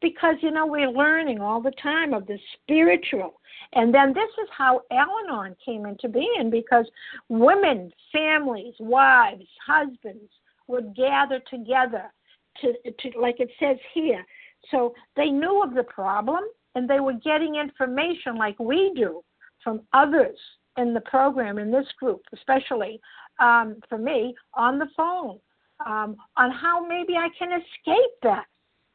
because 0.00 0.36
you 0.40 0.50
know 0.50 0.66
we're 0.66 0.90
learning 0.90 1.40
all 1.40 1.60
the 1.60 1.72
time 1.82 2.12
of 2.12 2.26
the 2.26 2.38
spiritual. 2.54 3.40
And 3.72 3.92
then 3.92 4.12
this 4.12 4.30
is 4.42 4.48
how 4.56 4.82
Al-Anon 4.90 5.56
came 5.64 5.86
into 5.86 6.08
being 6.08 6.50
because 6.50 6.86
women, 7.28 7.90
families, 8.12 8.74
wives, 8.78 9.46
husbands 9.66 10.30
would 10.68 10.94
gather 10.94 11.40
together 11.50 12.12
to, 12.60 12.72
to 12.72 13.18
like 13.18 13.40
it 13.40 13.50
says 13.58 13.76
here. 13.94 14.24
So 14.70 14.94
they 15.16 15.26
knew 15.26 15.62
of 15.62 15.74
the 15.74 15.84
problem 15.84 16.40
and 16.76 16.88
they 16.88 17.00
were 17.00 17.14
getting 17.14 17.56
information 17.56 18.36
like 18.36 18.58
we 18.60 18.92
do 18.94 19.22
from 19.64 19.80
others 19.94 20.38
in 20.76 20.92
the 20.92 21.00
program, 21.00 21.58
in 21.58 21.70
this 21.72 21.86
group, 21.98 22.20
especially 22.34 23.00
um, 23.40 23.76
for 23.88 23.96
me, 23.98 24.34
on 24.54 24.78
the 24.78 24.86
phone, 24.94 25.40
um, 25.84 26.16
on 26.36 26.50
how 26.50 26.86
maybe 26.86 27.14
I 27.14 27.28
can 27.36 27.48
escape 27.50 28.12
that. 28.22 28.44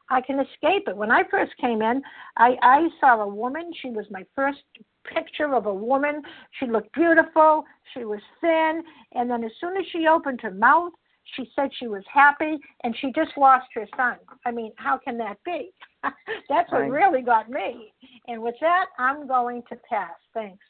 I 0.08 0.20
can 0.20 0.38
escape 0.38 0.84
it. 0.86 0.96
When 0.96 1.10
I 1.10 1.22
first 1.28 1.52
came 1.60 1.82
in, 1.82 2.02
I, 2.36 2.56
I 2.62 2.88
saw 3.00 3.20
a 3.20 3.28
woman. 3.28 3.72
She 3.80 3.90
was 3.90 4.06
my 4.10 4.24
first 4.34 4.60
picture 5.04 5.54
of 5.54 5.66
a 5.66 5.74
woman. 5.74 6.22
She 6.60 6.66
looked 6.66 6.92
beautiful. 6.92 7.64
She 7.94 8.04
was 8.04 8.20
thin. 8.40 8.82
And 9.12 9.28
then 9.28 9.42
as 9.42 9.50
soon 9.60 9.76
as 9.76 9.84
she 9.90 10.06
opened 10.06 10.40
her 10.42 10.50
mouth, 10.52 10.92
she 11.36 11.50
said 11.54 11.70
she 11.78 11.88
was 11.88 12.02
happy 12.12 12.58
and 12.84 12.94
she 13.00 13.12
just 13.12 13.30
lost 13.36 13.66
her 13.74 13.86
son. 13.96 14.16
I 14.44 14.50
mean, 14.50 14.72
how 14.76 14.98
can 14.98 15.16
that 15.18 15.38
be? 15.44 15.70
That's 16.48 16.70
what 16.70 16.90
really 16.90 17.22
got 17.22 17.48
me. 17.48 17.92
And 18.28 18.42
with 18.42 18.54
that, 18.60 18.86
I'm 18.98 19.26
going 19.26 19.62
to 19.68 19.76
pass. 19.88 20.10
Thanks. 20.34 20.64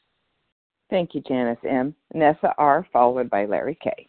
Thank 0.91 1.15
you, 1.15 1.23
Janice 1.23 1.59
M. 1.69 1.95
Nessa 2.13 2.55
R., 2.59 2.87
followed 2.93 3.31
by 3.31 3.47
Larry 3.47 3.79
K. 3.83 4.09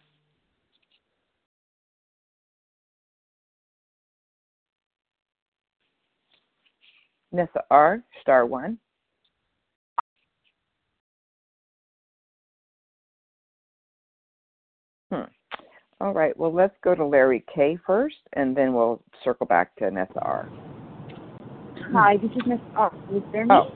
Nessa 7.32 7.64
R., 7.70 8.02
star 8.20 8.44
one. 8.46 8.78
All 16.04 16.12
right, 16.12 16.36
well, 16.38 16.52
let's 16.52 16.74
go 16.84 16.94
to 16.94 17.02
Larry 17.02 17.42
K 17.52 17.78
first, 17.86 18.18
and 18.34 18.54
then 18.54 18.74
we'll 18.74 19.02
circle 19.24 19.46
back 19.46 19.74
to 19.76 19.90
Nessa 19.90 20.20
R. 20.20 20.46
Hi, 21.94 22.18
this 22.18 22.30
is 22.32 22.42
Miss 22.46 22.58
R. 22.76 22.90
Can 22.90 23.14
you 23.14 23.24
hear 23.32 23.46
me? 23.46 23.54
Oh, 23.54 23.72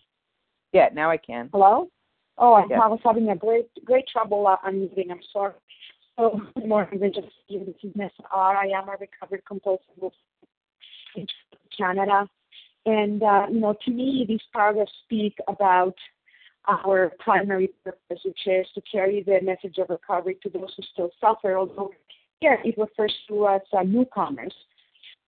yeah, 0.75 0.91
now 0.93 1.11
I 1.11 1.17
can. 1.17 1.49
Hello? 1.53 1.89
Oh, 2.37 2.53
I, 2.53 2.67
Yes. 2.69 2.81
I 2.85 2.89
was 2.89 3.01
having 3.03 3.31
a 3.31 3.35
great 3.35 3.71
great 3.83 4.05
trouble 4.13 4.47
uh, 4.47 4.57
unmuting. 4.69 5.11
I'm 5.11 5.21
sorry. 5.33 5.55
So, 6.19 6.39
good 6.55 6.69
morning, 6.69 7.01
This 7.01 7.15
is 7.17 7.93
Miss 7.95 8.13
R. 8.31 8.57
I 8.59 8.67
am 8.79 8.91
a 8.91 8.97
recovered 9.01 9.43
compulsive 9.49 10.13
in 11.17 11.27
Canada. 11.75 12.29
And, 12.85 13.23
uh, 13.23 13.47
you 13.51 13.61
know, 13.61 13.75
to 13.87 13.91
me, 13.91 14.27
these 14.29 14.43
paragraphs 14.53 14.93
speak 15.07 15.39
about 15.49 15.95
our 16.69 17.11
primary 17.21 17.71
purpose, 17.83 18.21
which 18.23 18.47
is 18.47 18.67
to 18.75 18.83
carry 18.83 19.23
the 19.23 19.41
message 19.43 19.79
of 19.79 19.89
recovery 19.89 20.37
to 20.43 20.51
those 20.51 20.75
who 20.77 20.83
still 20.93 21.11
suffer, 21.23 21.57
although 21.57 21.91
here 22.41 22.59
it 22.65 22.77
refers 22.79 23.15
to 23.29 23.45
us 23.47 23.63
uh, 23.73 23.83
newcomers. 23.83 24.55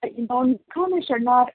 But, 0.03 0.17
you 0.19 0.27
know, 0.29 0.43
newcomers 0.43 1.07
are 1.11 1.19
not 1.19 1.51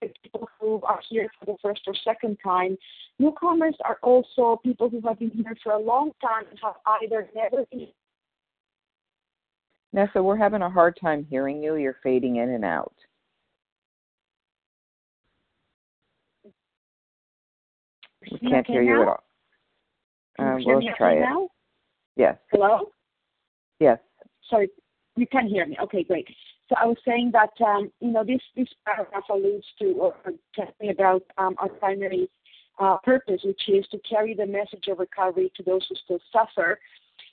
people 0.00 0.48
who 0.60 0.80
are 0.82 1.00
here 1.08 1.28
for 1.38 1.46
the 1.46 1.56
first 1.60 1.82
or 1.86 1.94
second 2.04 2.38
time. 2.42 2.76
Newcomers 3.18 3.74
are 3.84 3.98
also 4.02 4.60
people 4.64 4.88
who 4.88 5.00
have 5.06 5.18
been 5.18 5.30
here 5.30 5.56
for 5.62 5.72
a 5.72 5.78
long 5.78 6.12
time 6.22 6.44
and 6.50 6.58
have 6.62 6.74
either 7.02 7.28
never 7.34 7.64
been. 7.72 7.88
Nessa, 9.92 10.22
we're 10.22 10.36
having 10.36 10.62
a 10.62 10.70
hard 10.70 10.96
time 11.00 11.26
hearing 11.28 11.62
you. 11.62 11.76
You're 11.76 11.96
fading 12.02 12.36
in 12.36 12.50
and 12.50 12.64
out. 12.64 12.94
We 18.30 18.38
can't 18.38 18.66
okay 18.66 18.72
hear 18.74 18.82
you 18.82 18.94
now? 18.96 19.02
at 19.02 19.08
all. 19.08 19.24
Can 20.36 20.46
you 20.46 20.52
Um, 20.52 20.58
hear 20.58 20.68
well, 20.68 20.78
me 20.78 20.86
let's 20.86 20.98
try 20.98 21.12
it. 21.14 21.20
now? 21.20 21.48
Yes. 22.16 22.38
Hello? 22.52 22.92
Yes. 23.80 23.98
Sorry, 24.48 24.70
you 25.16 25.26
can 25.26 25.48
hear 25.48 25.66
me. 25.66 25.76
Okay, 25.82 26.04
great. 26.04 26.28
So 26.68 26.74
I 26.80 26.86
was 26.86 26.98
saying 27.06 27.32
that 27.32 27.50
um, 27.64 27.90
you 28.00 28.10
know 28.10 28.24
this 28.24 28.68
paragraph 28.84 29.24
alludes 29.30 29.66
to 29.80 29.92
or, 29.92 30.14
tells 30.54 30.74
me 30.80 30.90
about 30.90 31.22
um, 31.38 31.54
our 31.58 31.68
primary 31.68 32.28
uh, 32.78 32.98
purpose, 33.02 33.40
which 33.44 33.62
is 33.68 33.86
to 33.90 33.98
carry 34.08 34.34
the 34.34 34.46
message 34.46 34.86
of 34.88 34.98
recovery 34.98 35.50
to 35.56 35.62
those 35.62 35.84
who 35.88 35.96
still 36.04 36.20
suffer. 36.32 36.78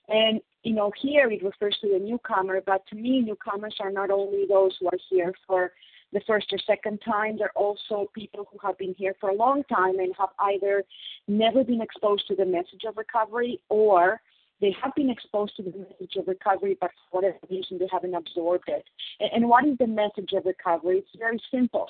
And 0.08 0.40
you 0.64 0.74
know 0.74 0.92
here 1.02 1.30
it 1.30 1.44
refers 1.44 1.78
to 1.82 1.90
the 1.90 2.00
newcomer, 2.00 2.62
but 2.66 2.86
to 2.88 2.96
me 2.96 3.22
newcomers 3.22 3.76
are 3.80 3.92
not 3.92 4.10
only 4.10 4.46
those 4.48 4.76
who 4.80 4.88
are 4.88 5.00
here 5.10 5.34
for 5.46 5.72
the 6.14 6.22
first 6.26 6.48
or 6.54 6.60
second 6.66 7.02
time, 7.04 7.38
they're 7.38 7.52
also 7.56 8.10
people 8.14 8.48
who 8.50 8.58
have 8.66 8.78
been 8.78 8.96
here 8.98 9.16
for 9.20 9.30
a 9.30 9.36
long 9.36 9.64
time 9.66 10.00
and 10.00 10.14
have 10.18 10.30
either 10.40 10.84
never 11.28 11.64
been 11.64 11.82
exposed 11.82 12.26
to 12.28 12.36
the 12.36 12.46
message 12.46 12.84
of 12.88 12.96
recovery 12.96 13.60
or 13.70 14.22
they 14.62 14.76
have 14.82 14.94
been 14.96 15.10
exposed 15.10 15.56
to 15.58 15.64
the 15.64 15.72
message 15.78 16.16
of 16.18 16.28
recovery, 16.28 16.78
but 16.80 16.92
for 17.12 17.22
whatever 17.22 17.38
reason 17.50 17.78
they 17.78 17.90
haven't 17.92 18.14
absorbed 18.14 18.68
it. 18.68 18.86
And, 19.20 19.50
what 19.50 19.66
is 19.66 19.78
the 19.78 19.88
message 19.88 20.32
of 20.34 20.46
recovery? 20.46 21.00
It's 21.00 21.10
very 21.18 21.42
simple. 21.52 21.90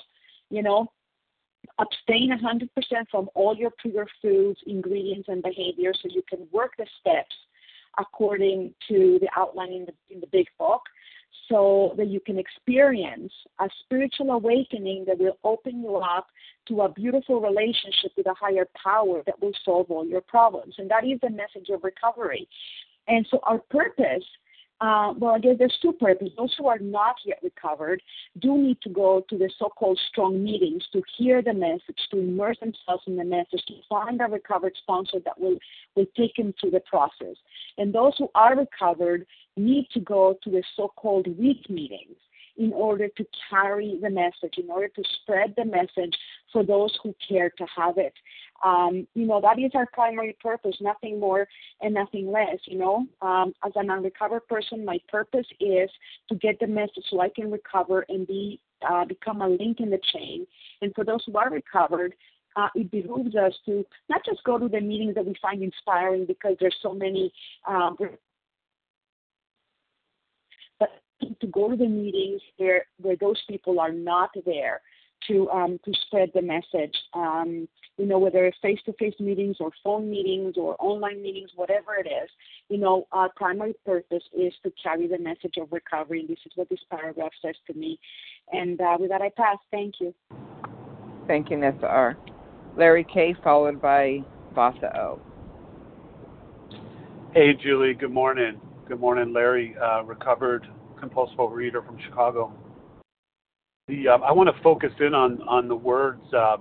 You 0.50 0.62
know, 0.62 0.92
abstain 1.78 2.30
100% 2.30 2.68
from 3.10 3.28
all 3.34 3.56
your 3.56 3.70
trigger 3.80 4.06
foods, 4.20 4.60
ingredients, 4.66 5.28
and 5.28 5.42
behaviors 5.42 5.98
so 6.02 6.08
you 6.12 6.22
can 6.28 6.46
work 6.52 6.72
the 6.78 6.86
steps 7.00 7.34
according 7.98 8.74
to 8.88 9.18
the 9.20 9.28
outline 9.36 9.72
in 9.72 9.86
the, 9.86 9.94
in 10.10 10.20
the 10.20 10.26
big 10.26 10.46
book 10.58 10.82
so 11.48 11.94
that 11.96 12.08
you 12.08 12.20
can 12.20 12.38
experience 12.38 13.32
a 13.60 13.68
spiritual 13.84 14.30
awakening 14.32 15.04
that 15.06 15.18
will 15.18 15.38
open 15.44 15.82
you 15.82 15.96
up 15.96 16.26
to 16.68 16.82
a 16.82 16.88
beautiful 16.88 17.40
relationship 17.40 18.10
with 18.16 18.26
a 18.26 18.34
higher 18.34 18.66
power 18.82 19.22
that 19.26 19.40
will 19.40 19.52
solve 19.64 19.90
all 19.90 20.04
your 20.04 20.20
problems. 20.20 20.74
And 20.78 20.90
that 20.90 21.04
is 21.04 21.20
the 21.22 21.30
message 21.30 21.68
of 21.72 21.84
recovery. 21.84 22.48
And 23.08 23.26
so 23.30 23.38
our 23.44 23.58
purpose, 23.58 24.24
Uh, 24.78 25.14
well, 25.18 25.34
I 25.34 25.38
guess 25.38 25.56
there's 25.58 25.78
two 25.80 25.92
purposes. 25.92 26.34
Those 26.36 26.54
who 26.58 26.66
are 26.66 26.78
not 26.78 27.16
yet 27.24 27.38
recovered 27.42 28.02
do 28.40 28.58
need 28.58 28.78
to 28.82 28.90
go 28.90 29.24
to 29.30 29.38
the 29.38 29.50
so-called 29.58 29.98
strong 30.10 30.44
meetings 30.44 30.84
to 30.92 31.02
hear 31.16 31.40
the 31.40 31.54
message, 31.54 31.96
to 32.10 32.18
immerse 32.18 32.58
themselves 32.60 33.02
in 33.06 33.16
the 33.16 33.24
message, 33.24 33.64
to 33.68 33.74
find 33.88 34.20
a 34.20 34.24
recovered 34.24 34.74
sponsor 34.76 35.18
that 35.24 35.40
will, 35.40 35.56
will 35.94 36.04
take 36.14 36.36
them 36.36 36.52
through 36.60 36.72
the 36.72 36.80
process. 36.80 37.36
And 37.78 37.94
those 37.94 38.12
who 38.18 38.28
are 38.34 38.54
recovered 38.54 39.26
need 39.56 39.88
to 39.94 40.00
go 40.00 40.38
to 40.44 40.50
the 40.50 40.62
so-called 40.76 41.26
weak 41.38 41.70
meetings 41.70 42.18
in 42.58 42.72
order 42.72 43.08
to 43.08 43.26
carry 43.50 43.98
the 44.00 44.10
message, 44.10 44.54
in 44.58 44.70
order 44.70 44.88
to 44.88 45.02
spread 45.22 45.54
the 45.56 45.64
message 45.64 46.16
for 46.52 46.64
those 46.64 46.96
who 47.02 47.14
care 47.28 47.50
to 47.50 47.66
have 47.76 47.98
it. 47.98 48.14
Um, 48.64 49.06
you 49.14 49.26
know, 49.26 49.40
that 49.42 49.58
is 49.58 49.72
our 49.74 49.86
primary 49.92 50.36
purpose, 50.42 50.76
nothing 50.80 51.20
more 51.20 51.46
and 51.80 51.94
nothing 51.94 52.30
less. 52.30 52.58
You 52.64 52.78
know, 52.78 53.06
um, 53.20 53.52
as 53.64 53.72
an 53.76 53.90
unrecovered 53.90 54.46
person, 54.48 54.84
my 54.84 54.98
purpose 55.08 55.46
is 55.60 55.90
to 56.28 56.34
get 56.36 56.58
the 56.58 56.66
message 56.66 57.04
so 57.10 57.20
I 57.20 57.28
can 57.28 57.50
recover 57.50 58.06
and 58.08 58.26
be 58.26 58.60
uh, 58.88 59.04
become 59.04 59.42
a 59.42 59.48
link 59.48 59.80
in 59.80 59.90
the 59.90 60.00
chain. 60.12 60.46
And 60.82 60.94
for 60.94 61.04
those 61.04 61.20
who 61.26 61.36
are 61.36 61.50
recovered, 61.50 62.14
uh, 62.56 62.68
it 62.74 62.90
behooves 62.90 63.34
us 63.36 63.52
to 63.66 63.84
not 64.08 64.24
just 64.24 64.42
go 64.44 64.58
to 64.58 64.68
the 64.68 64.80
meetings 64.80 65.14
that 65.14 65.26
we 65.26 65.34
find 65.40 65.62
inspiring 65.62 66.24
because 66.26 66.56
there's 66.58 66.76
so 66.82 66.94
many 66.94 67.32
um, 67.68 67.96
to 71.40 71.46
go 71.46 71.70
to 71.70 71.76
the 71.76 71.88
meetings 71.88 72.40
where 72.56 72.86
where 73.00 73.16
those 73.16 73.40
people 73.48 73.80
are 73.80 73.92
not 73.92 74.30
there 74.44 74.80
to 75.28 75.48
um, 75.50 75.78
to 75.84 75.92
spread 76.06 76.30
the 76.34 76.42
message. 76.42 76.94
Um, 77.14 77.68
you 77.98 78.04
know, 78.04 78.18
whether 78.18 78.44
it's 78.44 78.58
face-to-face 78.60 79.14
meetings 79.18 79.56
or 79.58 79.70
phone 79.82 80.10
meetings 80.10 80.56
or 80.58 80.76
online 80.78 81.22
meetings, 81.22 81.50
whatever 81.56 81.94
it 81.94 82.06
is. 82.06 82.28
You 82.68 82.76
know, 82.76 83.06
our 83.10 83.30
primary 83.36 83.74
purpose 83.86 84.22
is 84.36 84.52
to 84.64 84.72
carry 84.82 85.06
the 85.06 85.18
message 85.18 85.54
of 85.58 85.72
recovery, 85.72 86.20
and 86.20 86.28
this 86.28 86.38
is 86.44 86.52
what 86.56 86.68
this 86.68 86.80
paragraph 86.90 87.32
says 87.40 87.54
to 87.68 87.72
me. 87.72 87.98
And 88.52 88.78
uh, 88.82 88.98
with 89.00 89.08
that, 89.08 89.22
I 89.22 89.30
pass. 89.34 89.56
Thank 89.70 89.94
you. 90.00 90.12
Thank 91.26 91.50
you, 91.50 91.56
Nessa 91.56 91.86
R. 91.86 92.18
Larry 92.76 93.04
K. 93.04 93.34
followed 93.42 93.80
by 93.80 94.18
Vasa 94.54 94.94
O. 94.98 95.20
Hey, 97.32 97.54
Julie. 97.54 97.94
Good 97.94 98.12
morning. 98.12 98.60
Good 98.86 99.00
morning, 99.00 99.32
Larry. 99.32 99.74
Uh, 99.82 100.02
recovered 100.04 100.66
compulsive 100.98 101.38
overeater 101.38 101.84
from 101.84 101.98
Chicago. 102.04 102.52
The 103.88 104.08
uh, 104.08 104.18
I 104.18 104.32
want 104.32 104.54
to 104.54 104.62
focus 104.62 104.90
in 105.00 105.14
on 105.14 105.40
on 105.42 105.68
the 105.68 105.76
words, 105.76 106.22
uh, 106.32 106.56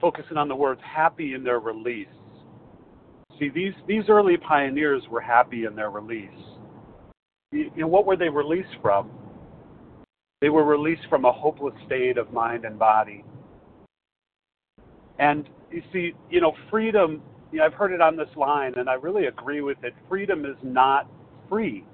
focusing 0.00 0.36
on 0.36 0.48
the 0.48 0.54
words 0.54 0.80
"happy" 0.84 1.34
in 1.34 1.42
their 1.42 1.58
release. 1.58 2.06
See, 3.38 3.48
these 3.48 3.72
these 3.86 4.04
early 4.08 4.36
pioneers 4.36 5.02
were 5.10 5.20
happy 5.20 5.64
in 5.64 5.74
their 5.74 5.90
release. 5.90 6.30
You 7.52 7.70
know, 7.76 7.86
what 7.86 8.04
were 8.04 8.16
they 8.16 8.28
released 8.28 8.76
from? 8.82 9.10
They 10.40 10.50
were 10.50 10.64
released 10.64 11.02
from 11.08 11.24
a 11.24 11.32
hopeless 11.32 11.74
state 11.86 12.18
of 12.18 12.32
mind 12.32 12.64
and 12.64 12.78
body. 12.78 13.24
And 15.18 15.48
you 15.70 15.82
see, 15.92 16.12
you 16.30 16.40
know, 16.40 16.52
freedom. 16.70 17.22
You 17.50 17.58
know, 17.58 17.64
I've 17.64 17.74
heard 17.74 17.92
it 17.92 18.00
on 18.00 18.16
this 18.16 18.28
line, 18.36 18.74
and 18.76 18.88
I 18.88 18.94
really 18.94 19.26
agree 19.26 19.62
with 19.62 19.78
it. 19.82 19.94
Freedom 20.08 20.44
is 20.44 20.56
not 20.62 21.10
free. 21.48 21.84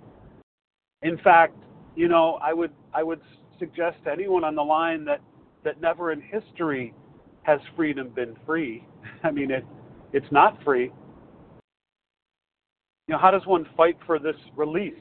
In 1.04 1.18
fact, 1.18 1.54
you 1.94 2.08
know, 2.08 2.38
I 2.42 2.52
would 2.52 2.72
I 2.92 3.02
would 3.02 3.20
suggest 3.58 3.98
to 4.04 4.10
anyone 4.10 4.42
on 4.42 4.54
the 4.54 4.62
line 4.62 5.04
that 5.04 5.20
that 5.62 5.80
never 5.80 6.10
in 6.10 6.20
history 6.20 6.94
has 7.42 7.60
freedom 7.76 8.08
been 8.08 8.34
free. 8.44 8.84
I 9.22 9.30
mean, 9.30 9.50
it 9.50 9.64
it's 10.12 10.26
not 10.32 10.62
free. 10.64 10.90
You 13.06 13.12
know, 13.12 13.18
how 13.18 13.30
does 13.30 13.46
one 13.46 13.66
fight 13.76 13.98
for 14.06 14.18
this 14.18 14.36
release? 14.56 14.94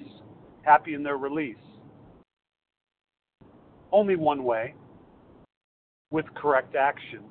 Happy 0.63 0.93
in 0.93 1.03
their 1.03 1.17
release. 1.17 1.55
Only 3.91 4.17
one 4.17 4.43
way. 4.43 4.75
With 6.11 6.25
correct 6.35 6.75
actions. 6.75 7.23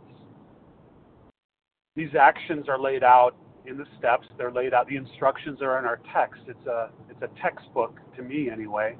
These 1.94 2.14
actions 2.18 2.68
are 2.68 2.80
laid 2.80 3.04
out 3.04 3.36
in 3.66 3.76
the 3.76 3.86
steps. 3.98 4.26
They're 4.36 4.52
laid 4.52 4.74
out. 4.74 4.88
The 4.88 4.96
instructions 4.96 5.60
are 5.62 5.78
in 5.78 5.84
our 5.84 6.00
text. 6.14 6.42
It's 6.46 6.66
a 6.66 6.90
it's 7.08 7.22
a 7.22 7.40
textbook 7.40 7.98
to 8.16 8.22
me 8.22 8.50
anyway. 8.50 8.96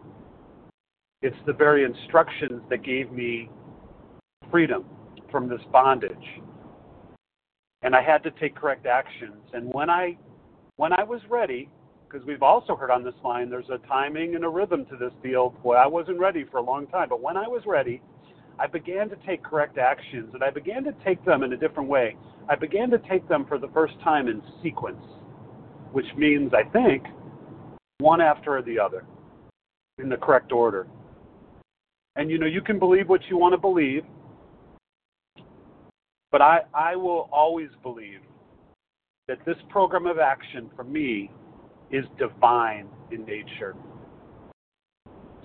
It's 1.23 1.37
the 1.47 1.53
very 1.53 1.85
instructions 1.85 2.63
that 2.71 2.85
gave 2.85 3.13
me 3.13 3.49
freedom 4.51 4.85
from 5.31 5.49
this 5.49 5.61
bondage. 5.71 6.41
And 7.83 7.97
I 7.97 8.03
had 8.03 8.23
to 8.25 8.31
take 8.33 8.55
correct 8.55 8.87
actions. 8.87 9.43
And 9.53 9.73
when 9.73 9.91
I 9.91 10.17
when 10.77 10.93
I 10.93 11.03
was 11.03 11.21
ready, 11.29 11.69
because 12.09 12.27
we've 12.27 12.43
also 12.43 12.77
heard 12.77 12.91
on 12.91 13.05
this 13.05 13.15
line 13.25 13.51
there's 13.51 13.71
a 13.71 13.79
timing 13.89 14.35
and 14.35 14.45
a 14.45 14.49
rhythm 14.49 14.85
to 14.87 14.97
this 14.97 15.13
deal. 15.23 15.51
Boy, 15.63 15.75
I 15.75 15.87
wasn't 15.87 16.19
ready 16.19 16.45
for 16.51 16.59
a 16.59 16.63
long 16.63 16.87
time, 16.89 17.09
but 17.09 17.21
when 17.21 17.37
I 17.37 17.49
was 17.49 17.63
ready, 17.67 18.03
I 18.59 18.67
began 18.67 19.09
to 19.09 19.17
take 19.27 19.43
correct 19.43 19.79
actions 19.79 20.31
and 20.35 20.43
I 20.43 20.51
began 20.51 20.85
to 20.85 20.93
take 21.05 21.25
them 21.25 21.43
in 21.43 21.53
a 21.53 21.57
different 21.57 21.89
way. 21.89 22.17
I 22.49 22.55
began 22.55 22.91
to 22.91 22.99
take 23.11 23.29
them 23.29 23.47
for 23.47 23.59
the 23.59 23.69
first 23.69 23.95
time 24.05 24.29
in 24.29 24.43
sequence, 24.63 25.03
which 25.93 26.07
means 26.17 26.53
I 26.55 26.69
think 26.71 27.05
one 27.99 28.21
after 28.21 28.61
the 28.63 28.79
other 28.79 29.05
in 29.99 30.09
the 30.09 30.17
correct 30.17 30.53
order. 30.53 30.87
And 32.17 32.31
you 32.31 32.39
know, 32.39 32.47
you 32.47 32.61
can 32.61 32.79
believe 32.79 33.09
what 33.09 33.21
you 33.31 33.39
want 33.39 33.53
to 33.55 33.59
believe, 33.59 34.05
but 36.31 36.43
I, 36.43 36.61
I 36.75 36.97
will 36.97 37.29
always 37.33 37.69
believe 37.83 38.21
that 39.29 39.39
this 39.47 39.57
program 39.71 40.07
of 40.07 40.19
action 40.19 40.71
for 40.77 40.85
me 40.85 41.31
is 41.91 42.05
divine 42.19 42.89
in 43.11 43.25
nature. 43.25 43.75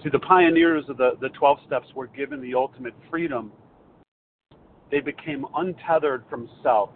See, 0.03 0.09
the 0.09 0.19
pioneers 0.19 0.85
of 0.89 0.97
the, 0.97 1.11
the 1.21 1.29
12 1.29 1.59
steps 1.65 1.87
were 1.95 2.07
given 2.07 2.41
the 2.41 2.53
ultimate 2.53 2.93
freedom. 3.09 3.51
They 4.91 4.99
became 4.99 5.45
untethered 5.55 6.23
from 6.29 6.49
self 6.61 6.91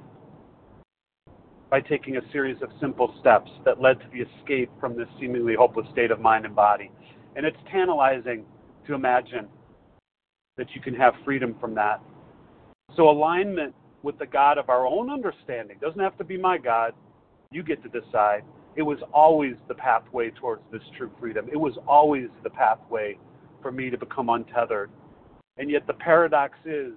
by 1.69 1.79
taking 1.79 2.17
a 2.17 2.21
series 2.31 2.61
of 2.61 2.69
simple 2.79 3.15
steps 3.19 3.49
that 3.65 3.81
led 3.81 3.99
to 4.01 4.05
the 4.13 4.19
escape 4.19 4.69
from 4.79 4.95
this 4.95 5.07
seemingly 5.19 5.55
hopeless 5.57 5.87
state 5.91 6.11
of 6.11 6.19
mind 6.19 6.45
and 6.45 6.55
body. 6.55 6.91
And 7.35 7.45
it's 7.45 7.57
tantalizing 7.71 8.45
to 8.87 8.93
imagine 8.93 9.47
that 10.57 10.67
you 10.75 10.81
can 10.81 10.93
have 10.93 11.13
freedom 11.23 11.55
from 11.59 11.73
that. 11.75 12.01
So, 12.95 13.09
alignment 13.09 13.73
with 14.03 14.19
the 14.19 14.25
God 14.25 14.57
of 14.57 14.69
our 14.69 14.85
own 14.85 15.09
understanding 15.09 15.77
doesn't 15.79 15.99
have 15.99 16.17
to 16.17 16.23
be 16.23 16.37
my 16.37 16.57
God. 16.57 16.93
You 17.51 17.63
get 17.63 17.81
to 17.83 17.89
decide. 17.89 18.43
It 18.75 18.83
was 18.83 18.99
always 19.13 19.55
the 19.67 19.73
pathway 19.75 20.31
towards 20.31 20.61
this 20.71 20.81
true 20.97 21.11
freedom. 21.19 21.47
It 21.51 21.57
was 21.57 21.73
always 21.87 22.27
the 22.43 22.49
pathway 22.49 23.17
for 23.61 23.71
me 23.71 23.89
to 23.89 23.97
become 23.97 24.29
untethered 24.29 24.89
And 25.57 25.69
yet 25.69 25.85
the 25.87 25.93
paradox 25.93 26.57
is 26.65 26.93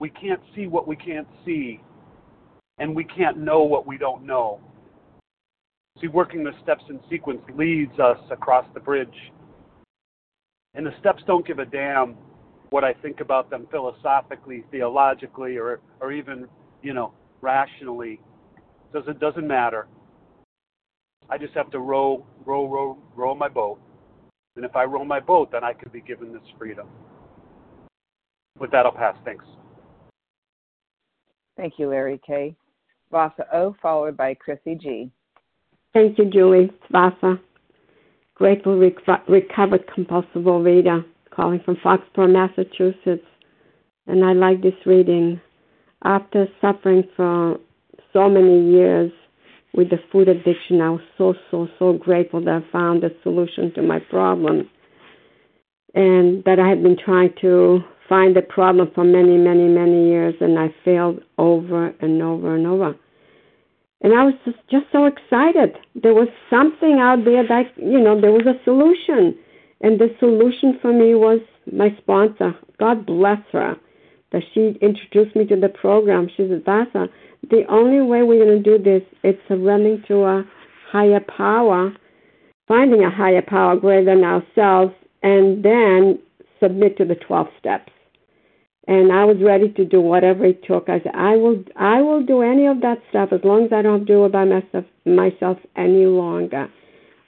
we 0.00 0.10
can't 0.10 0.40
see 0.54 0.66
what 0.66 0.88
we 0.88 0.96
can't 0.96 1.28
see, 1.44 1.80
and 2.78 2.94
we 2.94 3.04
can't 3.04 3.38
know 3.38 3.62
what 3.62 3.86
we 3.86 3.96
don't 3.96 4.26
know. 4.26 4.60
See, 6.00 6.08
working 6.08 6.42
the 6.42 6.52
steps 6.62 6.82
in 6.88 6.98
sequence 7.08 7.40
leads 7.56 7.98
us 8.00 8.18
across 8.30 8.66
the 8.74 8.80
bridge. 8.80 9.32
And 10.74 10.84
the 10.84 10.90
steps 10.98 11.22
don't 11.26 11.46
give 11.46 11.60
a 11.60 11.64
damn 11.64 12.16
what 12.70 12.82
I 12.82 12.92
think 12.94 13.20
about 13.20 13.48
them 13.48 13.68
philosophically, 13.70 14.64
theologically, 14.72 15.56
or, 15.56 15.80
or 16.00 16.10
even, 16.10 16.48
you 16.82 16.92
know, 16.92 17.12
rationally. 17.40 18.20
Does 18.92 19.04
it 19.06 19.20
doesn't 19.20 19.46
matter. 19.46 19.86
I 21.30 21.38
just 21.38 21.54
have 21.54 21.70
to 21.70 21.78
row, 21.78 22.24
row, 22.44 22.66
row, 22.68 22.98
row 23.16 23.34
my 23.34 23.48
boat. 23.48 23.78
And 24.56 24.64
if 24.64 24.76
I 24.76 24.84
row 24.84 25.04
my 25.04 25.20
boat, 25.20 25.50
then 25.52 25.64
I 25.64 25.72
could 25.72 25.92
be 25.92 26.00
given 26.00 26.32
this 26.32 26.42
freedom. 26.58 26.86
With 28.58 28.70
that, 28.70 28.86
I'll 28.86 28.92
pass. 28.92 29.16
Thanks. 29.24 29.44
Thank 31.56 31.74
you, 31.78 31.88
Larry 31.88 32.20
K. 32.24 32.54
Vasa 33.10 33.46
O, 33.52 33.74
followed 33.80 34.16
by 34.16 34.34
Chrissy 34.34 34.76
G. 34.76 35.10
Thank 35.92 36.18
you, 36.18 36.26
Julie. 36.26 36.70
Vasa. 36.90 37.40
Grateful 38.34 38.78
rec- 38.78 39.28
recovered 39.28 39.84
compulsive 39.92 40.42
overeater, 40.42 41.04
calling 41.30 41.60
from 41.64 41.76
Foxborough, 41.76 42.32
Massachusetts. 42.32 43.26
And 44.06 44.24
I 44.24 44.32
like 44.32 44.62
this 44.62 44.74
reading. 44.84 45.40
After 46.02 46.46
suffering 46.60 47.04
for 47.16 47.58
so 48.12 48.28
many 48.28 48.70
years 48.70 49.10
with 49.74 49.90
the 49.90 49.98
food 50.10 50.28
addiction, 50.28 50.80
I 50.80 50.90
was 50.90 51.00
so, 51.18 51.34
so, 51.50 51.68
so 51.78 51.92
grateful 51.94 52.42
that 52.44 52.62
I 52.62 52.72
found 52.72 53.02
a 53.02 53.10
solution 53.22 53.72
to 53.74 53.82
my 53.82 53.98
problem. 53.98 54.70
And 55.94 56.42
that 56.44 56.58
I 56.58 56.68
had 56.68 56.82
been 56.82 56.96
trying 56.96 57.34
to 57.40 57.80
find 58.08 58.36
the 58.36 58.42
problem 58.42 58.90
for 58.94 59.04
many, 59.04 59.36
many, 59.36 59.66
many 59.66 60.08
years, 60.08 60.34
and 60.40 60.58
I 60.58 60.74
failed 60.84 61.20
over 61.38 61.88
and 62.00 62.22
over 62.22 62.54
and 62.54 62.66
over. 62.66 62.94
And 64.02 64.12
I 64.12 64.24
was 64.24 64.34
just, 64.44 64.58
just 64.70 64.84
so 64.92 65.06
excited. 65.06 65.76
There 65.94 66.14
was 66.14 66.28
something 66.50 66.98
out 67.00 67.24
there 67.24 67.46
that, 67.46 67.72
you 67.76 67.98
know, 67.98 68.20
there 68.20 68.32
was 68.32 68.46
a 68.46 68.62
solution. 68.64 69.36
And 69.80 69.98
the 69.98 70.14
solution 70.20 70.78
for 70.80 70.92
me 70.92 71.14
was 71.14 71.40
my 71.72 71.96
sponsor. 71.98 72.54
God 72.78 73.06
bless 73.06 73.40
her. 73.52 73.76
That 74.32 74.42
she 74.52 74.76
introduced 74.82 75.34
me 75.36 75.46
to 75.46 75.56
the 75.56 75.68
program. 75.68 76.28
She 76.36 76.46
said, 76.48 76.64
Vasa, 76.64 77.08
the 77.50 77.64
only 77.68 78.00
way 78.00 78.22
we're 78.22 78.44
going 78.44 78.62
to 78.62 78.78
do 78.78 78.82
this 78.82 79.02
is 79.22 79.34
surrendering 79.48 80.02
to 80.08 80.24
a 80.24 80.44
higher 80.90 81.20
power, 81.20 81.92
finding 82.68 83.04
a 83.04 83.10
higher 83.10 83.42
power 83.42 83.76
greater 83.76 84.04
than 84.04 84.24
ourselves, 84.24 84.94
and 85.22 85.64
then 85.64 86.18
submit 86.60 86.96
to 86.98 87.04
the 87.04 87.16
12 87.16 87.48
steps 87.58 87.90
and 88.86 89.12
I 89.12 89.24
was 89.24 89.36
ready 89.40 89.70
to 89.70 89.84
do 89.84 90.00
whatever 90.00 90.44
it 90.44 90.62
took. 90.64 90.88
I 90.88 91.00
said, 91.00 91.14
I 91.14 91.36
will, 91.36 91.64
I 91.76 92.02
will 92.02 92.24
do 92.24 92.42
any 92.42 92.66
of 92.66 92.80
that 92.82 92.98
stuff 93.10 93.30
as 93.32 93.40
long 93.42 93.64
as 93.64 93.72
I 93.72 93.82
don't 93.82 94.04
do 94.04 94.24
it 94.26 94.32
by 94.32 94.44
myself, 94.44 94.84
myself 95.06 95.58
any 95.76 96.06
longer. 96.06 96.68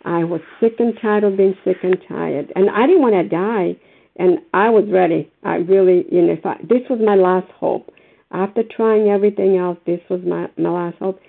I 0.04 0.24
was 0.24 0.40
sick 0.60 0.74
and 0.78 0.94
tired 1.00 1.24
of 1.24 1.36
being 1.36 1.56
sick 1.64 1.78
and 1.82 1.96
tired, 2.08 2.52
and 2.54 2.70
I 2.70 2.86
didn't 2.86 3.02
want 3.02 3.14
to 3.14 3.28
die, 3.28 3.76
and 4.16 4.38
I 4.52 4.68
was 4.70 4.84
ready. 4.90 5.32
I 5.42 5.56
really, 5.56 6.04
you 6.12 6.22
know, 6.22 6.36
I, 6.44 6.56
this 6.62 6.82
was 6.90 7.00
my 7.04 7.14
last 7.14 7.50
hope. 7.52 7.90
After 8.32 8.62
trying 8.62 9.08
everything 9.08 9.56
else, 9.56 9.78
this 9.86 10.00
was 10.10 10.20
my 10.24 10.48
my 10.56 10.70
last 10.70 10.98
hope. 10.98 11.20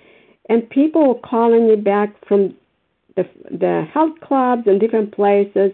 And 0.49 0.69
people 0.69 1.07
were 1.07 1.19
calling 1.21 1.67
me 1.67 1.75
back 1.75 2.15
from 2.27 2.55
the 3.15 3.25
the 3.51 3.85
health 3.93 4.19
clubs 4.21 4.63
and 4.65 4.79
different 4.79 5.13
places 5.13 5.71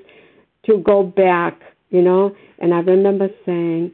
to 0.66 0.78
go 0.80 1.04
back, 1.04 1.60
you 1.90 2.02
know. 2.02 2.36
And 2.60 2.74
I 2.74 2.80
remember 2.80 3.30
saying 3.46 3.92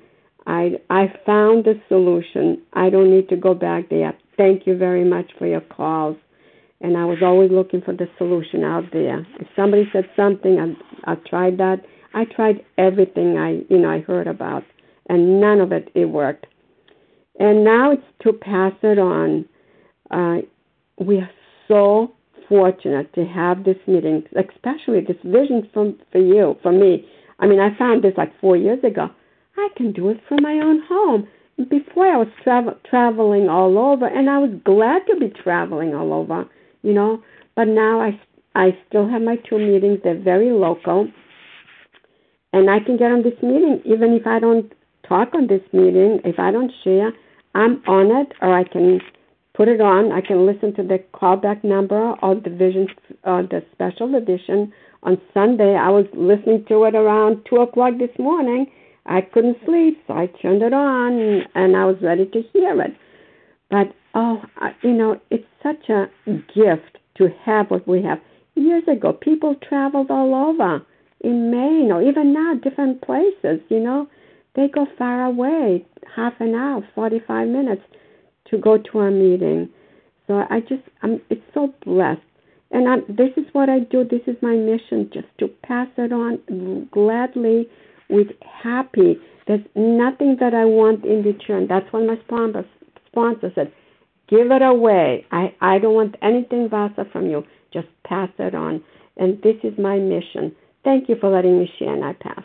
I 0.47 0.79
I 0.89 1.13
found 1.25 1.65
the 1.65 1.79
solution. 1.87 2.61
I 2.73 2.89
don't 2.89 3.11
need 3.11 3.29
to 3.29 3.35
go 3.35 3.53
back 3.53 3.89
there. 3.89 4.13
Thank 4.37 4.65
you 4.65 4.77
very 4.77 5.03
much 5.03 5.31
for 5.37 5.45
your 5.45 5.61
calls. 5.61 6.17
And 6.81 6.95
I 6.97 7.03
was 7.05 7.17
always 7.21 7.51
looking 7.51 7.81
for 7.81 7.93
the 7.93 8.07
solution 8.17 8.63
out 8.63 8.85
there. 8.93 9.27
If 9.39 9.47
somebody 9.55 9.89
said 9.91 10.09
something, 10.15 10.59
I 10.59 11.11
I 11.11 11.15
tried 11.29 11.57
that. 11.57 11.85
I 12.13 12.25
tried 12.25 12.65
everything 12.77 13.37
I 13.37 13.61
you 13.69 13.77
know 13.77 13.89
I 13.89 13.99
heard 13.99 14.27
about, 14.27 14.63
and 15.09 15.39
none 15.41 15.59
of 15.59 15.71
it 15.71 15.91
it 15.93 16.05
worked. 16.05 16.45
And 17.39 17.63
now 17.63 17.91
it's 17.91 18.03
to 18.23 18.33
pass 18.33 18.73
it 18.83 18.99
on. 18.99 19.45
Uh, 20.11 20.39
we 20.99 21.17
are 21.17 21.29
so 21.67 22.11
fortunate 22.49 23.13
to 23.13 23.23
have 23.25 23.63
this 23.63 23.77
meeting, 23.87 24.23
especially 24.35 25.01
this 25.01 25.17
vision 25.23 25.69
from 25.73 25.97
for 26.11 26.19
you, 26.19 26.57
for 26.61 26.71
me. 26.71 27.07
I 27.39 27.47
mean, 27.47 27.59
I 27.59 27.77
found 27.77 28.03
this 28.03 28.13
like 28.17 28.33
four 28.41 28.57
years 28.57 28.83
ago. 28.83 29.07
I 29.55 29.69
can 29.77 29.93
do 29.93 30.09
it 30.09 30.17
from 30.27 30.39
my 30.41 30.53
own 30.53 30.81
home. 30.89 31.27
Before 31.69 32.07
I 32.07 32.17
was 32.17 32.27
travel 32.43 32.73
traveling 32.89 33.49
all 33.49 33.77
over, 33.77 34.07
and 34.07 34.29
I 34.29 34.39
was 34.39 34.51
glad 34.65 35.01
to 35.07 35.19
be 35.19 35.33
traveling 35.43 35.93
all 35.93 36.13
over, 36.13 36.45
you 36.81 36.93
know. 36.93 37.21
But 37.55 37.65
now 37.65 38.01
I 38.01 38.19
I 38.55 38.77
still 38.87 39.07
have 39.07 39.21
my 39.21 39.35
two 39.49 39.59
meetings. 39.59 39.99
They're 40.03 40.19
very 40.19 40.51
local, 40.51 41.07
and 42.53 42.69
I 42.69 42.79
can 42.79 42.97
get 42.97 43.11
on 43.11 43.23
this 43.23 43.41
meeting 43.41 43.81
even 43.85 44.13
if 44.13 44.25
I 44.25 44.39
don't 44.39 44.73
talk 45.07 45.29
on 45.33 45.47
this 45.47 45.61
meeting. 45.71 46.19
If 46.23 46.39
I 46.39 46.51
don't 46.51 46.71
share, 46.83 47.11
I'm 47.55 47.81
on 47.87 48.11
it, 48.21 48.33
or 48.41 48.53
I 48.53 48.63
can 48.63 49.01
put 49.53 49.67
it 49.67 49.81
on. 49.81 50.11
I 50.11 50.21
can 50.21 50.45
listen 50.45 50.73
to 50.75 50.83
the 50.83 51.03
callback 51.13 51.63
number 51.63 52.13
or 52.21 52.35
the 52.35 52.49
vision, 52.49 52.87
uh, 53.23 53.41
the 53.43 53.63
special 53.73 54.15
edition 54.15 54.71
on 55.03 55.19
Sunday. 55.33 55.75
I 55.75 55.89
was 55.89 56.05
listening 56.13 56.65
to 56.69 56.83
it 56.85 56.95
around 56.95 57.45
two 57.49 57.57
o'clock 57.57 57.93
this 57.97 58.17
morning 58.17 58.67
I 59.09 59.21
couldn't 59.21 59.57
sleep, 59.65 60.01
so 60.05 60.13
I 60.13 60.27
turned 60.41 60.61
it 60.61 60.71
on 60.71 61.41
and 61.55 61.75
I 61.75 61.85
was 61.85 61.97
ready 62.01 62.27
to 62.27 62.43
hear 62.53 62.79
it. 62.81 62.95
But 63.69 63.93
oh, 64.13 64.41
I, 64.57 64.71
you 64.83 64.93
know, 64.93 65.19
it's 65.31 65.45
such 65.63 65.89
a 65.89 66.05
gift 66.53 66.99
to 67.17 67.29
have 67.43 67.71
what 67.71 67.87
we 67.87 68.03
have. 68.03 68.19
Years 68.53 68.83
ago, 68.87 69.13
people 69.13 69.55
traveled 69.67 70.11
all 70.11 70.35
over 70.35 70.85
in 71.21 71.49
Maine 71.49 71.91
or 71.91 72.03
even 72.03 72.33
now, 72.33 72.53
different 72.55 73.01
places. 73.01 73.59
You 73.69 73.79
know, 73.79 74.07
they 74.59 74.67
go 74.67 74.85
far 74.97 75.23
away, 75.23 75.85
half 76.15 76.33
an 76.39 76.53
hour, 76.53 76.87
forty-five 76.93 77.47
minutes, 77.47 77.81
to 78.49 78.57
go 78.57 78.77
to 78.77 78.99
a 78.99 79.09
meeting. 79.09 79.69
So 80.27 80.43
I 80.49 80.59
just, 80.59 80.83
I'm, 81.01 81.21
it's 81.29 81.41
so 81.53 81.73
blessed. 81.83 82.21
And 82.71 82.87
I, 82.87 82.97
this 83.07 83.31
is 83.35 83.45
what 83.53 83.69
I 83.69 83.79
do. 83.79 84.03
This 84.03 84.21
is 84.27 84.35
my 84.43 84.55
mission, 84.55 85.09
just 85.11 85.27
to 85.39 85.47
pass 85.63 85.87
it 85.97 86.11
on 86.13 86.87
gladly 86.91 87.67
with 88.09 88.27
happy. 88.63 89.17
There's 89.47 89.65
nothing 89.75 90.37
that 90.39 90.53
I 90.53 90.65
want 90.65 91.03
in 91.05 91.23
return. 91.23 91.65
That's 91.67 91.91
what 91.91 92.05
my 92.05 92.17
sponsor 92.25 92.63
sponsor 93.07 93.51
said. 93.55 93.71
Give 94.27 94.51
it 94.51 94.61
away. 94.61 95.25
I, 95.31 95.55
I 95.61 95.79
don't 95.79 95.95
want 95.95 96.15
anything, 96.21 96.69
Vasa, 96.69 97.05
from 97.11 97.25
you. 97.27 97.43
Just 97.73 97.87
pass 98.05 98.29
it 98.37 98.53
on. 98.53 98.83
And 99.17 99.41
this 99.41 99.55
is 99.63 99.73
my 99.79 99.97
mission. 99.97 100.55
Thank 100.83 101.09
you 101.09 101.15
for 101.19 101.29
letting 101.29 101.57
me 101.59 101.67
share, 101.79 101.93
and 101.93 102.05
I 102.05 102.13
pass. 102.13 102.43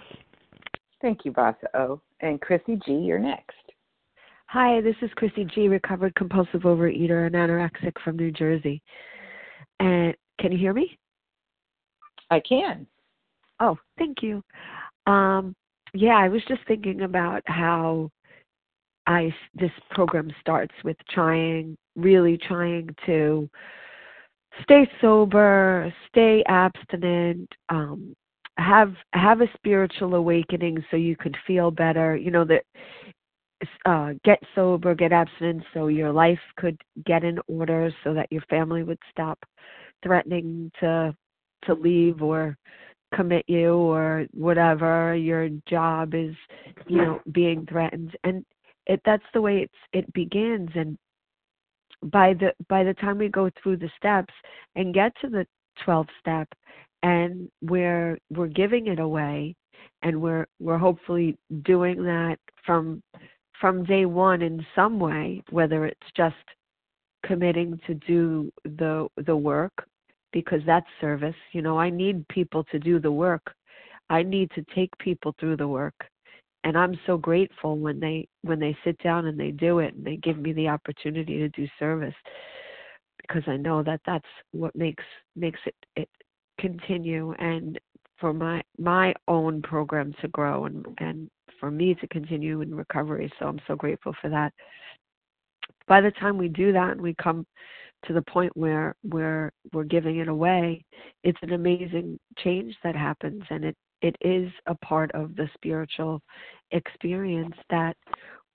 Thank 1.05 1.27
you, 1.27 1.33
Vasa 1.33 1.69
O. 1.75 2.01
And 2.21 2.40
Chrissy 2.40 2.81
G, 2.87 2.93
you're 2.93 3.19
next. 3.19 3.53
Hi, 4.47 4.81
this 4.81 4.97
is 5.03 5.11
Chrissy 5.17 5.45
G, 5.55 5.69
recovered 5.69 6.14
compulsive 6.14 6.62
overeater 6.62 7.27
and 7.27 7.35
anorexic 7.35 7.93
from 8.03 8.17
New 8.17 8.33
Jersey. 8.33 8.81
And 9.81 10.14
can 10.40 10.51
you 10.51 10.57
hear 10.57 10.73
me? 10.73 10.99
I 12.31 12.40
can. 12.40 12.87
Oh, 13.61 13.77
thank 13.99 14.23
you. 14.23 14.43
Um, 15.07 15.55
yeah, 15.93 16.17
I 16.17 16.29
was 16.29 16.40
just 16.49 16.62
thinking 16.67 17.03
about 17.03 17.43
how 17.45 18.11
I 19.07 19.31
this 19.53 19.73
program 19.90 20.33
starts 20.40 20.75
with 20.85 20.97
trying, 21.11 21.77
really 21.97 22.38
trying 22.38 22.88
to 23.05 23.47
stay 24.62 24.88
sober, 25.03 25.93
stay 26.09 26.43
abstinent, 26.49 27.51
um, 27.69 28.17
have 28.59 28.95
have 29.12 29.40
a 29.40 29.51
spiritual 29.57 30.14
awakening 30.14 30.85
so 30.90 30.97
you 30.97 31.17
could 31.17 31.37
feel 31.47 31.71
better. 31.71 32.17
You 32.17 32.31
know 32.31 32.45
that 32.45 32.62
uh, 33.85 34.12
get 34.25 34.40
sober, 34.55 34.95
get 34.95 35.12
abstinent, 35.12 35.64
so 35.73 35.88
your 35.88 36.12
life 36.12 36.40
could 36.57 36.81
get 37.07 37.25
in 37.25 37.38
order, 37.49 37.90
so 38.05 38.14
that 38.14 38.31
your 38.31 38.43
family 38.43 38.83
would 38.83 38.99
stop 39.11 39.38
threatening 40.02 40.71
to 40.81 41.15
to 41.65 41.75
leave 41.75 42.23
or 42.23 42.57
commit 43.15 43.44
you 43.48 43.75
or 43.75 44.27
whatever 44.33 45.15
your 45.15 45.48
job 45.69 46.15
is 46.15 46.35
you 46.88 46.96
know 46.96 47.21
being 47.33 47.65
threatened 47.67 48.17
and 48.25 48.44
it 48.87 49.00
that's 49.05 49.25
the 49.33 49.40
way 49.40 49.59
it's 49.59 49.73
it 49.92 50.13
begins 50.13 50.69
and 50.75 50.98
by 52.11 52.35
the 52.35 52.52
by 52.69 52.83
the 52.83 52.94
time 52.94 53.19
we 53.19 53.29
go 53.29 53.48
through 53.63 53.77
the 53.77 53.90
steps 53.96 54.35
and 54.77 54.94
get 54.94 55.13
to 55.21 55.29
the 55.29 55.46
12th 55.87 56.09
step 56.21 56.48
and 57.05 57.50
we're 57.63 58.19
we're 58.31 58.48
giving 58.48 58.88
it 58.88 59.00
away 59.00 59.55
and 60.02 60.21
we're 60.21 60.46
we're 60.61 60.79
hopefully 60.79 61.38
doing 61.65 62.05
that 62.05 62.38
from 62.67 63.02
from 63.61 63.85
day 63.85 64.07
1 64.07 64.42
in 64.42 64.67
some 64.75 65.00
way 65.00 65.42
whether 65.50 65.87
it's 65.87 66.13
just 66.17 66.37
committing 67.27 67.81
to 67.87 67.94
do 67.94 68.50
the 68.65 69.09
the 69.27 69.37
work 69.37 69.73
because 70.35 70.61
that's 70.67 70.87
service. 71.00 71.37
You 71.52 71.63
know, 71.63 71.79
I 71.79 71.90
need 71.90 72.27
people 72.29 72.65
to 72.73 72.81
do 72.81 73.00
the 73.00 73.13
work. 73.13 73.55
I 74.11 74.23
need 74.23 74.50
to 74.57 74.65
take 74.75 74.90
people 74.98 75.35
through 75.40 75.59
the 75.59 75.69
work. 75.69 75.94
and 76.65 76.79
I'm 76.79 76.98
so 77.07 77.19
grateful 77.19 77.79
when 77.79 78.00
they 78.00 78.29
when 78.42 78.61
they 78.61 78.77
sit 78.85 78.98
down 78.98 79.27
and 79.27 79.38
they 79.40 79.52
do 79.52 79.81
it 79.81 79.94
and 79.94 80.05
they 80.05 80.17
give 80.17 80.38
me 80.38 80.52
the 80.55 80.69
opportunity 80.69 81.38
to 81.38 81.48
do 81.50 81.67
service 81.79 82.15
because 83.23 83.44
I 83.48 83.57
know 83.59 83.83
that 83.85 84.00
that's 84.07 84.27
what 84.52 84.75
makes 84.77 85.05
makes 85.37 85.61
it, 85.67 85.77
it 85.96 86.09
continue 86.59 87.33
and 87.38 87.79
for 88.19 88.33
my 88.33 88.63
my 88.79 89.15
own 89.29 89.63
program 89.63 90.15
to 90.21 90.29
grow 90.29 90.67
and 90.67 90.87
and 90.98 91.29
for 91.61 91.71
me 91.71 91.94
to 91.94 92.09
continue 92.09 92.61
in 92.61 92.75
recovery. 92.75 93.33
So 93.38 93.46
I'm 93.46 93.61
so 93.67 93.77
grateful 93.77 94.15
for 94.21 94.29
that. 94.31 94.52
By 95.87 96.00
the 96.00 96.11
time 96.13 96.38
we 96.38 96.48
do 96.48 96.73
that 96.73 96.92
and 96.92 97.00
we 97.00 97.15
come 97.15 97.46
to 98.07 98.13
the 98.13 98.23
point 98.23 98.57
where 98.57 98.94
where 99.02 99.52
we're 99.73 99.85
giving 99.85 100.19
it 100.19 100.29
away 100.29 100.85
it's 101.23 101.38
an 101.42 101.52
amazing 101.52 102.19
change 102.38 102.75
that 102.85 102.94
happens. 102.94 103.42
And 103.50 103.65
it 103.65 103.77
it 104.02 104.17
is 104.21 104.52
a 104.67 104.75
part 104.77 105.11
of 105.13 105.35
the 105.35 105.48
spiritual 105.55 106.21
experience 106.73 107.55
that 107.71 107.96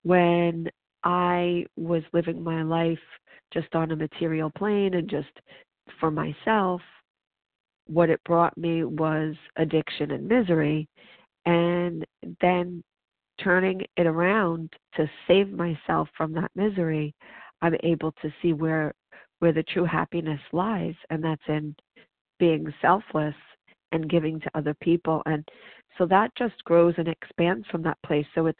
when 0.03 0.69
I 1.03 1.65
was 1.75 2.03
living 2.13 2.43
my 2.43 2.61
life 2.61 2.99
just 3.51 3.73
on 3.73 3.91
a 3.91 3.95
material 3.95 4.51
plane 4.51 4.93
and 4.93 5.09
just 5.09 5.31
for 5.99 6.11
myself, 6.11 6.81
what 7.89 8.09
it 8.09 8.23
brought 8.23 8.57
me 8.57 8.83
was 8.83 9.35
addiction 9.57 10.11
and 10.11 10.27
misery. 10.27 10.87
And 11.45 12.05
then 12.41 12.83
turning 13.43 13.81
it 13.97 14.05
around 14.05 14.71
to 14.95 15.09
save 15.27 15.51
myself 15.51 16.09
from 16.15 16.33
that 16.33 16.51
misery, 16.55 17.15
I'm 17.61 17.75
able 17.83 18.11
to 18.21 18.33
see 18.41 18.53
where 18.53 18.93
where 19.39 19.53
the 19.53 19.63
true 19.63 19.85
happiness 19.85 20.41
lies, 20.51 20.95
and 21.09 21.23
that's 21.23 21.41
in 21.47 21.73
being 22.39 22.71
selfless 22.81 23.35
and 23.93 24.09
giving 24.09 24.39
to 24.41 24.51
other 24.53 24.75
people. 24.81 25.21
And 25.25 25.47
so 25.97 26.05
that 26.07 26.35
just 26.37 26.61
grows 26.65 26.93
and 26.97 27.07
expands 27.07 27.65
from 27.67 27.81
that 27.83 27.97
place. 28.05 28.25
So 28.35 28.47
it's 28.47 28.59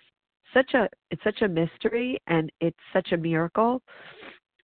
such 0.53 0.73
a 0.73 0.87
it's 1.11 1.23
such 1.23 1.41
a 1.41 1.47
mystery 1.47 2.17
and 2.27 2.51
it's 2.61 2.77
such 2.93 3.11
a 3.11 3.17
miracle 3.17 3.81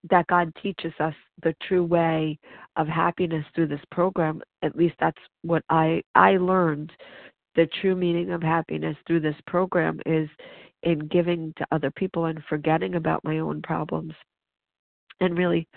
that 0.10 0.28
God 0.28 0.52
teaches 0.62 0.94
us 1.00 1.14
the 1.44 1.56
true 1.68 1.84
way 1.84 2.38
of 2.76 2.88
happiness 2.88 3.46
through 3.54 3.68
this 3.68 3.84
program. 3.92 4.42
At 4.62 4.76
least 4.76 4.96
that's 5.00 5.22
what 5.42 5.64
I 5.70 6.02
I 6.14 6.38
learned. 6.38 6.92
The 7.56 7.68
true 7.82 7.96
meaning 7.96 8.32
of 8.32 8.42
happiness 8.42 8.98
through 9.08 9.22
this 9.22 9.36
program 9.48 10.00
is 10.06 10.30
in 10.84 11.00
giving 11.08 11.54
to 11.58 11.66
other 11.72 11.92
people 11.92 12.26
and 12.26 12.42
forgetting 12.48 12.96
about 12.96 13.24
my 13.24 13.40
own 13.40 13.62
problems 13.62 14.14
and 15.20 15.38
really 15.38 15.68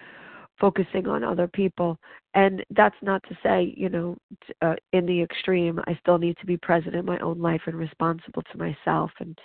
focusing 0.60 1.06
on 1.06 1.22
other 1.22 1.46
people 1.46 1.96
and 2.34 2.64
that's 2.70 2.96
not 3.00 3.22
to 3.28 3.38
say 3.42 3.72
you 3.76 3.88
know 3.88 4.16
uh, 4.60 4.74
in 4.92 5.06
the 5.06 5.22
extreme 5.22 5.78
i 5.86 5.96
still 6.00 6.18
need 6.18 6.36
to 6.38 6.46
be 6.46 6.56
present 6.56 6.96
in 6.96 7.04
my 7.04 7.18
own 7.20 7.40
life 7.40 7.60
and 7.66 7.76
responsible 7.76 8.42
to 8.50 8.58
myself 8.58 9.10
and 9.20 9.38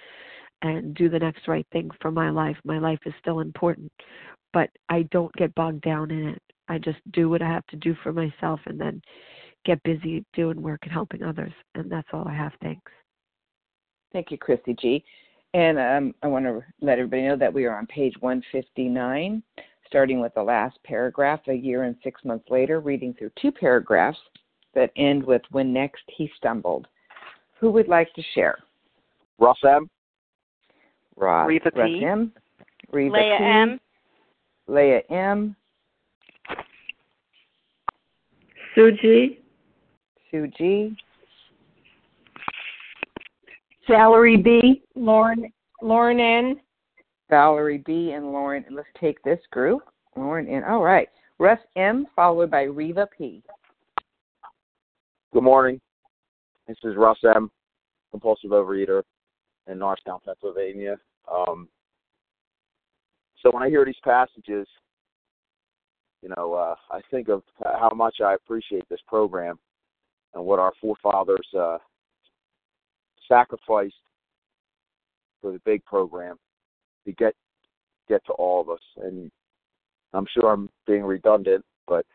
and 0.64 0.96
do 0.96 1.10
the 1.10 1.20
next 1.20 1.48
right 1.48 1.68
thing 1.72 1.90
for 2.02 2.12
my 2.12 2.30
life 2.30 2.58
my 2.64 2.80
life 2.80 3.00
is 3.06 3.14
still 3.20 3.40
important 3.42 3.92
but 4.54 4.70
I 4.88 5.04
don't 5.12 5.34
get 5.34 5.54
bogged 5.56 5.82
down 5.82 6.12
in 6.12 6.30
it. 6.30 6.42
I 6.70 6.78
just 6.78 7.00
do 7.12 7.30
what 7.30 7.42
I 7.42 7.50
have 7.50 7.66
to 7.68 7.76
do 7.76 7.96
for 8.04 8.14
myself 8.14 8.62
and 8.66 8.80
then 8.80 9.02
get 9.66 9.84
busy 9.84 10.24
doing 10.34 10.62
work 10.62 10.82
and 10.84 10.92
helping 10.92 11.24
others. 11.24 11.52
And 11.76 11.92
that's 11.92 12.08
all 12.14 12.28
I 12.28 12.36
have. 12.36 12.54
Thanks. 12.62 12.92
Thank 14.14 14.32
you, 14.32 14.38
Christy 14.38 14.76
G. 14.80 15.04
And 15.56 15.78
um, 15.80 16.16
I 16.24 16.28
want 16.28 16.46
to 16.46 16.62
let 16.82 17.00
everybody 17.00 17.24
know 17.24 17.36
that 17.36 17.54
we 17.54 17.66
are 17.66 17.78
on 17.78 17.88
page 17.88 18.14
159, 18.20 19.44
starting 19.88 20.20
with 20.20 20.34
the 20.36 20.44
last 20.44 20.78
paragraph, 20.84 21.42
a 21.48 21.54
year 21.54 21.84
and 21.84 21.96
six 22.04 22.24
months 22.24 22.46
later, 22.50 22.80
reading 22.80 23.14
through 23.14 23.32
two 23.40 23.52
paragraphs 23.52 24.20
that 24.74 24.92
end 24.96 25.24
with 25.24 25.42
when 25.52 25.74
next 25.74 26.04
he 26.08 26.32
stumbled. 26.38 26.88
Who 27.60 27.72
would 27.72 27.88
like 27.88 28.12
to 28.14 28.24
share? 28.34 28.58
Ross 29.40 29.58
M. 29.64 29.90
Ross, 31.16 31.48
Reva 31.48 31.72
Russ 31.76 31.90
M. 32.04 32.32
Reva 32.92 33.14
Leah 33.14 33.38
P. 33.38 33.44
M. 33.44 33.80
Leah 34.68 35.02
M. 35.10 35.56
Sue 38.76 38.92
G. 39.02 39.40
Suji. 40.32 40.96
Sue 43.86 43.94
Valerie 43.94 44.38
B. 44.38 44.82
Lauren 44.96 45.52
Lauren 45.82 46.20
N. 46.20 46.60
Valerie 47.30 47.84
B. 47.86 48.12
and 48.12 48.32
Lauren. 48.32 48.66
Let's 48.72 48.88
take 49.00 49.22
this 49.24 49.40
group. 49.52 49.82
Lauren 50.16 50.48
N. 50.48 50.64
All 50.64 50.84
right. 50.84 51.10
Russ 51.40 51.60
M. 51.76 52.06
Followed 52.16 52.50
by 52.50 52.64
Reva 52.64 53.08
P. 53.18 53.44
Good 55.34 55.44
morning. 55.44 55.82
This 56.68 56.78
is 56.84 56.96
Russ 56.96 57.18
M., 57.36 57.52
compulsive 58.12 58.52
overeater 58.52 59.02
in 59.68 59.80
Norristown, 59.80 60.20
Pennsylvania. 60.26 60.98
Um, 61.32 61.68
so 63.42 63.52
when 63.52 63.64
I 63.64 63.70
hear 63.70 63.86
these 63.86 63.96
passages, 64.04 64.68
you 66.22 66.30
know, 66.38 66.54
uh, 66.54 66.76
I 66.90 67.02
think 67.12 67.28
of 67.28 67.44
how 67.62 67.92
much 67.94 68.18
I 68.24 68.34
appreciate 68.34 68.88
this 68.90 69.02
program 69.08 69.60
and 70.34 70.44
what 70.44 70.60
our 70.60 70.72
forefathers 70.80 71.48
uh, 71.58 71.78
sacrificed 73.28 73.94
for 75.42 75.52
the 75.52 75.60
big 75.66 75.84
program 75.86 76.38
to 77.06 77.12
get 77.14 77.34
get 78.08 78.26
to 78.26 78.34
all 78.34 78.62
of 78.62 78.70
us. 78.70 78.80
And 78.98 79.30
I'm 80.14 80.28
sure 80.34 80.52
I'm 80.52 80.70
being 80.88 81.04
redundant, 81.04 81.64
but 81.88 82.06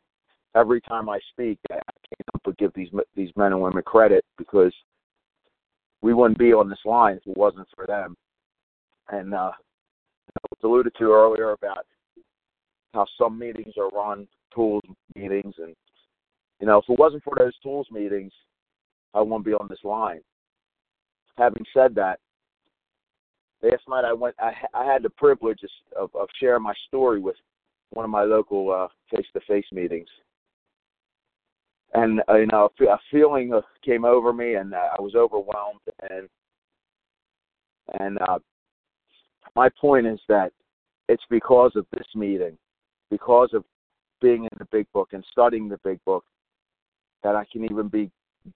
every 0.54 0.80
time 0.82 1.08
I 1.08 1.18
speak, 1.30 1.58
I 1.70 1.74
can't 1.74 2.28
help 2.32 2.42
but 2.44 2.58
give 2.58 2.72
these 2.74 2.88
these 3.14 3.30
men 3.36 3.52
and 3.52 3.60
women 3.60 3.82
credit 3.82 4.24
because 4.38 4.72
we 6.02 6.14
wouldn't 6.14 6.38
be 6.38 6.52
on 6.52 6.68
this 6.68 6.78
line 6.84 7.16
if 7.16 7.26
it 7.26 7.36
wasn't 7.36 7.68
for 7.74 7.86
them. 7.86 8.16
And 9.10 9.34
uh, 9.34 9.50
I 9.50 10.40
was 10.50 10.60
alluded 10.62 10.92
to 10.98 11.12
earlier 11.12 11.52
about 11.52 11.86
how 12.94 13.06
some 13.18 13.38
meetings 13.38 13.74
are 13.78 13.88
run 13.88 14.26
tools 14.54 14.82
meetings, 15.14 15.54
and 15.58 15.74
you 16.60 16.66
know, 16.66 16.78
if 16.78 16.84
it 16.88 16.98
wasn't 16.98 17.22
for 17.22 17.34
those 17.38 17.56
tools 17.62 17.86
meetings, 17.90 18.32
I 19.14 19.20
wouldn't 19.20 19.44
be 19.44 19.52
on 19.52 19.68
this 19.68 19.84
line. 19.84 20.20
Having 21.36 21.64
said 21.72 21.94
that, 21.94 22.18
last 23.62 23.82
night 23.88 24.04
I 24.04 24.12
went. 24.12 24.34
I, 24.38 24.52
I 24.74 24.84
had 24.84 25.02
the 25.02 25.10
privilege 25.10 25.60
of, 25.96 26.10
of 26.14 26.28
sharing 26.40 26.62
my 26.62 26.74
story 26.88 27.20
with 27.20 27.36
one 27.90 28.04
of 28.04 28.10
my 28.10 28.22
local 28.22 28.70
uh, 28.70 28.88
face-to-face 29.14 29.66
meetings, 29.72 30.08
and 31.94 32.20
uh, 32.28 32.36
you 32.36 32.46
know, 32.46 32.68
a 32.80 32.98
feeling 33.10 33.52
came 33.84 34.04
over 34.04 34.32
me, 34.32 34.54
and 34.54 34.74
uh, 34.74 34.88
I 34.98 35.00
was 35.00 35.14
overwhelmed, 35.14 35.80
and 36.10 36.28
and 38.00 38.18
uh, 38.28 38.38
my 39.56 39.68
point 39.80 40.06
is 40.06 40.20
that 40.28 40.52
it's 41.08 41.24
because 41.30 41.72
of 41.74 41.86
this 41.92 42.06
meeting, 42.14 42.58
because 43.10 43.50
of 43.54 43.64
being 44.20 44.44
in 44.44 44.58
the 44.58 44.66
big 44.66 44.86
book 44.92 45.10
and 45.12 45.24
studying 45.30 45.68
the 45.68 45.78
big 45.82 46.04
book, 46.04 46.24
that 47.22 47.34
I 47.34 47.44
can 47.50 47.64
even 47.64 47.88
be 47.88 48.10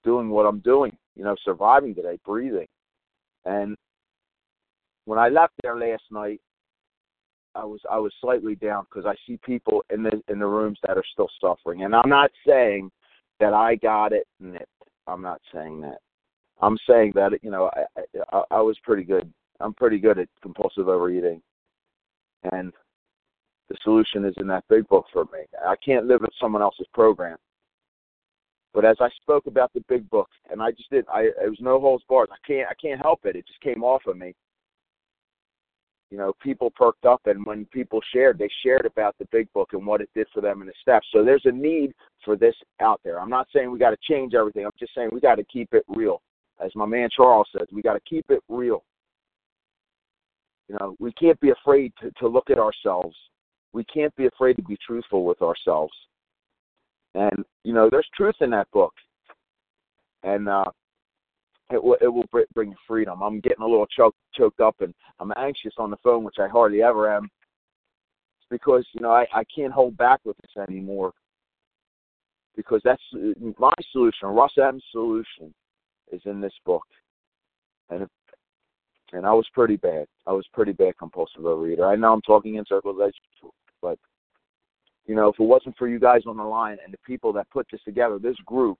doing 0.04 0.28
what 0.28 0.44
I'm 0.44 0.60
doing, 0.60 0.96
you 1.16 1.24
know, 1.24 1.36
surviving 1.44 1.94
today, 1.94 2.18
breathing. 2.24 2.66
And 3.44 3.76
when 5.06 5.18
I 5.18 5.28
left 5.28 5.54
there 5.62 5.78
last 5.78 6.04
night, 6.10 6.40
I 7.54 7.64
was 7.64 7.80
I 7.90 7.98
was 7.98 8.12
slightly 8.20 8.54
down 8.54 8.86
because 8.88 9.06
I 9.06 9.14
see 9.26 9.38
people 9.44 9.84
in 9.92 10.02
the 10.02 10.22
in 10.28 10.38
the 10.38 10.46
rooms 10.46 10.78
that 10.86 10.96
are 10.96 11.04
still 11.12 11.28
suffering, 11.40 11.84
and 11.84 11.94
I'm 11.94 12.08
not 12.08 12.30
saying 12.46 12.90
that 13.42 13.54
I 13.54 13.74
got 13.74 14.12
it 14.12 14.26
nipped. 14.38 14.66
I'm 15.08 15.20
not 15.20 15.40
saying 15.52 15.80
that. 15.80 15.98
I'm 16.60 16.78
saying 16.88 17.12
that 17.16 17.32
you 17.42 17.50
know 17.50 17.70
I 17.74 18.02
I, 18.32 18.42
I 18.52 18.60
was 18.60 18.78
pretty 18.84 19.02
good 19.02 19.32
I'm 19.60 19.74
pretty 19.74 19.98
good 19.98 20.18
at 20.20 20.28
compulsive 20.42 20.88
overeating, 20.88 21.42
and 22.52 22.72
the 23.68 23.76
solution 23.82 24.24
is 24.24 24.34
in 24.36 24.46
that 24.46 24.64
big 24.68 24.86
book 24.86 25.06
for 25.12 25.24
me. 25.24 25.40
I 25.66 25.74
can't 25.84 26.06
live 26.06 26.20
with 26.20 26.30
someone 26.40 26.62
else's 26.62 26.86
program. 26.94 27.36
But 28.74 28.84
as 28.84 28.96
I 29.00 29.08
spoke 29.20 29.46
about 29.46 29.72
the 29.74 29.82
big 29.88 30.08
book, 30.08 30.28
and 30.50 30.62
I 30.62 30.70
just 30.70 30.90
did, 30.90 31.04
I 31.12 31.22
it 31.22 31.48
was 31.48 31.58
no 31.60 31.80
holds 31.80 32.04
barred. 32.08 32.30
I 32.30 32.46
can't 32.46 32.68
I 32.68 32.74
can't 32.80 33.02
help 33.02 33.24
it. 33.24 33.34
It 33.34 33.46
just 33.48 33.60
came 33.60 33.82
off 33.82 34.02
of 34.06 34.16
me. 34.16 34.34
You 36.12 36.18
know, 36.18 36.34
people 36.42 36.70
perked 36.70 37.06
up, 37.06 37.22
and 37.24 37.46
when 37.46 37.64
people 37.72 37.98
shared, 38.12 38.36
they 38.36 38.50
shared 38.62 38.84
about 38.84 39.16
the 39.18 39.24
big 39.32 39.50
book 39.54 39.70
and 39.72 39.86
what 39.86 40.02
it 40.02 40.10
did 40.14 40.26
for 40.34 40.42
them 40.42 40.60
and 40.60 40.68
the 40.68 40.74
steps. 40.82 41.06
So 41.10 41.24
there's 41.24 41.46
a 41.46 41.50
need 41.50 41.94
for 42.22 42.36
this 42.36 42.54
out 42.82 43.00
there. 43.02 43.18
I'm 43.18 43.30
not 43.30 43.48
saying 43.50 43.70
we 43.70 43.78
got 43.78 43.92
to 43.92 43.96
change 44.02 44.34
everything. 44.34 44.66
I'm 44.66 44.72
just 44.78 44.94
saying 44.94 45.08
we 45.10 45.20
got 45.20 45.36
to 45.36 45.44
keep 45.44 45.72
it 45.72 45.84
real. 45.88 46.20
As 46.62 46.70
my 46.74 46.84
man 46.84 47.08
Charles 47.16 47.48
says, 47.56 47.66
we 47.72 47.80
got 47.80 47.94
to 47.94 48.00
keep 48.06 48.26
it 48.28 48.42
real. 48.50 48.84
You 50.68 50.76
know, 50.78 50.96
we 50.98 51.12
can't 51.12 51.40
be 51.40 51.48
afraid 51.48 51.94
to, 52.02 52.10
to 52.18 52.28
look 52.28 52.50
at 52.50 52.58
ourselves. 52.58 53.16
We 53.72 53.82
can't 53.84 54.14
be 54.14 54.26
afraid 54.26 54.56
to 54.56 54.62
be 54.62 54.76
truthful 54.86 55.24
with 55.24 55.40
ourselves. 55.40 55.94
And 57.14 57.42
you 57.64 57.72
know, 57.72 57.88
there's 57.90 58.08
truth 58.14 58.36
in 58.42 58.50
that 58.50 58.70
book, 58.70 58.92
and 60.24 60.46
uh, 60.46 60.66
it 61.70 61.82
will 61.82 61.96
it 62.00 62.08
will 62.08 62.28
bring 62.54 62.74
freedom. 62.86 63.22
I'm 63.22 63.40
getting 63.40 63.62
a 63.62 63.66
little 63.66 63.86
choked 63.86 64.18
choked 64.34 64.60
up, 64.60 64.76
and 64.80 64.94
I'm 65.20 65.32
anxious 65.36 65.74
on 65.78 65.90
the 65.90 65.96
phone, 65.98 66.24
which 66.24 66.38
I 66.38 66.48
hardly 66.48 66.82
ever 66.82 67.10
am, 67.14 67.28
because 68.50 68.86
you 68.92 69.00
know 69.00 69.12
I 69.12 69.26
I 69.32 69.44
can't 69.54 69.72
hold 69.72 69.96
back 69.96 70.20
with 70.24 70.36
this 70.38 70.62
anymore. 70.68 71.12
Because 72.54 72.82
that's 72.84 73.02
my 73.58 73.72
solution. 73.92 74.28
Russ 74.28 74.52
Adams' 74.58 74.84
solution 74.92 75.54
is 76.12 76.20
in 76.26 76.38
this 76.38 76.52
book, 76.66 76.84
and 77.88 78.02
if 78.02 78.08
and 79.12 79.26
I 79.26 79.32
was 79.32 79.46
pretty 79.52 79.76
bad. 79.76 80.06
I 80.26 80.32
was 80.32 80.46
pretty 80.52 80.72
bad 80.72 80.96
compulsive 80.98 81.42
overeater. 81.42 81.90
I 81.90 81.96
know 81.96 82.12
I'm 82.12 82.22
talking 82.22 82.56
in 82.56 82.64
circles, 82.66 82.98
but 83.80 83.98
you 85.06 85.14
know, 85.14 85.28
if 85.28 85.38
it 85.38 85.42
wasn't 85.42 85.76
for 85.76 85.88
you 85.88 85.98
guys 85.98 86.22
on 86.26 86.36
the 86.36 86.42
line 86.42 86.78
and 86.84 86.92
the 86.92 86.98
people 86.98 87.32
that 87.34 87.50
put 87.50 87.66
this 87.70 87.82
together, 87.84 88.18
this 88.18 88.36
group, 88.46 88.78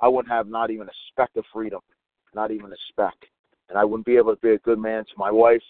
I 0.00 0.08
wouldn't 0.08 0.32
have 0.32 0.48
not 0.48 0.70
even 0.70 0.88
a 0.88 0.92
speck 1.08 1.30
of 1.36 1.44
freedom, 1.52 1.80
not 2.34 2.50
even 2.50 2.72
a 2.72 2.76
speck, 2.88 3.14
and 3.68 3.78
I 3.78 3.84
wouldn't 3.84 4.06
be 4.06 4.16
able 4.16 4.34
to 4.34 4.40
be 4.40 4.50
a 4.50 4.58
good 4.58 4.78
man 4.78 5.04
to 5.04 5.12
my 5.16 5.30
wife 5.30 5.62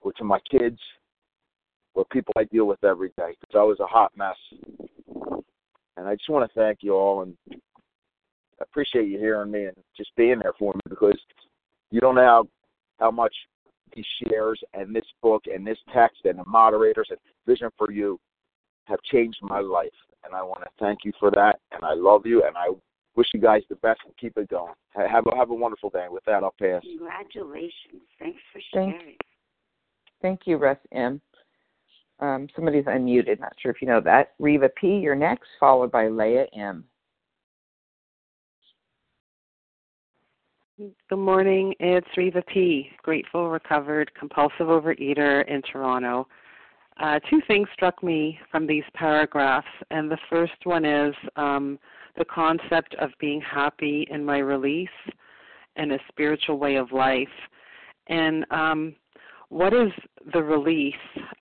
or 0.00 0.12
to 0.14 0.24
my 0.24 0.38
kids 0.50 0.78
or 1.94 2.04
people 2.06 2.32
I 2.36 2.44
deal 2.44 2.66
with 2.66 2.82
every 2.84 3.10
day 3.18 3.36
because 3.40 3.54
I 3.54 3.62
was 3.62 3.80
a 3.80 3.86
hot 3.86 4.12
mess. 4.16 4.36
And 5.96 6.08
I 6.08 6.14
just 6.14 6.30
want 6.30 6.50
to 6.50 6.58
thank 6.58 6.78
you 6.82 6.94
all 6.94 7.22
and 7.22 7.36
I 7.50 8.62
appreciate 8.62 9.08
you 9.08 9.18
hearing 9.18 9.50
me 9.50 9.66
and 9.66 9.76
just 9.96 10.10
being 10.16 10.38
there 10.40 10.54
for 10.58 10.72
me 10.72 10.80
because 10.88 11.18
you 11.90 12.00
don't 12.00 12.14
know 12.14 12.22
how, 12.22 12.48
how 12.98 13.10
much 13.10 13.34
these 13.94 14.06
shares 14.26 14.60
and 14.72 14.94
this 14.94 15.04
book 15.20 15.44
and 15.52 15.66
this 15.66 15.78
text 15.92 16.20
and 16.24 16.38
the 16.38 16.44
moderators 16.46 17.08
and 17.10 17.18
Vision 17.46 17.68
for 17.76 17.90
You 17.90 18.18
have 18.84 19.02
changed 19.02 19.38
my 19.42 19.60
life. 19.60 19.90
And 20.24 20.34
I 20.34 20.42
want 20.42 20.62
to 20.62 20.70
thank 20.78 21.00
you 21.04 21.12
for 21.18 21.30
that. 21.32 21.58
And 21.72 21.84
I 21.84 21.94
love 21.94 22.24
you. 22.24 22.44
And 22.46 22.56
I 22.56 22.68
wish 23.16 23.28
you 23.34 23.40
guys 23.40 23.62
the 23.68 23.76
best 23.76 24.00
and 24.04 24.16
keep 24.16 24.36
it 24.36 24.48
going. 24.48 24.74
Have 24.94 25.26
a, 25.26 25.36
have 25.36 25.50
a 25.50 25.54
wonderful 25.54 25.90
day. 25.90 26.06
With 26.10 26.24
that, 26.24 26.42
I'll 26.42 26.54
pass. 26.58 26.82
Congratulations. 26.82 28.02
Thanks 28.18 28.40
for 28.52 28.60
sharing. 28.72 28.92
Thank, 28.92 29.18
thank 30.20 30.40
you, 30.46 30.56
Russ 30.56 30.78
M. 30.92 31.20
Um, 32.20 32.46
somebody's 32.54 32.84
unmuted. 32.84 33.40
Not 33.40 33.52
sure 33.60 33.72
if 33.72 33.82
you 33.82 33.88
know 33.88 34.00
that. 34.00 34.32
Reva 34.38 34.68
P., 34.80 34.98
you're 34.98 35.14
next, 35.14 35.48
followed 35.58 35.90
by 35.90 36.08
Leah 36.08 36.46
M. 36.56 36.84
Good 40.78 41.16
morning. 41.16 41.74
It's 41.80 42.06
Reva 42.16 42.42
P., 42.52 42.90
grateful, 43.02 43.50
recovered, 43.50 44.10
compulsive 44.18 44.66
overeater 44.66 45.46
in 45.48 45.62
Toronto. 45.62 46.26
Uh, 47.00 47.18
two 47.30 47.40
things 47.46 47.68
struck 47.72 48.02
me 48.02 48.38
from 48.50 48.66
these 48.66 48.84
paragraphs, 48.94 49.66
and 49.90 50.10
the 50.10 50.18
first 50.28 50.52
one 50.64 50.84
is 50.84 51.14
um, 51.36 51.78
the 52.16 52.24
concept 52.24 52.94
of 53.00 53.10
being 53.18 53.40
happy 53.40 54.06
in 54.10 54.24
my 54.24 54.38
release 54.38 54.88
and 55.76 55.92
a 55.92 55.98
spiritual 56.08 56.58
way 56.58 56.76
of 56.76 56.92
life. 56.92 57.28
And 58.08 58.44
um, 58.50 58.94
what 59.48 59.72
is 59.72 59.90
the 60.32 60.42
release? 60.42 60.94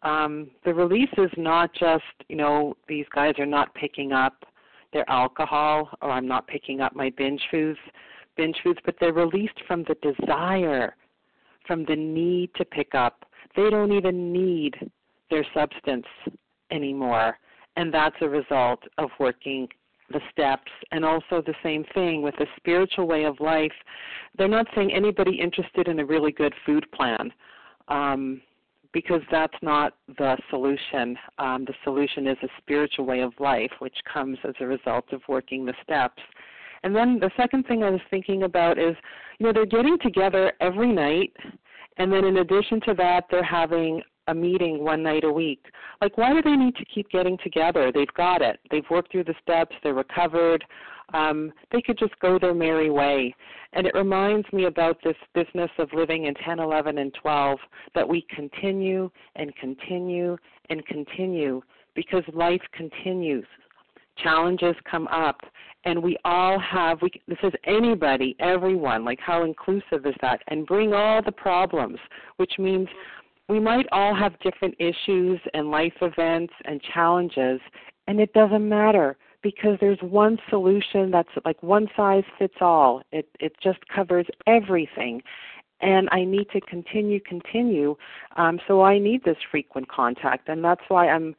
Um, 0.04 0.52
the 0.64 0.74
release 0.74 1.10
is 1.18 1.32
not 1.38 1.74
just, 1.74 2.04
you 2.30 2.36
know, 2.36 2.76
these 2.88 3.06
guys 3.14 3.36
are 3.40 3.46
not 3.46 3.74
picking 3.76 4.14
up 4.14 4.46
their 4.94 5.10
alcohol 5.10 5.90
or 6.02 6.12
I'm 6.12 6.28
not 6.28 6.48
picking 6.48 6.82
up 6.82 6.96
my 6.96 7.12
binge 7.18 7.42
foods 7.50 7.80
binge 8.36 8.58
foods, 8.64 8.80
but 8.86 8.96
they're 9.00 9.14
released 9.14 9.60
from 9.68 9.84
the 9.88 9.96
desire, 10.02 10.96
from 11.68 11.86
the 11.86 11.96
need 11.96 12.50
to 12.56 12.66
pick 12.66 12.96
up. 12.96 13.26
They 13.56 13.70
don't 13.70 13.92
even 13.92 14.32
need 14.32 14.76
their 15.30 15.46
substance 15.54 16.06
anymore. 16.72 17.38
And 17.76 17.94
that's 17.94 18.16
a 18.22 18.28
result 18.28 18.84
of 18.98 19.10
working 19.20 19.68
the 20.12 20.22
steps 20.32 20.72
and 20.92 21.04
also 21.04 21.42
the 21.42 21.56
same 21.64 21.86
thing 21.94 22.22
with 22.22 22.36
a 22.40 22.46
spiritual 22.58 23.08
way 23.08 23.24
of 23.24 23.40
life. 23.40 23.72
They're 24.38 24.48
not 24.48 24.68
saying 24.76 24.94
anybody 24.94 25.40
interested 25.40 25.88
in 25.88 26.00
a 26.00 26.06
really 26.06 26.32
good 26.32 26.54
food 26.66 26.86
plan. 26.92 27.32
Um, 27.88 28.42
because 28.94 29.22
that's 29.32 29.56
not 29.62 29.94
the 30.18 30.38
solution. 30.50 31.18
Um, 31.40 31.66
the 31.66 31.74
solution 31.84 32.28
is 32.28 32.38
a 32.44 32.48
spiritual 32.58 33.06
way 33.06 33.22
of 33.22 33.34
life, 33.40 33.72
which 33.80 33.96
comes 34.12 34.38
as 34.48 34.54
a 34.60 34.66
result 34.66 35.06
of 35.14 35.22
working 35.28 35.66
the 35.66 35.74
steps. 35.84 36.22
And 36.84 36.96
then 36.96 37.20
the 37.20 37.32
second 37.38 37.68
thing 37.68 37.84
I 37.84 37.90
was 37.90 38.02
thinking 38.10 38.44
about 38.44 38.78
is, 38.78 38.96
you 39.40 39.46
know, 39.46 39.54
they're 39.54 39.66
getting 39.66 39.98
together 40.00 40.52
every 40.60 40.92
night, 40.92 41.32
and 41.98 42.12
then 42.12 42.26
in 42.26 42.38
addition 42.38 42.82
to 42.82 42.94
that, 42.96 43.26
they're 43.30 43.44
having 43.44 44.02
a 44.32 44.34
meeting 44.34 44.84
one 44.84 45.04
night 45.04 45.24
a 45.24 45.32
week. 45.32 45.66
Like, 46.02 46.18
why 46.18 46.34
do 46.34 46.42
they 46.42 46.56
need 46.56 46.76
to 46.78 46.86
keep 46.86 47.10
getting 47.10 47.38
together? 47.44 47.92
They've 47.94 48.14
got 48.16 48.42
it. 48.42 48.60
They've 48.72 48.90
worked 48.90 49.12
through 49.12 49.26
the 49.26 49.36
steps. 49.44 49.76
They're 49.84 49.94
recovered. 49.94 50.64
Um, 51.14 51.52
they 51.72 51.82
could 51.82 52.00
just 52.00 52.18
go 52.20 52.40
their 52.40 52.54
merry 52.54 52.90
way. 52.90 53.36
And 53.74 53.86
it 53.86 53.94
reminds 53.94 54.52
me 54.54 54.66
about 54.66 54.98
this 55.04 55.18
business 55.34 55.70
of 55.78 55.90
living 55.94 56.26
in 56.26 56.34
10, 56.46 56.60
11, 56.60 56.98
and 56.98 57.14
12 57.22 57.60
that 57.94 58.08
we 58.08 58.26
continue 58.34 59.12
and 59.36 59.54
continue 59.58 60.38
and 60.70 60.86
continue 60.86 61.62
because 61.94 62.24
life 62.34 62.62
continues. 62.74 63.46
Challenges 64.24 64.76
come 64.90 65.08
up, 65.08 65.42
and 65.86 66.02
we 66.02 66.18
all 66.24 66.60
have 66.60 67.02
we 67.02 67.10
this 67.28 67.38
is 67.44 67.52
anybody 67.66 68.36
everyone 68.40 69.04
like 69.04 69.20
how 69.20 69.44
inclusive 69.44 70.06
is 70.06 70.14
that 70.22 70.42
and 70.48 70.68
bring 70.68 70.94
all 70.94 71.22
the 71.24 71.32
problems 71.32 71.98
which 72.38 72.54
means 72.60 72.88
we 73.50 73.60
might 73.60 73.88
all 73.92 74.16
have 74.16 74.40
different 74.40 74.76
issues 74.80 75.40
and 75.54 75.72
life 75.72 75.94
events 76.02 76.54
and 76.66 76.82
challenges 76.94 77.60
and 78.08 78.20
it 78.20 78.34
doesn't 78.34 78.68
matter 78.68 79.18
because 79.44 79.78
there's 79.80 80.00
one 80.02 80.38
solution 80.50 81.12
that's 81.12 81.30
like 81.46 81.62
one 81.62 81.88
size 81.96 82.24
fits 82.38 82.56
all 82.62 83.02
it 83.12 83.28
it 83.40 83.54
just 83.62 83.80
covers 83.88 84.26
everything 84.48 85.22
and 85.82 86.08
I 86.12 86.24
need 86.24 86.50
to 86.52 86.62
continue, 86.62 87.20
continue. 87.20 87.96
Um, 88.38 88.60
so 88.68 88.84
I 88.84 89.00
need 89.00 89.24
this 89.24 89.38
frequent 89.50 89.90
contact, 89.90 90.48
and 90.48 90.64
that's 90.64 90.84
why 90.88 91.10
I'm 91.10 91.36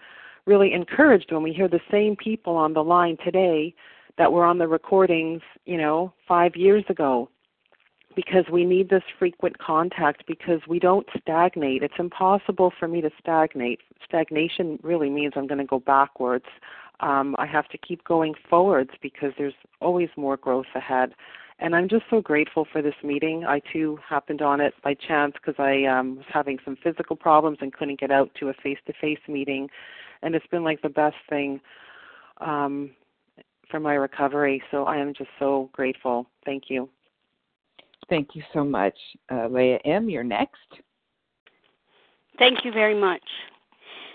really 0.47 0.73
encouraged 0.73 1.33
when 1.33 1.43
we 1.43 1.53
hear 1.53 1.69
the 1.69 1.81
same 1.91 2.17
people 2.17 2.57
on 2.57 2.73
the 2.73 2.83
line 2.83 3.17
today 3.25 3.75
that 4.19 4.31
were 4.31 4.45
on 4.45 4.59
the 4.59 4.69
recordings, 4.69 5.41
you 5.65 5.79
know, 5.79 6.13
five 6.27 6.57
years 6.57 6.85
ago. 6.89 7.29
Because 8.15 8.45
we 8.51 8.65
need 8.65 8.91
this 8.91 9.03
frequent 9.19 9.59
contact 9.59 10.25
because 10.27 10.61
we 10.69 10.79
don't 10.79 11.07
stagnate. 11.21 11.83
It's 11.83 11.95
impossible 11.99 12.73
for 12.79 12.87
me 12.87 13.01
to 13.01 13.11
stagnate. 13.19 13.81
Stagnation 14.05 14.79
really 14.83 15.09
means 15.09 15.33
I'm 15.37 15.47
going 15.47 15.59
to 15.59 15.65
go 15.65 15.79
backwards. 15.79 16.45
Um, 17.01 17.35
I 17.39 17.47
have 17.47 17.69
to 17.71 17.79
keep 17.79 18.05
going 18.05 18.35
forwards 18.49 18.91
because 19.01 19.33
there's 19.39 19.55
always 19.81 20.09
more 20.17 20.37
growth 20.37 20.67
ahead. 20.75 21.15
And 21.59 21.77
I'm 21.77 21.89
just 21.89 22.05
so 22.11 22.21
grateful 22.21 22.67
for 22.71 22.83
this 22.83 22.95
meeting. 23.05 23.45
I 23.45 23.61
too 23.73 23.99
happened 24.07 24.43
on 24.43 24.61
it 24.61 24.75
by 24.83 24.95
chance 24.95 25.35
because 25.35 25.55
I 25.59 25.85
um, 25.85 26.17
was 26.17 26.27
having 26.29 26.59
some 26.65 26.77
physical 26.83 27.15
problems 27.15 27.59
and 27.61 27.73
couldn't 27.73 28.01
get 28.01 28.11
out 28.11 28.31
to 28.41 28.49
a 28.49 28.55
face 28.55 28.79
to 28.87 28.93
face 29.01 29.21
meeting. 29.29 29.69
And 30.23 30.35
it's 30.35 30.47
been 30.49 30.65
like 30.65 30.83
the 30.83 30.89
best 30.89 31.17
thing 31.31 31.61
um, 32.41 32.91
for 33.71 33.79
my 33.81 33.95
recovery. 33.95 34.63
So 34.71 34.85
I 34.85 34.97
am 34.97 35.15
just 35.15 35.31
so 35.39 35.71
grateful. 35.73 36.27
Thank 36.45 36.65
you. 36.69 36.89
Thank 38.09 38.31
you 38.35 38.43
so 38.53 38.65
much. 38.65 38.97
Uh, 39.31 39.49
Leah 39.49 39.79
M., 39.85 40.11
you're 40.11 40.25
next. 40.25 40.59
Thank 42.39 42.65
you 42.65 42.73
very 42.73 42.99
much. 42.99 43.23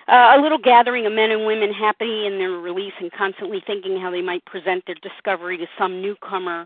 Uh, 0.07 0.35
a 0.37 0.41
little 0.41 0.57
gathering 0.57 1.05
of 1.05 1.11
men 1.11 1.31
and 1.31 1.45
women 1.45 1.73
happy 1.73 2.25
in 2.27 2.37
their 2.37 2.51
release 2.51 2.93
and 2.99 3.11
constantly 3.11 3.61
thinking 3.67 3.99
how 3.99 4.09
they 4.09 4.21
might 4.21 4.43
present 4.45 4.83
their 4.85 4.95
discovery 4.95 5.57
to 5.57 5.65
some 5.77 6.01
newcomer 6.01 6.65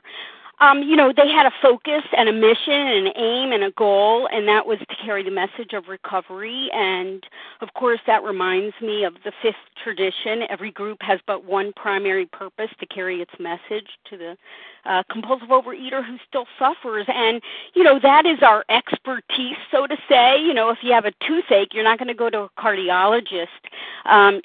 um, 0.62 0.84
you 0.84 0.96
know, 0.96 1.12
they 1.16 1.28
had 1.28 1.48
a 1.48 1.52
focus 1.60 2.04
and 2.16 2.30
a 2.30 2.32
mission 2.32 2.74
and 2.74 3.08
an 3.08 3.14
aim 3.18 3.52
and 3.52 3.64
a 3.64 3.72
goal, 3.72 4.30
and 4.32 4.48
that 4.48 4.66
was 4.66 4.78
to 4.80 4.96
carry 5.04 5.24
the 5.24 5.32
message 5.32 5.74
of 5.74 5.88
recovery. 5.88 6.70
And 6.72 7.24
of 7.62 7.74
course, 7.74 8.00
that 8.06 8.24
reminds 8.24 8.76
me 8.80 9.04
of 9.04 9.16
the 9.26 9.32
fifth 9.42 9.56
tradition. 9.84 10.44
Every 10.50 10.72
group 10.72 11.00
has 11.02 11.20
but 11.26 11.44
one 11.44 11.74
primary 11.76 12.28
purpose 12.28 12.70
to 12.80 12.86
carry 12.86 13.22
its 13.22 13.32
message 13.40 13.88
to 14.12 14.18
the 14.18 14.38
uh, 14.86 15.02
compulsive 15.12 15.50
overeater 15.50 16.06
who 16.06 16.18
still 16.28 16.46
suffers. 16.60 17.06
And, 17.08 17.42
you 17.74 17.84
know, 17.84 18.00
that 18.02 18.28
is 18.28 18.40
our 18.44 18.64
expertise, 18.70 19.58
so 19.72 19.88
to 19.88 19.96
say. 20.08 20.40
You 20.40 20.54
know, 20.54 20.70
if 20.70 20.78
you 20.84 20.94
have 20.94 21.06
a 21.06 21.14
toothache, 21.28 21.74
you're 21.74 21.84
not 21.84 21.98
going 21.98 22.08
to 22.08 22.14
go 22.14 22.30
to 22.30 22.42
a 22.42 22.50
cardiologist. 22.60 23.48
Um, 24.06 24.42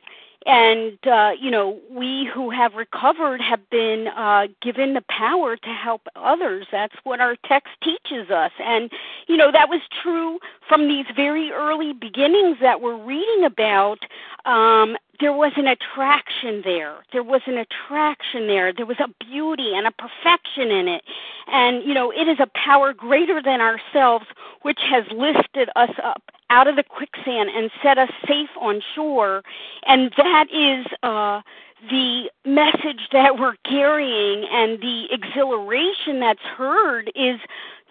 and 0.46 0.98
uh, 1.06 1.32
you 1.38 1.50
know 1.50 1.78
we 1.90 2.28
who 2.32 2.50
have 2.50 2.74
recovered 2.74 3.40
have 3.40 3.68
been 3.70 4.08
uh, 4.08 4.46
given 4.62 4.94
the 4.94 5.02
power 5.08 5.56
to 5.56 5.68
help 5.68 6.02
others. 6.14 6.66
That's 6.70 6.94
what 7.04 7.20
our 7.20 7.36
text 7.44 7.72
teaches 7.82 8.30
us. 8.30 8.52
And 8.64 8.90
you 9.26 9.36
know 9.36 9.50
that 9.52 9.68
was 9.68 9.80
true 10.02 10.38
from 10.68 10.88
these 10.88 11.06
very 11.14 11.50
early 11.50 11.92
beginnings 11.92 12.58
that 12.60 12.80
we're 12.80 13.02
reading 13.02 13.44
about 13.44 13.98
um, 14.44 14.96
there 15.20 15.32
was 15.32 15.52
an 15.56 15.66
attraction 15.66 16.62
there. 16.64 16.96
There 17.12 17.22
was 17.22 17.42
an 17.46 17.58
attraction 17.58 18.46
there. 18.46 18.72
There 18.72 18.86
was 18.86 18.98
a 19.00 19.08
beauty 19.24 19.72
and 19.74 19.86
a 19.86 19.92
perfection 19.92 20.70
in 20.70 20.88
it. 20.88 21.02
And, 21.46 21.82
you 21.84 21.94
know, 21.94 22.10
it 22.10 22.28
is 22.28 22.38
a 22.40 22.48
power 22.54 22.92
greater 22.92 23.42
than 23.42 23.60
ourselves 23.60 24.26
which 24.62 24.80
has 24.90 25.04
lifted 25.12 25.68
us 25.76 25.90
up 26.02 26.22
out 26.50 26.68
of 26.68 26.76
the 26.76 26.84
quicksand 26.84 27.50
and 27.50 27.70
set 27.82 27.98
us 27.98 28.10
safe 28.26 28.50
on 28.60 28.80
shore. 28.94 29.42
And 29.86 30.12
that 30.16 30.46
is 30.52 30.86
uh, 31.02 31.42
the 31.90 32.30
message 32.44 33.08
that 33.12 33.38
we're 33.38 33.56
carrying 33.64 34.46
and 34.50 34.80
the 34.80 35.06
exhilaration 35.10 36.20
that's 36.20 36.40
heard 36.40 37.10
is 37.14 37.38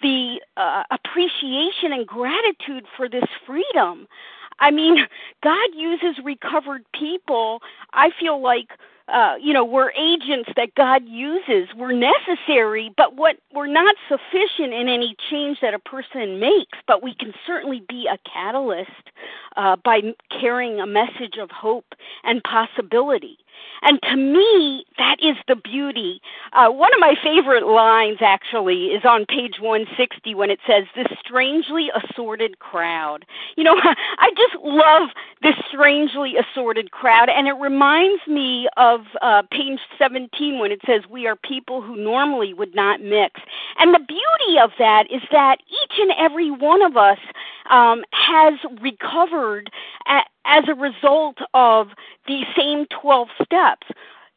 the 0.01 0.41
uh, 0.57 0.83
appreciation 0.91 1.93
and 1.93 2.05
gratitude 2.05 2.85
for 2.95 3.07
this 3.07 3.25
freedom. 3.45 4.07
I 4.59 4.71
mean, 4.71 4.97
God 5.43 5.69
uses 5.75 6.23
recovered 6.23 6.83
people, 6.93 7.61
I 7.93 8.09
feel 8.19 8.41
like 8.41 8.69
uh, 9.07 9.35
you 9.39 9.53
know, 9.53 9.63
we're 9.63 9.91
agents 9.91 10.49
that 10.55 10.73
God 10.75 11.03
uses. 11.05 11.69
We're 11.75 11.93
necessary, 11.93 12.91
but 12.97 13.15
what 13.15 13.37
we're 13.53 13.67
not 13.67 13.95
sufficient 14.09 14.73
in 14.73 14.89
any 14.89 15.15
change 15.29 15.59
that 15.61 15.75
a 15.75 15.79
person 15.79 16.39
makes. 16.39 16.77
But 16.87 17.03
we 17.03 17.13
can 17.13 17.31
certainly 17.45 17.83
be 17.87 18.07
a 18.11 18.17
catalyst 18.27 18.89
uh, 19.57 19.75
by 19.83 20.01
carrying 20.31 20.79
a 20.79 20.87
message 20.87 21.37
of 21.39 21.51
hope 21.51 21.85
and 22.23 22.41
possibility. 22.43 23.37
And 23.81 24.01
to 24.03 24.15
me, 24.15 24.85
that 24.97 25.17
is 25.21 25.35
the 25.47 25.55
beauty. 25.55 26.21
Uh, 26.53 26.69
one 26.69 26.93
of 26.93 26.99
my 26.99 27.15
favorite 27.23 27.67
lines, 27.67 28.17
actually, 28.21 28.87
is 28.87 29.03
on 29.05 29.25
page 29.25 29.59
160 29.59 30.33
when 30.35 30.49
it 30.49 30.59
says, 30.67 30.85
This 30.95 31.07
strangely 31.19 31.89
assorted 31.93 32.59
crowd. 32.59 33.25
You 33.55 33.63
know, 33.63 33.75
I 34.17 34.29
just 34.31 34.63
love 34.63 35.09
this 35.41 35.55
strangely 35.69 36.33
assorted 36.37 36.91
crowd, 36.91 37.29
and 37.29 37.47
it 37.47 37.53
reminds 37.53 38.25
me 38.27 38.67
of 38.77 39.01
uh, 39.21 39.43
page 39.51 39.79
17 39.97 40.59
when 40.59 40.71
it 40.71 40.81
says, 40.85 41.01
We 41.09 41.27
are 41.27 41.35
people 41.35 41.81
who 41.81 41.95
normally 41.95 42.53
would 42.53 42.73
not 42.73 43.01
mix. 43.01 43.41
And 43.77 43.93
the 43.93 43.99
beauty 43.99 44.59
of 44.61 44.71
that 44.79 45.05
is 45.11 45.21
that 45.31 45.57
each 45.69 45.99
and 45.99 46.11
every 46.17 46.49
one 46.49 46.81
of 46.81 46.97
us 46.97 47.19
um, 47.69 48.03
has 48.11 48.53
recovered 48.81 49.69
as 50.45 50.63
a 50.67 50.75
result 50.75 51.37
of 51.53 51.89
the 52.27 52.43
same 52.57 52.85
12 53.01 53.27
steps 53.43 53.87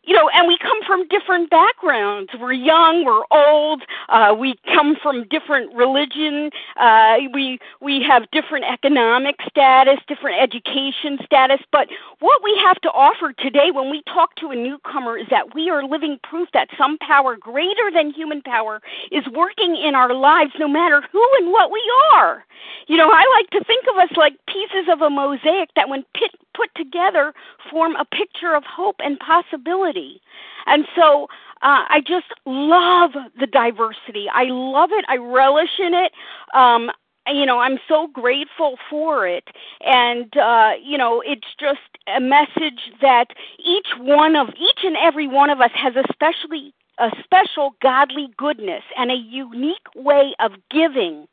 you 0.09 0.15
know, 0.15 0.31
and 0.33 0.49
we 0.49 0.57
come 0.57 0.79
from 0.87 1.07
different 1.09 1.51
backgrounds. 1.51 2.31
We're 2.41 2.55
young, 2.55 3.05
we're 3.05 3.29
old, 3.31 3.83
uh, 4.09 4.35
we 4.35 4.55
come 4.75 4.97
from 5.03 5.29
different 5.29 5.75
religion, 5.75 6.49
uh, 6.81 7.17
we 7.35 7.59
we 7.83 8.03
have 8.09 8.23
different 8.31 8.65
economic 8.65 9.37
status, 9.47 9.99
different 10.09 10.41
education 10.41 11.19
status. 11.23 11.61
But 11.71 11.89
what 12.21 12.43
we 12.43 12.59
have 12.65 12.81
to 12.81 12.89
offer 12.89 13.35
today, 13.35 13.71
when 13.71 13.91
we 13.91 14.03
talk 14.05 14.35
to 14.37 14.49
a 14.49 14.57
newcomer, 14.57 15.19
is 15.19 15.27
that 15.29 15.55
we 15.55 15.69
are 15.69 15.85
living 15.85 16.19
proof 16.23 16.49
that 16.55 16.69
some 16.79 16.97
power 16.99 17.37
greater 17.37 17.91
than 17.93 18.11
human 18.11 18.41
power 18.41 18.81
is 19.13 19.25
working 19.35 19.77
in 19.77 19.95
our 19.95 20.15
lives, 20.15 20.53
no 20.59 20.69
matter 20.69 21.03
who 21.13 21.23
and 21.39 21.53
what 21.53 21.71
we 21.71 21.83
are. 22.15 22.47
You 22.87 22.97
know, 22.97 23.11
I 23.11 23.25
like 23.37 23.51
to 23.51 23.63
think 23.65 23.85
of 23.93 23.97
us 23.99 24.17
like 24.17 24.35
pieces 24.47 24.89
of 24.91 25.03
a 25.03 25.11
mosaic 25.11 25.69
that, 25.77 25.91
when 25.91 26.03
pit, 26.15 26.31
put 26.59 26.71
together, 26.75 27.33
form 27.71 27.93
a 27.97 28.05
picture 28.05 28.55
of 28.59 28.65
hope 28.65 28.97
and 29.07 29.19
possibility. 29.33 30.21
And 30.67 30.85
so 30.97 31.29
uh, 31.63 31.85
I 31.97 32.01
just 32.15 32.31
love 32.45 33.13
the 33.43 33.47
diversity. 33.47 34.27
I 34.33 34.45
love 34.77 34.91
it. 34.93 35.05
I 35.09 35.17
relish 35.17 35.75
in 35.79 35.95
it. 35.95 36.13
Um, 36.55 36.91
you 37.27 37.47
know, 37.47 37.59
I'm 37.59 37.79
so 37.87 38.09
grateful 38.13 38.77
for 38.89 39.27
it. 39.27 39.45
And, 39.85 40.35
uh, 40.37 40.73
you 40.83 40.97
know, 40.97 41.23
it's 41.33 41.51
just 41.61 41.81
a 42.07 42.21
message 42.21 42.81
that 43.03 43.27
each 43.59 43.89
one 43.99 44.35
of, 44.35 44.49
each 44.51 44.81
and 44.83 44.97
every 44.97 45.29
one 45.29 45.51
of 45.51 45.61
us 45.61 45.71
has 45.75 45.95
especially 46.09 46.75
a 46.99 47.11
special 47.23 47.75
godly 47.81 48.29
goodness 48.37 48.83
and 48.97 49.11
a 49.11 49.15
unique 49.15 49.89
way 49.95 50.35
of 50.41 50.53
giving 50.71 51.27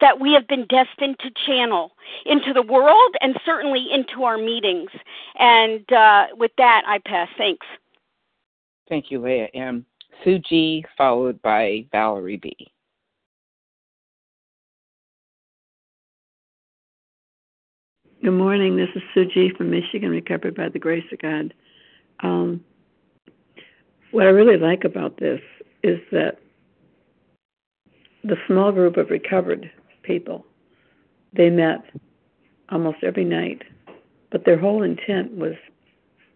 that 0.00 0.20
we 0.20 0.32
have 0.32 0.46
been 0.48 0.66
destined 0.66 1.18
to 1.20 1.30
channel 1.46 1.92
into 2.26 2.52
the 2.52 2.62
world 2.62 3.14
and 3.20 3.38
certainly 3.44 3.86
into 3.92 4.24
our 4.24 4.38
meetings. 4.38 4.90
And 5.38 5.90
uh, 5.92 6.26
with 6.36 6.52
that, 6.58 6.82
I 6.86 6.98
pass. 6.98 7.28
Thanks. 7.36 7.66
Thank 8.88 9.10
you, 9.10 9.22
Leah 9.22 9.48
M. 9.54 9.86
Sue 10.24 10.38
G, 10.38 10.84
followed 10.96 11.40
by 11.42 11.86
Valerie 11.92 12.36
B. 12.36 12.54
Good 18.22 18.32
morning. 18.32 18.76
This 18.76 18.88
is 18.94 19.02
Sue 19.14 19.24
G 19.24 19.50
from 19.56 19.70
Michigan, 19.70 20.10
recovered 20.10 20.54
by 20.54 20.68
the 20.68 20.78
grace 20.78 21.04
of 21.10 21.18
God. 21.18 21.54
Um, 22.22 22.64
what 24.12 24.26
I 24.26 24.30
really 24.30 24.58
like 24.58 24.84
about 24.84 25.16
this 25.16 25.40
is 25.82 25.98
that 26.12 26.38
the 28.22 28.36
small 28.46 28.70
group 28.70 28.96
of 28.96 29.10
recovered 29.10 29.70
people. 30.02 30.44
They 31.32 31.50
met 31.50 31.84
almost 32.70 32.98
every 33.02 33.24
night, 33.24 33.62
but 34.30 34.44
their 34.44 34.58
whole 34.58 34.82
intent 34.82 35.36
was 35.36 35.54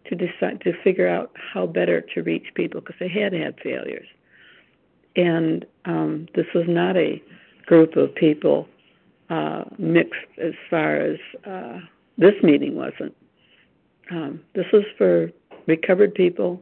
to 0.05 0.15
decide 0.15 0.61
to 0.61 0.73
figure 0.83 1.07
out 1.07 1.31
how 1.35 1.65
better 1.65 2.01
to 2.13 2.23
reach 2.23 2.47
people 2.55 2.81
because 2.81 2.95
they 2.99 3.09
had 3.09 3.33
had 3.33 3.59
failures. 3.61 4.07
And 5.15 5.65
um, 5.85 6.27
this 6.35 6.45
was 6.53 6.65
not 6.67 6.95
a 6.95 7.21
group 7.65 7.97
of 7.97 8.13
people 8.15 8.67
uh, 9.29 9.65
mixed 9.77 10.21
as 10.41 10.53
far 10.69 10.95
as 10.95 11.17
uh, 11.45 11.79
this 12.17 12.35
meeting 12.43 12.75
wasn't. 12.75 13.15
Um, 14.11 14.41
this 14.53 14.67
was 14.71 14.83
for 14.97 15.31
recovered 15.65 16.13
people 16.13 16.61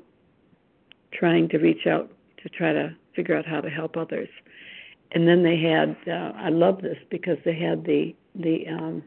trying 1.13 1.47
to 1.49 1.57
reach 1.59 1.85
out 1.85 2.11
to 2.41 2.49
try 2.49 2.73
to 2.73 2.95
figure 3.15 3.35
out 3.37 3.45
how 3.45 3.61
to 3.61 3.69
help 3.69 3.95
others 3.97 4.29
and 5.11 5.27
then 5.27 5.43
they 5.43 5.57
had 5.57 5.95
uh, 6.07 6.33
I 6.35 6.49
love 6.49 6.81
this 6.81 6.97
because 7.09 7.37
they 7.45 7.57
had 7.57 7.83
the 7.85 8.15
the 8.35 8.67
um, 8.67 9.03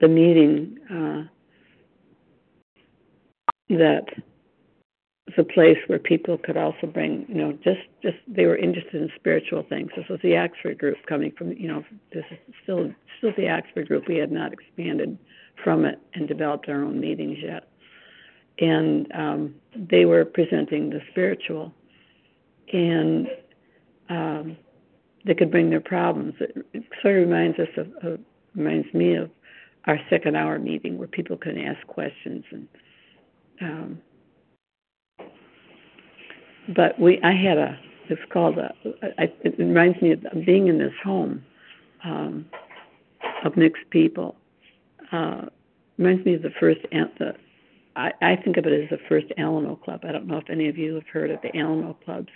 the 0.00 0.08
meeting 0.08 0.78
uh, 0.90 1.22
that 3.70 4.04
was 5.26 5.34
a 5.38 5.44
place 5.44 5.78
where 5.86 5.98
people 5.98 6.38
could 6.38 6.56
also 6.56 6.86
bring 6.86 7.24
you 7.28 7.36
know 7.36 7.52
just 7.64 7.80
just 8.02 8.16
they 8.26 8.46
were 8.46 8.56
interested 8.56 9.00
in 9.00 9.10
spiritual 9.16 9.64
things. 9.68 9.90
This 9.96 10.06
was 10.08 10.20
the 10.22 10.36
Oxford 10.36 10.78
group 10.78 10.96
coming 11.08 11.32
from 11.36 11.52
you 11.52 11.68
know 11.68 11.84
this 12.12 12.24
is 12.30 12.38
still 12.62 12.92
still 13.18 13.32
the 13.36 13.48
Oxford 13.48 13.88
group. 13.88 14.08
We 14.08 14.16
had 14.16 14.32
not 14.32 14.52
expanded 14.52 15.18
from 15.62 15.84
it 15.84 16.00
and 16.14 16.28
developed 16.28 16.68
our 16.68 16.82
own 16.82 17.00
meetings 17.00 17.38
yet, 17.42 17.68
and 18.58 19.10
um, 19.12 19.54
they 19.74 20.04
were 20.04 20.24
presenting 20.24 20.90
the 20.90 21.00
spiritual 21.10 21.72
and. 22.72 23.28
Um, 24.08 24.56
that 25.26 25.38
could 25.38 25.50
bring 25.50 25.70
their 25.70 25.80
problems. 25.80 26.34
It, 26.40 26.56
it 26.72 26.84
sort 27.02 27.16
of 27.16 27.28
reminds 27.28 27.58
us 27.58 27.68
of, 27.76 27.88
of 28.02 28.20
reminds 28.54 28.92
me 28.94 29.14
of 29.14 29.30
our 29.86 29.98
second 30.10 30.36
hour 30.36 30.58
meeting 30.58 30.98
where 30.98 31.08
people 31.08 31.36
can 31.36 31.58
ask 31.58 31.86
questions 31.86 32.44
and 32.50 32.68
um, 33.60 33.98
but 36.74 36.98
we 36.98 37.20
I 37.22 37.32
had 37.32 37.58
a 37.58 37.78
it's 38.08 38.20
called 38.32 38.58
a 38.58 38.74
I, 39.18 39.32
it 39.42 39.58
reminds 39.58 40.00
me 40.00 40.12
of 40.12 40.20
being 40.44 40.68
in 40.68 40.78
this 40.78 40.92
home 41.02 41.44
um, 42.04 42.46
of 43.44 43.56
mixed 43.56 43.88
people. 43.90 44.36
Uh, 45.12 45.46
reminds 45.98 46.24
me 46.26 46.34
of 46.34 46.42
the 46.42 46.50
first 46.60 46.80
the 46.90 47.34
I, 47.94 48.12
I 48.20 48.36
think 48.36 48.56
of 48.58 48.66
it 48.66 48.72
as 48.84 48.90
the 48.90 49.02
first 49.08 49.26
Alano 49.38 49.80
Club. 49.82 50.00
I 50.06 50.12
don't 50.12 50.26
know 50.26 50.36
if 50.38 50.50
any 50.50 50.68
of 50.68 50.76
you 50.76 50.94
have 50.96 51.06
heard 51.10 51.30
of 51.30 51.40
the 51.42 51.48
Alano 51.48 51.96
clubs, 52.04 52.28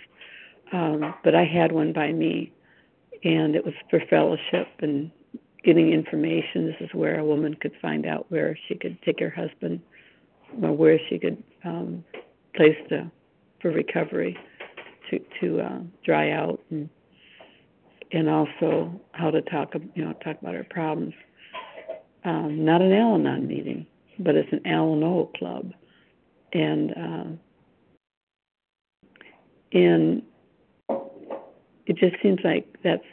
um, 0.73 1.13
but 1.23 1.35
I 1.35 1.43
had 1.43 1.71
one 1.71 1.93
by 1.93 2.11
me 2.11 2.51
and 3.23 3.55
it 3.55 3.65
was 3.65 3.73
for 3.89 4.01
fellowship 4.09 4.67
and 4.79 5.11
getting 5.63 5.91
information. 5.91 6.65
This 6.65 6.75
is 6.79 6.89
where 6.93 7.19
a 7.19 7.25
woman 7.25 7.55
could 7.55 7.73
find 7.81 8.05
out 8.05 8.25
where 8.29 8.57
she 8.67 8.75
could 8.75 8.97
take 9.03 9.19
her 9.19 9.29
husband, 9.29 9.81
or 10.61 10.71
where 10.71 10.99
she 11.09 11.19
could 11.19 11.41
um, 11.63 12.03
place 12.55 12.77
the 12.89 13.09
for 13.61 13.71
recovery 13.71 14.37
to 15.09 15.19
to 15.39 15.61
uh, 15.61 15.79
dry 16.03 16.31
out, 16.31 16.59
and 16.69 16.89
and 18.11 18.29
also 18.29 18.99
how 19.11 19.29
to 19.31 19.41
talk 19.43 19.73
you 19.95 20.03
know 20.03 20.13
talk 20.23 20.41
about 20.41 20.55
her 20.55 20.65
problems. 20.69 21.13
Um, 22.23 22.63
not 22.65 22.81
an 22.81 22.91
Al-Anon 22.91 23.47
meeting, 23.47 23.87
but 24.19 24.35
it's 24.35 24.51
an 24.51 24.61
Al-Anon 24.65 25.27
club, 25.37 25.71
and 26.53 26.91
uh, 26.91 27.25
and 29.73 30.23
it 31.85 31.97
just 31.97 32.15
seems 32.21 32.39
like 32.43 32.67
that's 32.83 33.03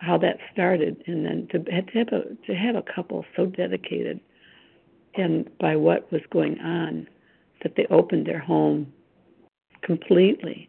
how 0.00 0.18
that 0.18 0.38
started, 0.52 1.02
and 1.06 1.24
then 1.24 1.48
to, 1.50 1.58
to 1.58 1.98
have 1.98 2.08
a 2.08 2.46
to 2.46 2.54
have 2.54 2.76
a 2.76 2.82
couple 2.82 3.24
so 3.34 3.46
dedicated, 3.46 4.20
and 5.14 5.50
by 5.58 5.76
what 5.76 6.10
was 6.12 6.20
going 6.30 6.58
on, 6.60 7.08
that 7.62 7.74
they 7.76 7.86
opened 7.86 8.26
their 8.26 8.38
home 8.38 8.92
completely. 9.82 10.68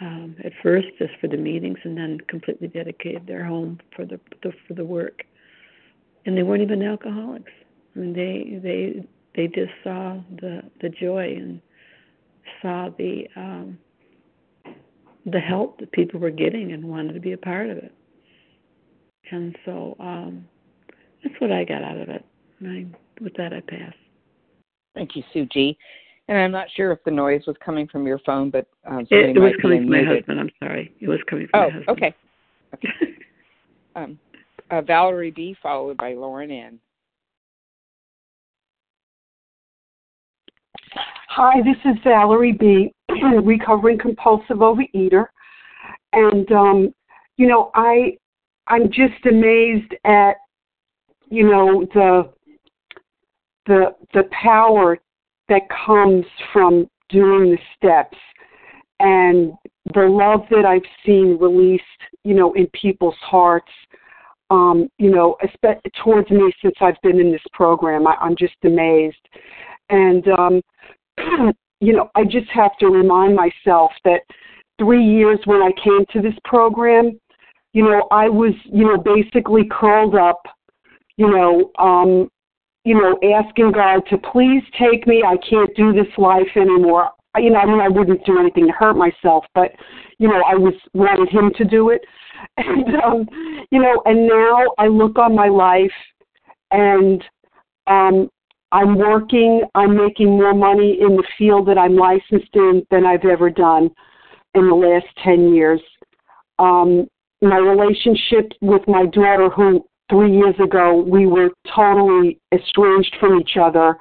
Um, 0.00 0.34
at 0.42 0.52
first, 0.62 0.88
just 0.98 1.12
for 1.20 1.28
the 1.28 1.36
meetings, 1.36 1.78
and 1.84 1.96
then 1.96 2.18
completely 2.26 2.66
dedicated 2.66 3.26
their 3.26 3.44
home 3.44 3.78
for 3.94 4.04
the, 4.04 4.18
the 4.42 4.52
for 4.66 4.74
the 4.74 4.84
work. 4.84 5.22
And 6.26 6.36
they 6.36 6.42
weren't 6.42 6.62
even 6.62 6.82
alcoholics. 6.82 7.52
I 7.94 7.98
mean, 8.00 8.12
they 8.12 8.58
they 8.60 9.06
they 9.36 9.46
just 9.46 9.72
saw 9.84 10.18
the 10.40 10.62
the 10.80 10.88
joy 10.88 11.36
and 11.36 11.60
saw 12.60 12.88
the 12.98 13.28
um, 13.36 13.78
the 15.26 15.40
help 15.40 15.78
that 15.78 15.92
people 15.92 16.20
were 16.20 16.30
getting 16.30 16.72
and 16.72 16.84
wanted 16.84 17.12
to 17.14 17.20
be 17.20 17.32
a 17.32 17.38
part 17.38 17.70
of 17.70 17.78
it. 17.78 17.92
And 19.30 19.56
so 19.64 19.96
um, 20.00 20.46
that's 21.22 21.34
what 21.40 21.52
I 21.52 21.64
got 21.64 21.82
out 21.82 21.96
of 21.96 22.08
it. 22.08 22.24
I, 22.64 22.86
with 23.20 23.34
that, 23.34 23.52
I 23.52 23.60
pass. 23.60 23.94
Thank 24.94 25.16
you, 25.16 25.22
Sue 25.32 25.46
G. 25.46 25.76
And 26.28 26.38
I'm 26.38 26.52
not 26.52 26.68
sure 26.76 26.92
if 26.92 27.02
the 27.04 27.10
noise 27.10 27.42
was 27.46 27.56
coming 27.64 27.88
from 27.88 28.06
your 28.06 28.18
phone, 28.20 28.50
but 28.50 28.66
um, 28.86 29.06
it, 29.10 29.36
it 29.36 29.40
was 29.40 29.52
coming 29.60 29.82
from 29.82 29.90
my 29.90 30.04
husband. 30.04 30.38
I'm 30.38 30.50
sorry, 30.62 30.94
it 31.00 31.08
was 31.08 31.18
coming 31.28 31.48
from 31.50 31.60
oh, 31.60 31.66
my 31.68 31.74
husband. 31.74 31.88
okay. 31.88 32.14
okay. 32.74 32.88
um, 33.96 34.18
uh, 34.70 34.82
Valerie 34.82 35.30
B, 35.30 35.56
followed 35.62 35.96
by 35.96 36.14
Lauren 36.14 36.50
N. 36.50 36.78
Hi, 41.28 41.60
this 41.62 41.76
is 41.84 41.98
Valerie 42.04 42.52
B, 42.52 42.92
recovering 43.44 43.98
compulsive 43.98 44.58
overeater. 44.58 45.26
And 46.12 46.50
um, 46.52 46.94
you 47.36 47.48
know, 47.48 47.70
I 47.74 48.16
I'm 48.66 48.88
just 48.88 49.24
amazed 49.28 49.94
at 50.04 50.34
you 51.28 51.48
know 51.48 51.86
the 51.94 52.30
the 53.66 53.94
the 54.14 54.24
power 54.30 54.98
that 55.48 55.62
comes 55.84 56.24
from 56.52 56.88
doing 57.08 57.50
the 57.50 57.58
steps 57.76 58.16
and 59.00 59.52
the 59.94 60.02
love 60.02 60.42
that 60.50 60.64
I've 60.64 60.88
seen 61.04 61.36
released, 61.40 61.82
you 62.24 62.34
know, 62.34 62.52
in 62.54 62.68
people's 62.68 63.16
hearts, 63.20 63.70
um, 64.50 64.88
you 64.98 65.10
know, 65.10 65.36
towards 66.02 66.30
me 66.30 66.52
since 66.62 66.74
I've 66.80 67.00
been 67.02 67.18
in 67.18 67.32
this 67.32 67.42
program. 67.52 68.06
I, 68.06 68.14
I'm 68.20 68.36
just 68.36 68.54
amazed. 68.64 69.28
And, 69.90 70.26
um, 70.28 70.62
you 71.82 71.92
know, 71.92 72.08
I 72.14 72.22
just 72.22 72.48
have 72.54 72.78
to 72.78 72.86
remind 72.86 73.34
myself 73.34 73.90
that 74.04 74.20
three 74.78 75.04
years 75.04 75.40
when 75.46 75.60
I 75.62 75.72
came 75.82 76.06
to 76.12 76.22
this 76.22 76.38
program, 76.44 77.18
you 77.72 77.82
know, 77.82 78.06
I 78.12 78.28
was, 78.28 78.54
you 78.66 78.84
know, 78.84 78.96
basically 78.96 79.62
curled 79.68 80.14
up, 80.14 80.40
you 81.16 81.28
know, 81.28 81.72
um, 81.84 82.30
you 82.84 82.94
know, 82.94 83.18
asking 83.36 83.72
God 83.72 84.02
to 84.10 84.18
please 84.18 84.62
take 84.78 85.08
me. 85.08 85.24
I 85.26 85.36
can't 85.48 85.74
do 85.74 85.92
this 85.92 86.06
life 86.18 86.46
anymore. 86.54 87.10
You 87.36 87.50
know, 87.50 87.58
I 87.58 87.66
mean, 87.66 87.80
I 87.80 87.88
wouldn't 87.88 88.24
do 88.24 88.38
anything 88.38 88.68
to 88.68 88.72
hurt 88.72 88.94
myself, 88.94 89.44
but 89.52 89.72
you 90.18 90.28
know, 90.28 90.40
I 90.48 90.54
was 90.54 90.74
wanted 90.94 91.30
Him 91.30 91.50
to 91.56 91.64
do 91.64 91.90
it, 91.90 92.02
and 92.58 92.94
um, 93.02 93.28
you 93.72 93.82
know, 93.82 94.02
and 94.04 94.28
now 94.28 94.66
I 94.78 94.86
look 94.86 95.18
on 95.18 95.34
my 95.34 95.48
life, 95.48 95.90
and 96.70 97.24
um, 97.88 98.28
I'm 98.72 98.96
working. 98.96 99.62
I'm 99.74 99.96
making 99.96 100.30
more 100.30 100.54
money 100.54 100.98
in 101.00 101.16
the 101.16 101.24
field 101.38 101.68
that 101.68 101.78
I'm 101.78 101.96
licensed 101.96 102.54
in 102.54 102.84
than 102.90 103.06
I've 103.06 103.24
ever 103.24 103.50
done 103.50 103.90
in 104.54 104.68
the 104.68 104.74
last 104.74 105.06
ten 105.22 105.54
years. 105.54 105.80
Um, 106.58 107.06
my 107.40 107.58
relationship 107.58 108.52
with 108.60 108.82
my 108.86 109.06
daughter, 109.06 109.50
who 109.50 109.84
three 110.10 110.32
years 110.32 110.54
ago 110.62 111.04
we 111.06 111.26
were 111.26 111.50
totally 111.74 112.38
estranged 112.52 113.14
from 113.18 113.40
each 113.40 113.56
other 113.60 113.96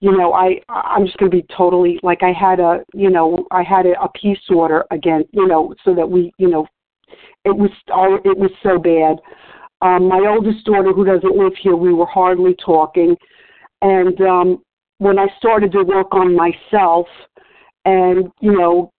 you 0.00 0.12
know 0.12 0.34
i 0.34 0.60
i'm 0.68 1.06
just 1.06 1.16
going 1.16 1.30
to 1.30 1.36
be 1.36 1.46
totally 1.56 1.98
like 2.02 2.22
i 2.22 2.32
had 2.32 2.60
a 2.60 2.84
you 2.92 3.08
know 3.08 3.46
i 3.50 3.62
had 3.62 3.86
a, 3.86 3.98
a 4.02 4.08
peace 4.10 4.38
order 4.50 4.84
again 4.90 5.24
you 5.32 5.46
know 5.46 5.74
so 5.84 5.94
that 5.94 6.08
we 6.08 6.30
you 6.36 6.48
know 6.48 6.66
it 7.44 7.56
was 7.56 7.70
all 7.92 8.16
it 8.24 8.36
was 8.36 8.50
so 8.62 8.78
bad 8.78 9.16
um 9.80 10.06
my 10.06 10.20
oldest 10.28 10.64
daughter 10.66 10.92
who 10.92 11.04
doesn't 11.04 11.36
live 11.36 11.54
here 11.62 11.76
we 11.76 11.94
were 11.94 12.06
hardly 12.06 12.54
talking 12.62 13.16
and 13.84 14.20
um 14.20 14.60
when 14.98 15.18
i 15.18 15.26
started 15.38 15.70
to 15.70 15.84
work 15.84 16.12
on 16.12 16.34
myself 16.34 17.06
and 17.84 18.30
you 18.40 18.52
know 18.52 18.90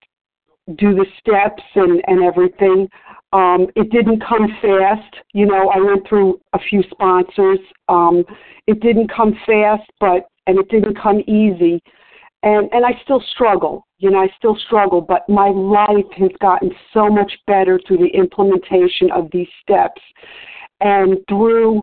do 0.78 0.94
the 0.94 1.06
steps 1.20 1.62
and 1.74 2.02
and 2.06 2.24
everything 2.24 2.88
um, 3.32 3.66
it 3.74 3.90
didn't 3.90 4.24
come 4.26 4.48
fast. 4.62 5.14
You 5.34 5.46
know, 5.46 5.68
I 5.68 5.78
went 5.78 6.08
through 6.08 6.40
a 6.52 6.58
few 6.58 6.82
sponsors. 6.90 7.58
Um, 7.88 8.24
it 8.66 8.80
didn't 8.80 9.10
come 9.14 9.36
fast, 9.44 9.90
but 10.00 10.26
and 10.46 10.58
it 10.58 10.68
didn't 10.70 10.98
come 11.00 11.20
easy. 11.26 11.82
And 12.42 12.68
and 12.72 12.86
I 12.86 12.98
still 13.02 13.22
struggle. 13.34 13.86
You 13.98 14.10
know, 14.10 14.20
I 14.20 14.28
still 14.38 14.56
struggle, 14.66 15.00
but 15.00 15.28
my 15.28 15.48
life 15.48 16.10
has 16.16 16.30
gotten 16.40 16.70
so 16.94 17.08
much 17.08 17.32
better 17.46 17.80
through 17.86 17.98
the 17.98 18.16
implementation 18.16 19.10
of 19.10 19.28
these 19.32 19.48
steps. 19.62 20.00
And 20.80 21.18
through 21.28 21.80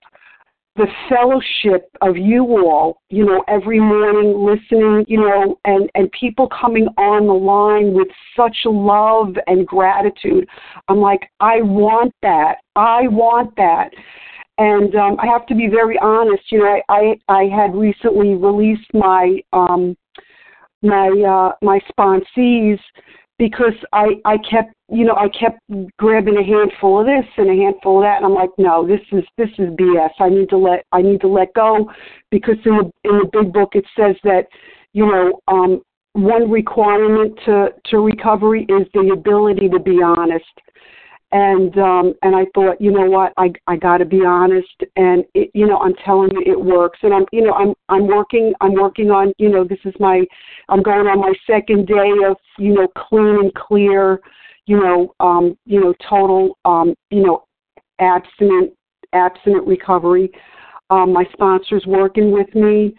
the 0.75 0.87
fellowship 1.07 1.89
of 2.01 2.17
you 2.17 2.43
all, 2.43 3.01
you 3.09 3.25
know, 3.25 3.43
every 3.47 3.79
morning 3.79 4.43
listening, 4.43 5.05
you 5.07 5.19
know, 5.19 5.59
and, 5.65 5.89
and 5.93 6.11
people 6.11 6.49
coming 6.49 6.87
on 6.97 7.27
the 7.27 7.33
line 7.33 7.93
with 7.93 8.07
such 8.35 8.57
love 8.65 9.35
and 9.45 9.67
gratitude. 9.67 10.47
I'm 10.87 10.97
like, 10.97 11.29
I 11.39 11.61
want 11.61 12.13
that. 12.23 12.55
I 12.75 13.07
want 13.07 13.55
that. 13.57 13.91
And 14.57 14.95
um, 14.95 15.17
I 15.19 15.27
have 15.27 15.45
to 15.47 15.55
be 15.55 15.67
very 15.67 15.97
honest, 15.99 16.43
you 16.51 16.59
know, 16.59 16.79
I, 16.89 17.15
I, 17.29 17.33
I 17.33 17.43
had 17.45 17.75
recently 17.75 18.35
released 18.35 18.89
my 18.93 19.39
um 19.51 19.95
my 20.83 21.07
uh 21.07 21.53
my 21.65 21.79
sponsees 21.91 22.79
because 23.43 23.73
I 23.91 24.21
I 24.23 24.37
kept 24.37 24.73
you 24.89 25.03
know 25.03 25.15
I 25.17 25.27
kept 25.27 25.59
grabbing 25.97 26.37
a 26.37 26.43
handful 26.43 27.01
of 27.01 27.07
this 27.07 27.25
and 27.35 27.49
a 27.49 27.61
handful 27.61 27.97
of 27.97 28.03
that 28.03 28.17
and 28.17 28.25
I'm 28.25 28.33
like 28.33 28.51
no 28.57 28.87
this 28.87 29.01
is 29.11 29.25
this 29.37 29.49
is 29.59 29.67
BS 29.71 30.11
I 30.21 30.29
need 30.29 30.47
to 30.51 30.57
let 30.57 30.85
I 30.93 31.01
need 31.01 31.19
to 31.21 31.27
let 31.27 31.53
go 31.53 31.91
because 32.31 32.55
in 32.63 32.77
the 32.77 32.91
in 33.03 33.19
the 33.19 33.29
big 33.33 33.51
book 33.51 33.71
it 33.73 33.83
says 33.99 34.15
that 34.23 34.47
you 34.93 35.05
know 35.05 35.41
um 35.49 35.81
one 36.13 36.49
requirement 36.49 37.37
to 37.45 37.73
to 37.87 37.97
recovery 37.97 38.65
is 38.69 38.87
the 38.93 39.11
ability 39.11 39.67
to 39.67 39.79
be 39.79 40.01
honest 40.01 40.45
and 41.33 41.75
um 41.79 42.13
and 42.21 42.35
I 42.35 42.45
thought 42.53 42.79
you 42.79 42.91
know 42.91 43.09
what? 43.09 43.33
I 43.37 43.51
I 43.67 43.75
got 43.75 43.97
to 43.97 44.05
be 44.05 44.23
honest. 44.23 44.83
And 44.95 45.25
it, 45.33 45.49
you 45.53 45.65
know 45.65 45.79
I'm 45.79 45.95
telling 46.05 46.29
you 46.31 46.41
it 46.45 46.59
works. 46.59 46.99
And 47.01 47.13
I'm 47.13 47.25
you 47.31 47.41
know 47.41 47.53
I'm 47.53 47.73
I'm 47.89 48.07
working 48.07 48.53
I'm 48.61 48.73
working 48.73 49.09
on 49.09 49.33
you 49.39 49.49
know 49.49 49.63
this 49.63 49.79
is 49.83 49.93
my 49.99 50.23
I'm 50.69 50.83
going 50.83 51.07
on 51.07 51.19
my 51.19 51.33
second 51.45 51.87
day 51.87 52.11
of 52.25 52.37
you 52.57 52.73
know 52.73 52.87
clean 52.95 53.39
and 53.41 53.53
clear 53.55 54.21
you 54.67 54.79
know 54.79 55.13
um 55.19 55.57
you 55.65 55.81
know 55.81 55.93
total 56.07 56.57
um 56.65 56.93
you 57.09 57.23
know 57.23 57.45
abstinent 57.99 58.71
abstinent 59.13 59.67
recovery. 59.67 60.31
Um 60.91 61.11
my 61.11 61.25
sponsors 61.33 61.83
working 61.87 62.31
with 62.31 62.53
me. 62.53 62.93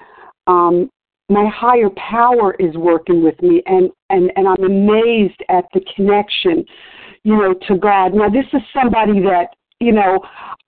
Um 0.49 0.91
my 1.31 1.49
higher 1.55 1.89
power 1.91 2.55
is 2.59 2.75
working 2.75 3.23
with 3.23 3.41
me. 3.41 3.63
And 3.67 3.91
and 4.11 4.33
and 4.35 4.49
I'm 4.49 4.65
amazed 4.65 5.41
at 5.49 5.67
the 5.73 5.83
connection 5.95 6.65
you 7.25 7.37
know, 7.37 7.55
to 7.69 7.77
God. 7.79 8.15
Now, 8.15 8.29
this 8.29 8.47
is 8.53 8.63
somebody 8.73 9.21
that, 9.21 9.49
you 9.81 9.93
know, 9.93 10.21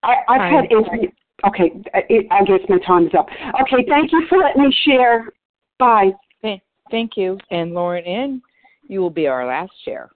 I, 0.02 0.14
I've 0.28 0.40
had. 0.40 0.64
Inter- 0.70 1.12
okay, 1.46 1.70
it, 1.94 2.26
I 2.30 2.44
guess 2.44 2.60
my 2.68 2.78
time 2.86 3.06
is 3.06 3.12
up. 3.16 3.28
Okay, 3.62 3.86
thank 3.88 4.10
you 4.10 4.26
for 4.28 4.38
letting 4.38 4.62
me 4.62 4.74
share. 4.84 5.30
Bye. 5.78 6.12
Thank 6.90 7.16
you. 7.16 7.38
And 7.50 7.72
Lauren 7.72 8.04
N., 8.04 8.42
you 8.82 9.00
will 9.00 9.10
be 9.10 9.26
our 9.26 9.46
last 9.46 9.72
share. 9.84 10.10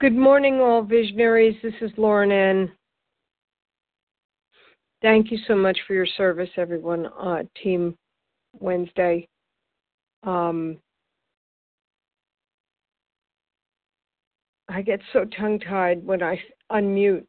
Good 0.00 0.14
morning, 0.14 0.60
all 0.60 0.82
visionaries. 0.82 1.56
This 1.62 1.74
is 1.80 1.90
Lauren 1.96 2.30
N. 2.30 2.72
Thank 5.02 5.30
you 5.30 5.38
so 5.48 5.56
much 5.56 5.78
for 5.86 5.94
your 5.94 6.06
service, 6.06 6.50
everyone, 6.56 7.06
uh, 7.06 7.42
Team 7.62 7.96
Wednesday. 8.60 9.28
Um, 10.22 10.78
I 14.68 14.82
get 14.82 15.00
so 15.12 15.24
tongue 15.24 15.58
tied 15.60 16.04
when 16.04 16.22
I 16.22 16.40
unmute. 16.70 17.24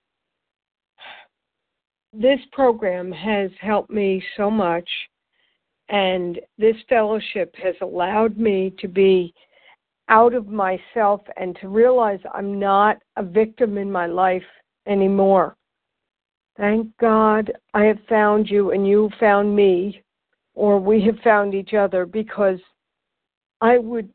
This 2.11 2.39
program 2.51 3.11
has 3.11 3.51
helped 3.61 3.91
me 3.91 4.23
so 4.35 4.49
much, 4.49 4.89
and 5.89 6.39
this 6.57 6.75
fellowship 6.89 7.55
has 7.63 7.75
allowed 7.81 8.37
me 8.37 8.73
to 8.79 8.87
be 8.87 9.33
out 10.09 10.33
of 10.33 10.47
myself 10.47 11.21
and 11.37 11.55
to 11.61 11.69
realize 11.69 12.19
I'm 12.33 12.59
not 12.59 12.97
a 13.15 13.23
victim 13.23 13.77
in 13.77 13.91
my 13.91 14.07
life 14.07 14.43
anymore. 14.87 15.55
Thank 16.57 16.89
God 16.97 17.51
I 17.73 17.85
have 17.85 17.99
found 18.09 18.49
you 18.49 18.71
and 18.71 18.85
you 18.87 19.09
found 19.19 19.55
me, 19.55 20.01
or 20.55 20.79
we 20.79 21.01
have 21.05 21.19
found 21.23 21.53
each 21.53 21.73
other 21.73 22.05
because 22.05 22.59
I 23.61 23.77
would 23.77 24.09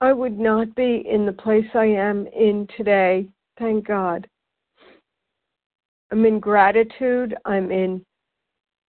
I 0.00 0.12
would 0.12 0.38
not 0.38 0.74
be 0.74 1.04
in 1.08 1.24
the 1.24 1.32
place 1.32 1.66
I 1.74 1.86
am 1.86 2.26
in 2.26 2.68
today. 2.76 3.28
Thank 3.58 3.86
God. 3.86 4.28
I'm 6.10 6.24
in 6.24 6.40
gratitude. 6.40 7.34
I'm 7.44 7.70
in 7.70 8.04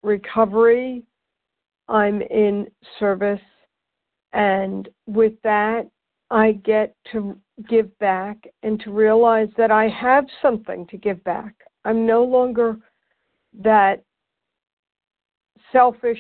recovery. 0.04 1.04
I'm 1.88 2.22
in 2.22 2.68
service. 3.00 3.42
And 4.34 4.90
with 5.08 5.34
that, 5.44 5.88
I 6.32 6.54
get 6.64 6.96
to 7.12 7.40
give 7.70 7.98
back 8.00 8.38
and 8.64 8.80
to 8.82 8.92
realize 8.92 9.50
that 9.58 9.72
I 9.72 9.88
have 9.88 10.26
something 10.42 10.86
to 10.88 10.98
give 10.98 11.24
back. 11.24 11.54
I'm 11.86 12.06
no 12.06 12.24
longer 12.24 12.78
that 13.62 14.04
selfish 15.72 16.20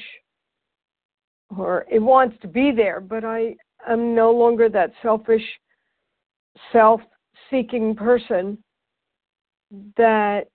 or 1.58 1.86
it 1.92 2.00
wants 2.00 2.38
to 2.42 2.48
be 2.48 2.72
there, 2.72 3.00
but 3.00 3.24
I 3.24 3.56
I'm 3.88 4.16
no 4.16 4.32
longer 4.32 4.70
that 4.70 4.92
selfish, 5.02 5.44
self 6.72 7.02
seeking 7.50 7.96
person 7.96 8.58
that 9.98 10.48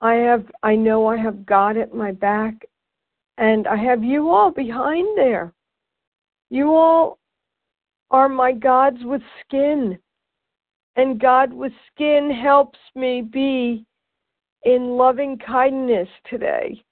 I 0.00 0.14
have 0.14 0.44
I 0.62 0.74
know 0.74 1.06
I 1.06 1.16
have 1.16 1.46
God 1.46 1.76
at 1.76 1.94
my 1.94 2.12
back 2.12 2.54
and 3.38 3.66
I 3.66 3.76
have 3.76 4.02
you 4.02 4.30
all 4.30 4.50
behind 4.50 5.16
there. 5.16 5.52
You 6.50 6.74
all 6.74 7.18
are 8.10 8.28
my 8.28 8.52
gods 8.52 8.98
with 9.02 9.22
skin. 9.44 9.98
And 10.96 11.18
God 11.18 11.52
with 11.52 11.72
skin 11.94 12.30
helps 12.30 12.78
me 12.94 13.22
be 13.22 13.86
in 14.64 14.96
loving 14.96 15.38
kindness 15.38 16.08
today. 16.28 16.82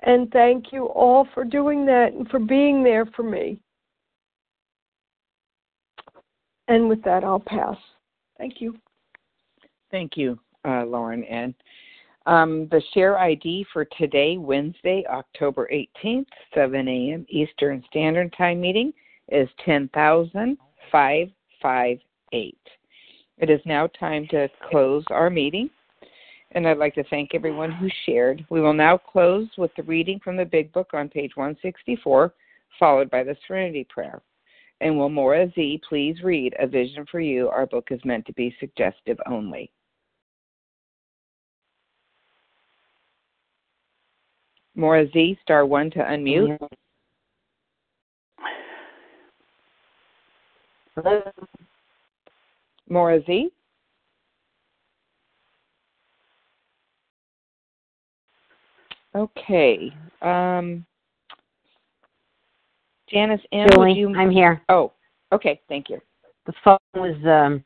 And 0.00 0.30
thank 0.30 0.72
you 0.72 0.86
all 0.86 1.26
for 1.34 1.44
doing 1.44 1.84
that 1.86 2.12
and 2.12 2.28
for 2.28 2.38
being 2.38 2.82
there 2.84 3.06
for 3.06 3.24
me. 3.24 3.58
And 6.70 6.88
with 6.88 7.02
that, 7.02 7.22
I'll 7.24 7.40
pass. 7.40 7.76
Thank 8.38 8.60
you. 8.60 8.78
Thank 9.90 10.16
you, 10.16 10.38
uh, 10.64 10.84
Lauren 10.84 11.24
N. 11.24 11.52
Um, 12.26 12.68
the 12.70 12.80
share 12.94 13.18
ID 13.18 13.66
for 13.72 13.84
today, 13.98 14.36
Wednesday, 14.36 15.02
October 15.10 15.68
18th, 15.72 16.28
7 16.54 16.86
a.m. 16.86 17.26
Eastern 17.28 17.82
Standard 17.90 18.32
Time 18.38 18.60
meeting 18.60 18.92
is 19.32 19.48
10,558. 19.64 22.58
It 23.38 23.50
is 23.50 23.60
now 23.64 23.88
time 23.88 24.28
to 24.30 24.48
close 24.70 25.02
our 25.10 25.28
meeting, 25.28 25.68
and 26.52 26.68
I'd 26.68 26.78
like 26.78 26.94
to 26.94 27.02
thank 27.10 27.34
everyone 27.34 27.72
who 27.72 27.88
shared. 28.06 28.46
We 28.48 28.60
will 28.60 28.74
now 28.74 28.96
close 28.96 29.48
with 29.58 29.72
the 29.76 29.82
reading 29.82 30.20
from 30.22 30.36
the 30.36 30.44
Big 30.44 30.72
Book 30.72 30.90
on 30.92 31.08
page 31.08 31.32
164, 31.34 32.32
followed 32.78 33.10
by 33.10 33.24
the 33.24 33.36
Serenity 33.48 33.88
Prayer. 33.90 34.22
And 34.80 34.96
will 34.96 35.10
Maura 35.10 35.50
Z 35.54 35.82
please 35.86 36.16
read 36.22 36.54
A 36.58 36.66
Vision 36.66 37.04
for 37.10 37.20
You? 37.20 37.48
Our 37.48 37.66
book 37.66 37.88
is 37.90 38.00
meant 38.04 38.24
to 38.26 38.32
be 38.32 38.54
suggestive 38.58 39.18
only. 39.26 39.70
Maura 44.74 45.06
Z, 45.10 45.38
star 45.42 45.66
one 45.66 45.90
to 45.90 45.98
unmute. 45.98 46.56
Hello. 50.94 51.22
Maura 52.88 53.20
Z. 53.26 53.50
Okay. 59.14 59.92
Um, 60.22 60.86
Janice 63.10 63.40
M. 63.52 63.68
Julie, 63.72 63.92
you... 63.92 64.14
I'm 64.14 64.30
here. 64.30 64.62
Oh, 64.68 64.92
okay. 65.32 65.60
Thank 65.68 65.88
you. 65.88 65.98
The 66.46 66.52
phone 66.64 66.78
was. 66.94 67.16
Um, 67.24 67.64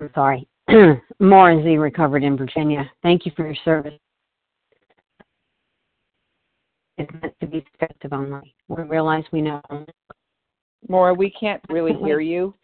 I'm 0.00 0.10
sorry. 0.14 0.48
Maura 1.20 1.62
Z 1.62 1.76
recovered 1.76 2.22
in 2.22 2.36
Virginia. 2.36 2.90
Thank 3.02 3.26
you 3.26 3.32
for 3.36 3.44
your 3.44 3.56
service. 3.64 3.98
It's 6.96 7.10
meant 7.22 7.34
to 7.40 7.46
be 7.46 7.64
effective 7.74 8.12
only. 8.12 8.54
We 8.68 8.82
realize 8.82 9.24
we 9.32 9.42
know. 9.42 9.62
Maura, 10.88 11.14
we 11.14 11.30
can't 11.30 11.62
really 11.68 11.94
hear 11.94 12.20
you. 12.20 12.54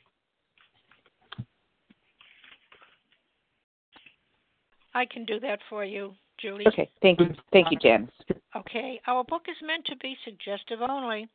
I 4.95 5.05
can 5.05 5.25
do 5.27 5.39
that 5.41 5.59
for 5.69 5.85
you, 5.85 6.15
Okay. 6.69 6.91
Thank 7.03 7.21
you. 7.21 7.35
Thank 7.53 7.71
you, 7.71 7.79
Janice. 7.79 8.11
Okay, 8.55 9.01
our 9.07 9.25
book 9.25 9.43
is 9.49 9.57
meant 9.63 9.85
to 9.87 9.97
be 9.97 10.17
suggestive 10.25 10.81
only. 10.81 11.29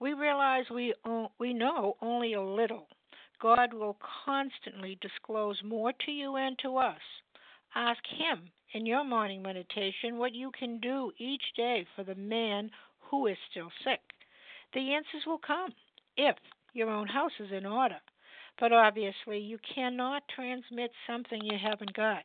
We 0.00 0.12
realize 0.12 0.64
we 0.70 0.94
o- 1.04 1.32
we 1.38 1.52
know 1.52 1.96
only 2.00 2.34
a 2.34 2.42
little. 2.42 2.86
God 3.40 3.72
will 3.72 3.96
constantly 4.24 4.98
disclose 5.00 5.60
more 5.64 5.92
to 5.92 6.12
you 6.12 6.36
and 6.36 6.58
to 6.60 6.76
us. 6.76 7.00
Ask 7.74 8.00
Him 8.06 8.50
in 8.72 8.86
your 8.86 9.04
morning 9.04 9.42
meditation 9.42 10.18
what 10.18 10.34
you 10.34 10.50
can 10.52 10.78
do 10.78 11.10
each 11.18 11.42
day 11.56 11.86
for 11.96 12.04
the 12.04 12.14
man 12.14 12.70
who 13.00 13.26
is 13.26 13.38
still 13.50 13.70
sick. 13.84 14.00
The 14.74 14.92
answers 14.94 15.26
will 15.26 15.38
come 15.38 15.72
if 16.16 16.36
your 16.74 16.90
own 16.90 17.08
house 17.08 17.32
is 17.40 17.50
in 17.52 17.66
order. 17.66 17.98
But 18.60 18.72
obviously, 18.72 19.38
you 19.38 19.58
cannot 19.74 20.22
transmit 20.28 20.90
something 21.06 21.40
you 21.42 21.58
haven't 21.58 21.94
got. 21.94 22.24